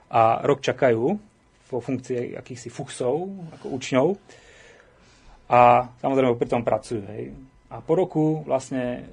a 0.08 0.40
rok 0.46 0.62
čakajú, 0.62 1.18
vo 1.66 1.78
funkcii 1.82 2.38
akýchsi 2.38 2.70
fuchsov, 2.70 3.26
ako 3.58 3.66
učňov. 3.74 4.06
A 5.46 5.90
samozrejme 6.02 6.38
pri 6.38 6.50
tom 6.50 6.62
pracujú. 6.66 7.06
Hej. 7.10 7.34
A 7.70 7.78
po 7.78 7.94
roku 7.94 8.42
vlastne 8.42 9.06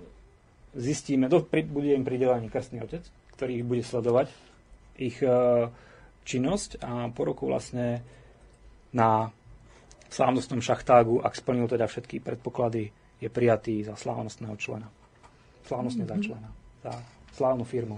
zistíme, 0.74 1.30
do, 1.30 1.46
bude 1.46 1.94
im 1.94 2.02
pridelený 2.02 2.50
krstný 2.50 2.82
otec, 2.82 3.06
ktorý 3.38 3.62
ich 3.62 3.66
bude 3.66 3.86
sledovať 3.86 4.30
ich 4.98 5.18
činnosť 6.24 6.70
a 6.86 7.10
po 7.10 7.22
roku 7.26 7.50
vlastne 7.50 8.06
na 8.94 9.34
slávnostnom 10.14 10.62
šachtágu, 10.62 11.26
ak 11.26 11.34
splnil 11.34 11.66
teda 11.66 11.90
všetky 11.90 12.22
predpoklady, 12.22 12.94
je 13.18 13.30
prijatý 13.32 13.82
za 13.82 13.98
slávnostného 13.98 14.54
člena. 14.62 14.88
Slávnostne 15.66 16.06
za 16.06 16.18
mhm. 16.20 16.24
člena. 16.24 16.50
Za 16.86 16.94
slávnu 17.34 17.66
firmu. 17.66 17.98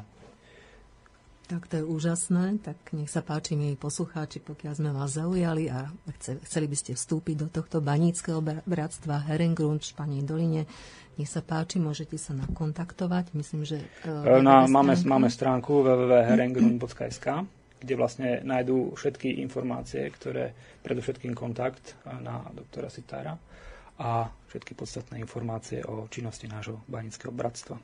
Tak 1.45 1.69
to 1.69 1.77
je 1.77 1.85
úžasné, 1.85 2.57
tak 2.65 2.77
nech 2.97 3.05
sa 3.05 3.21
páči, 3.21 3.53
mi 3.53 3.77
poslucháči, 3.77 4.41
pokiaľ 4.41 4.73
sme 4.73 4.89
vás 4.89 5.13
zaujali 5.13 5.69
a 5.69 5.93
chceli 6.41 6.65
by 6.65 6.73
ste 6.73 6.97
vstúpiť 6.97 7.35
do 7.37 7.47
tohto 7.53 7.85
baníckého 7.85 8.41
bratstva 8.65 9.29
Herengrund 9.29 9.85
v 9.85 9.89
Španej 9.93 10.25
doline, 10.25 10.65
nech 11.21 11.29
sa 11.29 11.45
páči, 11.45 11.77
môžete 11.77 12.17
sa 12.17 12.33
nakontaktovať. 12.33 13.37
Myslím, 13.37 13.61
že... 13.61 13.77
Uh, 14.09 14.41
na, 14.41 14.65
máme, 14.65 14.97
máme 15.05 15.29
stránku 15.29 15.85
www.herengrund.sk 15.85 17.45
kde 17.75 18.01
vlastne 18.01 18.41
nájdú 18.41 18.97
všetky 18.97 19.45
informácie, 19.45 20.09
ktoré, 20.09 20.57
predovšetkým 20.81 21.37
kontakt 21.37 21.93
na 22.07 22.41
doktora 22.49 22.89
Sitára 22.89 23.37
a 24.01 24.25
všetky 24.49 24.73
podstatné 24.73 25.21
informácie 25.21 25.85
o 25.85 26.09
činnosti 26.09 26.49
nášho 26.49 26.81
banického 26.89 27.29
bratstva. 27.29 27.77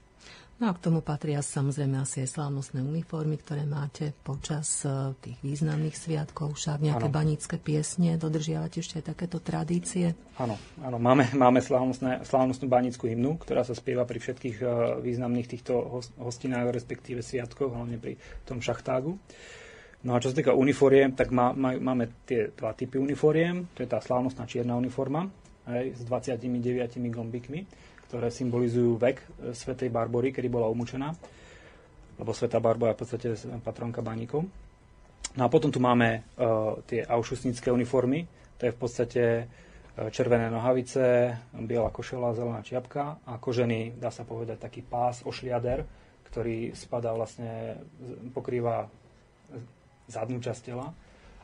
No 0.62 0.70
a 0.70 0.78
k 0.78 0.94
tomu 0.94 1.02
patria 1.02 1.42
samozrejme 1.42 2.06
asi 2.06 2.22
aj 2.22 2.38
slávnostné 2.38 2.86
uniformy, 2.86 3.42
ktoré 3.42 3.66
máte 3.66 4.14
počas 4.22 4.86
e, 4.86 5.10
tých 5.18 5.42
významných 5.42 5.98
sviatkov, 5.98 6.54
však 6.54 6.86
nejaké 6.86 7.10
ano. 7.10 7.18
banické 7.18 7.58
piesne, 7.58 8.14
dodržiavate 8.14 8.78
ešte 8.78 9.02
aj 9.02 9.10
takéto 9.10 9.42
tradície? 9.42 10.14
Áno, 10.38 10.62
áno 10.86 11.02
máme, 11.02 11.34
máme 11.34 11.66
slávnostné, 11.66 12.22
slávnostnú 12.30 12.70
banickú 12.70 13.10
hymnu, 13.10 13.42
ktorá 13.42 13.66
sa 13.66 13.74
spieva 13.74 14.06
pri 14.06 14.22
všetkých 14.22 14.58
uh, 14.62 15.02
významných 15.02 15.50
týchto 15.50 16.06
hostinách, 16.22 16.70
respektíve 16.70 17.26
sviatkoch, 17.26 17.74
hlavne 17.74 17.98
pri 17.98 18.22
tom 18.46 18.62
šachtágu. 18.62 19.18
No 20.06 20.14
a 20.14 20.22
čo 20.22 20.30
sa 20.30 20.38
týka 20.38 20.54
uniforiem, 20.54 21.18
tak 21.18 21.34
má, 21.34 21.58
má, 21.58 21.74
máme 21.74 22.22
tie 22.30 22.54
dva 22.54 22.78
typy 22.78 23.02
uniforiem. 23.02 23.66
To 23.74 23.82
je 23.82 23.90
tá 23.90 23.98
slávnostná 23.98 24.46
čierna 24.46 24.78
uniforma 24.78 25.26
aj, 25.66 25.98
s 25.98 26.02
29 26.06 27.02
gombikmi, 27.10 27.66
ktoré 28.12 28.28
symbolizujú 28.28 29.00
vek 29.00 29.18
e, 29.24 29.56
svätej 29.56 29.88
Barbory, 29.88 30.36
kedy 30.36 30.52
bola 30.52 30.68
umúčená. 30.68 31.16
Lebo 32.20 32.36
Sveta 32.36 32.60
Barbara 32.60 32.92
je 32.92 32.98
v 33.00 33.02
podstate 33.08 33.28
patronka 33.64 34.04
baníkov. 34.04 34.44
No 35.40 35.48
a 35.48 35.50
potom 35.50 35.72
tu 35.72 35.80
máme 35.80 36.28
uh, 36.36 36.76
tie 36.84 37.08
aušusnické 37.08 37.72
uniformy. 37.72 38.28
To 38.60 38.68
je 38.68 38.76
v 38.76 38.80
podstate 38.84 39.24
uh, 39.48 40.12
červené 40.12 40.52
nohavice, 40.52 41.34
biela 41.56 41.88
košela, 41.88 42.36
zelená 42.36 42.60
čiapka 42.62 43.16
a 43.24 43.40
kožený, 43.40 43.96
dá 43.96 44.12
sa 44.12 44.28
povedať, 44.28 44.60
taký 44.60 44.84
pás, 44.84 45.24
ošliader, 45.24 45.88
ktorý 46.28 46.76
spadá 46.76 47.16
vlastne, 47.16 47.80
pokrýva 48.36 48.92
zadnú 50.12 50.44
časť 50.44 50.62
tela. 50.68 50.92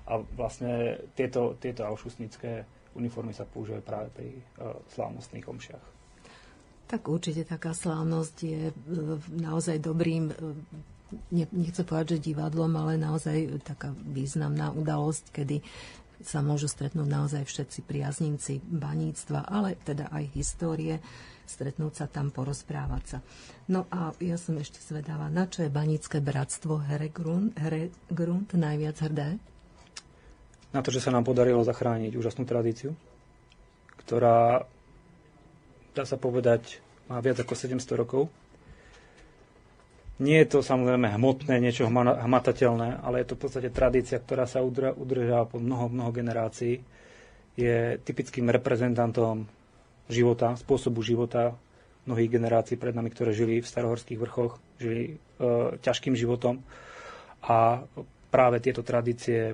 A 0.04 0.20
vlastne 0.36 1.00
tieto, 1.16 1.56
tieto 1.58 1.88
uniformy 2.94 3.32
sa 3.32 3.48
používajú 3.48 3.82
práve 3.88 4.12
pri 4.14 4.30
uh, 4.36 4.78
slávnostných 4.94 5.48
omšiach. 5.48 5.97
Tak 6.88 7.12
určite 7.12 7.44
taká 7.44 7.76
slávnosť 7.76 8.36
je 8.44 8.64
uh, 8.72 9.20
naozaj 9.36 9.84
dobrým, 9.84 10.32
uh, 10.32 10.56
nechcem 11.32 11.84
povedať, 11.84 12.18
že 12.18 12.32
divadlom, 12.32 12.72
ale 12.80 12.96
naozaj 12.96 13.64
taká 13.64 13.92
významná 13.92 14.72
udalosť, 14.72 15.36
kedy 15.36 15.60
sa 16.24 16.42
môžu 16.42 16.66
stretnúť 16.66 17.06
naozaj 17.06 17.44
všetci 17.46 17.86
priaznivci 17.86 18.64
baníctva, 18.66 19.46
ale 19.46 19.78
teda 19.86 20.10
aj 20.10 20.34
histórie, 20.34 20.98
stretnúť 21.48 21.94
sa 22.04 22.06
tam, 22.10 22.34
porozprávať 22.34 23.04
sa. 23.06 23.18
No 23.72 23.88
a 23.88 24.12
ja 24.20 24.36
som 24.36 24.58
ešte 24.60 24.82
zvedáva, 24.84 25.32
na 25.32 25.48
čo 25.48 25.64
je 25.64 25.72
banícke 25.72 26.20
bratstvo 26.20 26.84
Heregrund, 26.84 27.56
Heregrund 27.56 28.52
najviac 28.52 28.98
hrdé? 29.00 29.40
Na 30.76 30.84
to, 30.84 30.92
že 30.92 31.00
sa 31.00 31.16
nám 31.16 31.24
podarilo 31.24 31.64
zachrániť 31.64 32.12
úžasnú 32.20 32.44
tradíciu, 32.44 32.92
ktorá, 34.04 34.68
dá 35.98 36.06
sa 36.06 36.22
povedať, 36.22 36.78
má 37.10 37.18
viac 37.18 37.42
ako 37.42 37.58
700 37.58 37.98
rokov 37.98 38.30
nie 40.18 40.42
je 40.42 40.58
to 40.58 40.60
samozrejme 40.66 41.14
hmotné, 41.14 41.62
niečo 41.62 41.86
hmatateľné, 41.90 43.06
ale 43.06 43.22
je 43.22 43.28
to 43.30 43.38
v 43.38 43.42
podstate 43.46 43.70
tradícia, 43.70 44.18
ktorá 44.18 44.50
sa 44.50 44.66
udržala 44.66 45.46
po 45.46 45.62
mnoho, 45.62 45.94
mnoho 45.94 46.10
generácií. 46.10 46.82
Je 47.54 48.02
typickým 48.02 48.50
reprezentantom 48.50 49.46
života, 50.10 50.58
spôsobu 50.58 51.06
života 51.06 51.54
mnohých 52.10 52.34
generácií 52.34 52.82
pred 52.82 52.98
nami, 52.98 53.14
ktoré 53.14 53.30
žili 53.36 53.62
v 53.62 53.70
starohorských 53.70 54.18
vrchoch, 54.18 54.58
žili 54.82 55.06
e, 55.06 55.16
ťažkým 55.86 56.18
životom. 56.18 56.66
A 57.46 57.86
práve 58.34 58.58
tieto 58.58 58.82
tradície 58.82 59.54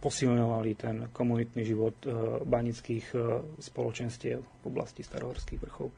posilňovali 0.00 0.70
ten 0.76 0.96
komunitný 1.10 1.62
život 1.64 1.96
e, 2.04 2.12
banických 2.44 3.06
e, 3.12 3.18
spoločenstiev 3.58 4.38
v 4.38 4.64
oblasti 4.68 5.00
starohorských 5.00 5.60
vrchov. 5.60 5.88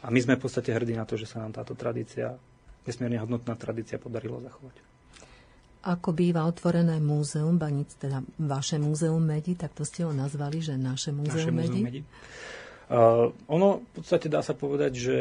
A 0.00 0.08
my 0.08 0.18
sme 0.22 0.38
v 0.38 0.42
podstate 0.46 0.72
hrdí 0.72 0.96
na 0.96 1.04
to, 1.04 1.18
že 1.18 1.28
sa 1.28 1.42
nám 1.42 1.52
táto 1.52 1.74
tradícia 1.76 2.38
nesmierne 2.88 3.20
hodnotná 3.20 3.54
tradícia 3.60 4.00
podarilo 4.00 4.40
zachovať. 4.40 4.76
Ako 5.80 6.12
býva 6.12 6.44
otvorené 6.44 7.00
múzeum 7.00 7.56
Banic, 7.56 7.96
teda 7.96 8.20
vaše 8.36 8.76
múzeum 8.76 9.20
Medi, 9.20 9.56
tak 9.56 9.72
to 9.72 9.84
ste 9.84 10.04
ho 10.04 10.12
nazvali, 10.12 10.60
že 10.60 10.76
naše 10.76 11.12
múzeum 11.12 11.52
naše 11.52 11.52
Medi? 11.52 11.80
Medi. 11.80 12.00
Uh, 12.90 13.32
ono 13.48 13.80
v 13.80 13.90
podstate 14.00 14.28
dá 14.28 14.44
sa 14.44 14.52
povedať, 14.52 14.92
že 14.92 15.16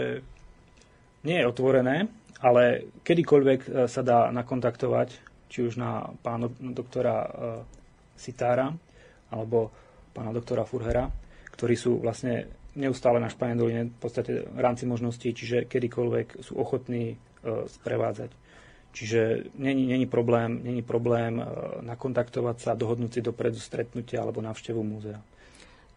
nie 1.23 1.37
je 1.39 1.47
otvorené, 1.47 2.11
ale 2.43 2.91
kedykoľvek 3.03 3.87
sa 3.87 4.01
dá 4.03 4.31
nakontaktovať, 4.31 5.09
či 5.51 5.67
už 5.67 5.79
na 5.79 6.11
pána 6.23 6.47
doktora 6.59 7.15
uh, 7.23 7.29
Sitára 8.19 8.75
alebo 9.31 9.71
pána 10.11 10.35
doktora 10.35 10.67
Furhera, 10.67 11.07
ktorí 11.55 11.79
sú 11.79 12.03
vlastne 12.03 12.51
neustále 12.75 13.23
na 13.23 13.31
Španedoline 13.31 13.95
v 13.95 13.99
podstate 14.03 14.45
v 14.45 14.59
rámci 14.59 14.83
možností, 14.83 15.31
čiže 15.31 15.65
kedykoľvek 15.71 16.43
sú 16.43 16.59
ochotní 16.59 17.15
E, 17.39 17.71
sprevádzať. 17.71 18.31
Čiže 18.91 19.55
není, 19.55 19.87
není 19.87 20.03
problém, 20.03 20.59
není 20.59 20.83
problém 20.83 21.39
e, 21.39 21.43
nakontaktovať 21.87 22.57
sa, 22.59 22.75
dohodnúť 22.75 23.11
si 23.15 23.21
dopredu 23.23 23.55
stretnutia 23.55 24.19
alebo 24.19 24.43
návštevu 24.43 24.83
múzea. 24.83 25.23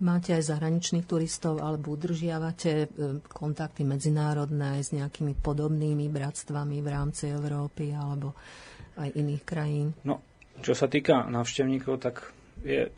Máte 0.03 0.39
aj 0.39 0.55
zahraničných 0.55 1.03
turistov 1.03 1.59
alebo 1.59 1.99
udržiavate 1.99 2.73
e, 2.79 2.87
kontakty 3.27 3.83
medzinárodné 3.83 4.79
s 4.87 4.95
nejakými 4.95 5.35
podobnými 5.35 6.07
bratstvami 6.07 6.79
v 6.79 6.89
rámci 6.95 7.35
Európy 7.35 7.91
alebo 7.91 8.39
aj 9.03 9.11
iných 9.19 9.43
krajín? 9.43 9.99
No, 10.07 10.23
čo 10.63 10.79
sa 10.79 10.87
týka 10.87 11.27
návštevníkov, 11.27 11.99
tak 11.99 12.31
je 12.63 12.89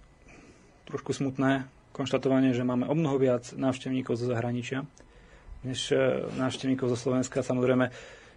trošku 0.86 1.16
smutné 1.16 1.64
konštatovanie, 1.96 2.52
že 2.52 2.66
máme 2.66 2.84
o 2.86 2.94
mnoho 2.94 3.16
viac 3.16 3.56
návštevníkov 3.56 4.20
zo 4.20 4.28
zahraničia 4.28 4.84
než 5.64 5.96
návštevníkov 6.36 6.92
zo 6.92 6.98
Slovenska. 7.00 7.40
Samozrejme, 7.40 7.88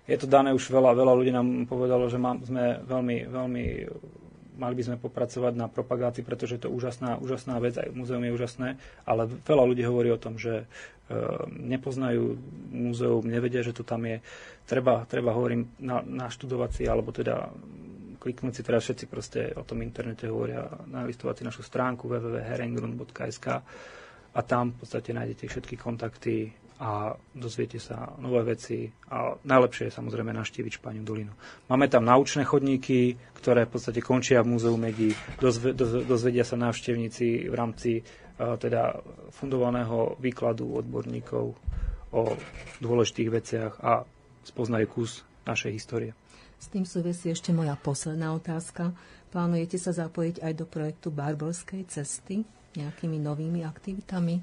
je 0.07 0.17
to 0.17 0.25
dané 0.31 0.55
už 0.55 0.71
veľa, 0.71 0.95
veľa 0.95 1.13
ľudí 1.19 1.31
nám 1.35 1.67
povedalo, 1.67 2.07
že 2.07 2.15
má, 2.15 2.39
sme 2.39 2.79
veľmi, 2.87 3.27
veľmi 3.27 3.63
mali 4.57 4.73
by 4.73 4.83
sme 4.83 4.97
popracovať 4.97 5.53
na 5.53 5.67
propagácii, 5.69 6.25
pretože 6.25 6.57
je 6.57 6.61
to 6.65 6.73
úžasná, 6.73 7.21
úžasná 7.21 7.61
vec, 7.61 7.77
aj 7.77 7.93
múzeum 7.93 8.25
je 8.25 8.33
úžasné, 8.33 8.69
ale 9.05 9.29
veľa 9.45 9.63
ľudí 9.69 9.83
hovorí 9.85 10.09
o 10.09 10.17
tom, 10.17 10.41
že 10.41 10.63
e, 10.63 10.65
nepoznajú 11.51 12.39
múzeum, 12.73 13.21
nevedia, 13.21 13.61
že 13.61 13.77
to 13.77 13.85
tam 13.85 14.07
je. 14.09 14.17
Treba, 14.65 15.05
treba 15.05 15.35
hovorím, 15.37 15.69
na, 15.77 16.01
naštudovať 16.01 16.71
si, 16.73 16.83
alebo 16.89 17.13
teda 17.13 17.53
kliknúť 18.17 18.53
si, 18.53 18.61
teraz 18.61 18.83
všetci 18.83 19.05
proste 19.05 19.41
o 19.53 19.63
tom 19.63 19.81
internete 19.81 20.27
hovoria, 20.27 20.65
nalistovať 20.85 21.41
si 21.41 21.43
našu 21.45 21.61
stránku 21.61 22.05
www.herengrund.sk 22.05 23.47
a 24.33 24.39
tam 24.41 24.73
v 24.73 24.77
podstate 24.77 25.13
nájdete 25.13 25.45
všetky 25.47 25.75
kontakty 25.77 26.51
a 26.77 27.09
dozviete 27.33 27.81
sa 27.81 28.13
nové 28.21 28.53
veci 28.53 28.85
a 29.09 29.33
najlepšie 29.33 29.89
je 29.89 29.97
samozrejme 29.97 30.29
naštíviť 30.29 30.77
Španiu 30.77 31.01
dolinu. 31.01 31.33
Máme 31.65 31.89
tam 31.89 32.05
naučné 32.05 32.45
chodníky, 32.45 33.17
ktoré 33.33 33.65
v 33.65 33.73
podstate 33.73 33.97
končia 33.97 34.45
v 34.45 34.53
Múzeu 34.53 34.77
Medí, 34.77 35.09
dozve, 35.41 35.73
dozvedia 36.05 36.45
sa 36.45 36.53
návštevníci 36.53 37.49
v 37.49 37.55
rámci 37.57 37.91
uh, 37.97 38.53
teda 38.61 38.93
fundovaného 39.33 40.21
výkladu 40.21 40.77
odborníkov 40.77 41.57
o 42.13 42.21
dôležitých 42.77 43.29
veciach 43.33 43.73
a 43.81 44.05
spoznajú 44.45 44.85
kus 44.87 45.25
našej 45.49 45.71
histórie. 45.73 46.11
S 46.57 46.67
tým 46.73 46.83
súvisí 46.83 47.29
ešte 47.29 47.53
moja 47.53 47.77
posledná 47.77 48.33
otázka. 48.33 48.91
Plánujete 49.29 49.77
sa 49.77 49.93
zapojiť 49.93 50.41
aj 50.41 50.53
do 50.57 50.65
projektu 50.65 51.13
Barborskej 51.13 51.85
cesty 51.85 52.41
nejakými 52.73 53.21
novými 53.21 53.61
aktivitami? 53.61 54.41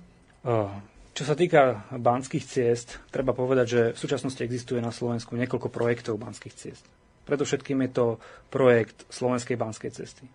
Čo 1.14 1.22
sa 1.22 1.38
týka 1.38 1.86
banských 1.94 2.42
ciest, 2.42 2.98
treba 3.14 3.30
povedať, 3.30 3.66
že 3.66 3.80
v 3.94 3.98
súčasnosti 3.98 4.42
existuje 4.42 4.82
na 4.82 4.90
Slovensku 4.90 5.38
niekoľko 5.38 5.70
projektov 5.70 6.18
banských 6.18 6.54
ciest. 6.54 6.84
Predovšetkým 7.24 7.80
je 7.86 7.90
to 7.94 8.06
projekt 8.50 9.06
Slovenskej 9.08 9.56
banskej 9.56 9.90
cesty. 9.94 10.26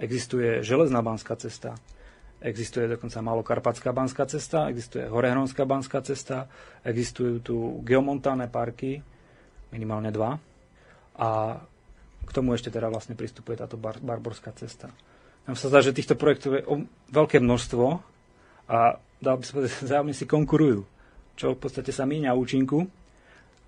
Existuje 0.00 0.64
železná 0.64 1.04
banská 1.04 1.36
cesta, 1.36 1.76
existuje 2.40 2.88
dokonca 2.88 3.20
Malokarpatská 3.20 3.92
banská 3.92 4.24
cesta, 4.24 4.72
existuje 4.72 5.04
Horehronská 5.04 5.68
banská 5.68 6.00
cesta, 6.00 6.48
existujú 6.80 7.34
tu 7.44 7.56
geomontánne 7.84 8.48
parky, 8.48 9.04
minimálne 9.68 10.08
dva. 10.08 10.40
A 11.20 11.60
k 12.24 12.30
tomu 12.32 12.56
ešte 12.56 12.72
teda 12.72 12.88
vlastne 12.88 13.12
pristupuje 13.12 13.60
táto 13.60 13.76
bar, 13.76 14.00
barborská 14.00 14.56
cesta. 14.56 14.88
Nám 15.44 15.56
sa 15.56 15.68
zdá, 15.68 15.84
že 15.84 15.92
týchto 15.92 16.16
projektov 16.16 16.50
je 16.56 16.62
o 16.64 16.74
veľké 17.12 17.38
množstvo 17.38 17.84
a 18.70 18.78
dal 19.20 19.34
by 19.36 19.44
sa 19.44 19.52
zájomne 19.92 20.16
si 20.16 20.24
konkurujú, 20.24 20.86
čo 21.36 21.52
v 21.52 21.60
podstate 21.60 21.92
sa 21.92 22.08
míňa 22.08 22.32
účinku. 22.32 22.88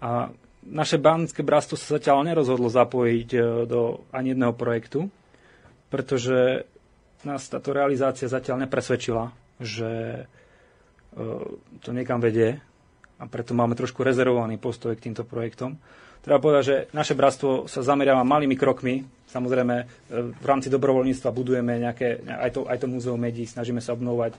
A 0.02 0.32
naše 0.62 0.98
banské 0.98 1.42
bratstvo 1.42 1.74
sa 1.74 1.98
zatiaľ 1.98 2.22
nerozhodlo 2.24 2.70
zapojiť 2.70 3.28
e, 3.34 3.38
do 3.66 4.06
ani 4.14 4.34
jedného 4.34 4.54
projektu, 4.54 5.10
pretože 5.90 6.66
nás 7.22 7.46
táto 7.46 7.74
realizácia 7.74 8.30
zatiaľ 8.30 8.66
nepresvedčila, 8.66 9.30
že 9.58 9.90
e, 10.14 10.24
to 11.82 11.90
niekam 11.90 12.22
vedie 12.22 12.62
a 13.18 13.24
preto 13.26 13.54
máme 13.54 13.78
trošku 13.78 14.02
rezervovaný 14.02 14.58
postoj 14.58 14.94
k 14.94 15.10
týmto 15.10 15.22
projektom. 15.22 15.78
Treba 16.22 16.38
povedať, 16.38 16.62
že 16.62 16.76
naše 16.94 17.18
bratstvo 17.18 17.66
sa 17.66 17.82
zameriava 17.82 18.22
malými 18.22 18.54
krokmi. 18.54 19.02
Samozrejme, 19.26 19.74
e, 19.74 19.84
v 20.30 20.46
rámci 20.46 20.70
dobrovoľníctva 20.70 21.34
budujeme 21.34 21.82
nejaké, 21.82 22.22
aj 22.22 22.50
to, 22.54 22.60
aj 22.70 22.78
to 22.78 22.86
múzeum 22.86 23.18
medí, 23.18 23.42
snažíme 23.42 23.82
sa 23.82 23.98
obnovovať, 23.98 24.38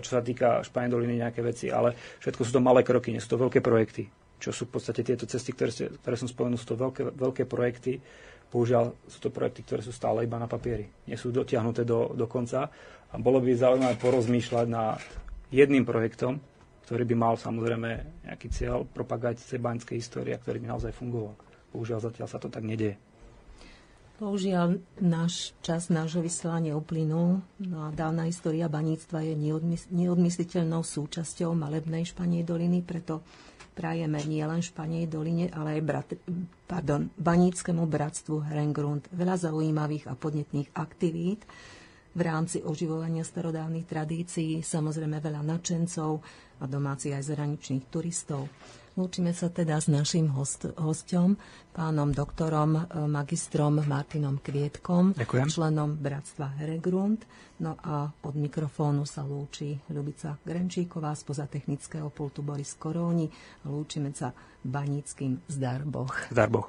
čo 0.00 0.10
sa 0.16 0.24
týka 0.24 0.64
Španieliny, 0.64 1.20
nejaké 1.20 1.44
veci, 1.44 1.68
ale 1.68 1.92
všetko 2.16 2.48
sú 2.48 2.56
to 2.56 2.64
malé 2.64 2.80
kroky, 2.80 3.12
nie 3.12 3.20
sú 3.20 3.36
to 3.36 3.42
veľké 3.44 3.60
projekty. 3.60 4.08
Čo 4.40 4.56
sú 4.56 4.62
v 4.72 4.80
podstate 4.80 5.04
tieto 5.04 5.28
cesty, 5.28 5.52
ktoré, 5.52 5.70
ktoré 6.00 6.16
som 6.16 6.32
spomenul, 6.32 6.56
sú 6.56 6.72
to 6.72 6.80
veľké, 6.80 7.02
veľké 7.12 7.44
projekty. 7.44 8.00
Bohužiaľ 8.48 8.96
sú 9.04 9.18
to 9.20 9.28
projekty, 9.28 9.68
ktoré 9.68 9.84
sú 9.84 9.92
stále 9.92 10.24
iba 10.24 10.40
na 10.40 10.48
papieri. 10.48 10.88
Nie 11.04 11.20
sú 11.20 11.28
dotiahnuté 11.28 11.84
do, 11.84 12.16
do 12.16 12.24
konca. 12.24 12.72
A 13.12 13.14
bolo 13.20 13.36
by 13.44 13.52
zaujímavé 13.52 14.00
porozmýšľať 14.00 14.66
nad 14.66 14.96
jedným 15.52 15.84
projektom, 15.84 16.40
ktorý 16.92 17.08
by 17.08 17.16
mal 17.16 17.40
samozrejme 17.40 17.88
nejaký 18.28 18.52
cieľ 18.52 18.84
propagácie 18.84 19.56
baňskej 19.56 19.96
histórie, 19.96 20.36
ktorý 20.36 20.60
by 20.60 20.76
naozaj 20.76 20.92
fungoval. 20.92 21.32
Bohužiaľ 21.72 22.04
zatiaľ 22.04 22.28
sa 22.28 22.36
to 22.36 22.52
tak 22.52 22.68
nedieje. 22.68 23.00
Bohužiaľ, 24.20 24.76
náš 25.00 25.56
čas 25.64 25.88
nášho 25.88 26.20
vysielania 26.20 26.76
uplynul 26.76 27.40
no 27.64 27.78
a 27.80 27.88
dávna 27.96 28.28
história 28.28 28.68
baníctva 28.68 29.24
je 29.24 29.34
neodmys- 29.40 29.88
neodmysliteľnou 29.88 30.84
súčasťou 30.84 31.56
malebnej 31.56 32.04
Španej 32.04 32.44
doliny, 32.44 32.84
preto 32.84 33.24
prajeme 33.72 34.20
nielen 34.28 34.60
Španej 34.60 35.08
doline, 35.08 35.48
ale 35.48 35.80
aj 35.80 35.82
brat- 35.88 36.20
pardon, 36.68 37.08
baníckému 37.16 37.88
bratstvu 37.88 38.52
Herengrund 38.52 39.08
veľa 39.16 39.48
zaujímavých 39.48 40.12
a 40.12 40.14
podnetných 40.14 40.76
aktivít, 40.76 41.48
v 42.12 42.20
rámci 42.20 42.60
oživovania 42.60 43.24
starodávnych 43.24 43.88
tradícií, 43.88 44.60
samozrejme 44.60 45.18
veľa 45.18 45.40
nadšencov 45.40 46.10
a 46.60 46.64
domácich 46.68 47.16
aj 47.16 47.32
zahraničných 47.32 47.88
turistov. 47.88 48.52
Lúčime 48.92 49.32
sa 49.32 49.48
teda 49.48 49.80
s 49.80 49.88
našim 49.88 50.28
host, 50.36 50.68
hostom, 50.76 51.40
pánom 51.72 52.12
doktorom, 52.12 52.76
e, 52.76 52.80
magistrom 53.08 53.80
Martinom 53.88 54.36
Kvietkom, 54.36 55.16
Ďakujem. 55.16 55.48
členom 55.48 55.96
Bratstva 55.96 56.60
Heregrund. 56.60 57.24
No 57.64 57.72
a 57.80 58.12
od 58.12 58.34
mikrofónu 58.36 59.08
sa 59.08 59.24
lúči 59.24 59.80
Ľubica 59.88 60.36
Grenčíková, 60.44 61.16
spoza 61.16 61.48
technického 61.48 62.12
pultu 62.12 62.44
Boris 62.44 62.76
Koróni. 62.76 63.32
Lúčime 63.64 64.12
sa 64.12 64.36
baníckým 64.60 65.40
Zdar 65.48 65.88
Boh. 65.88 66.12
Zdar 66.28 66.52
Boh. 66.52 66.68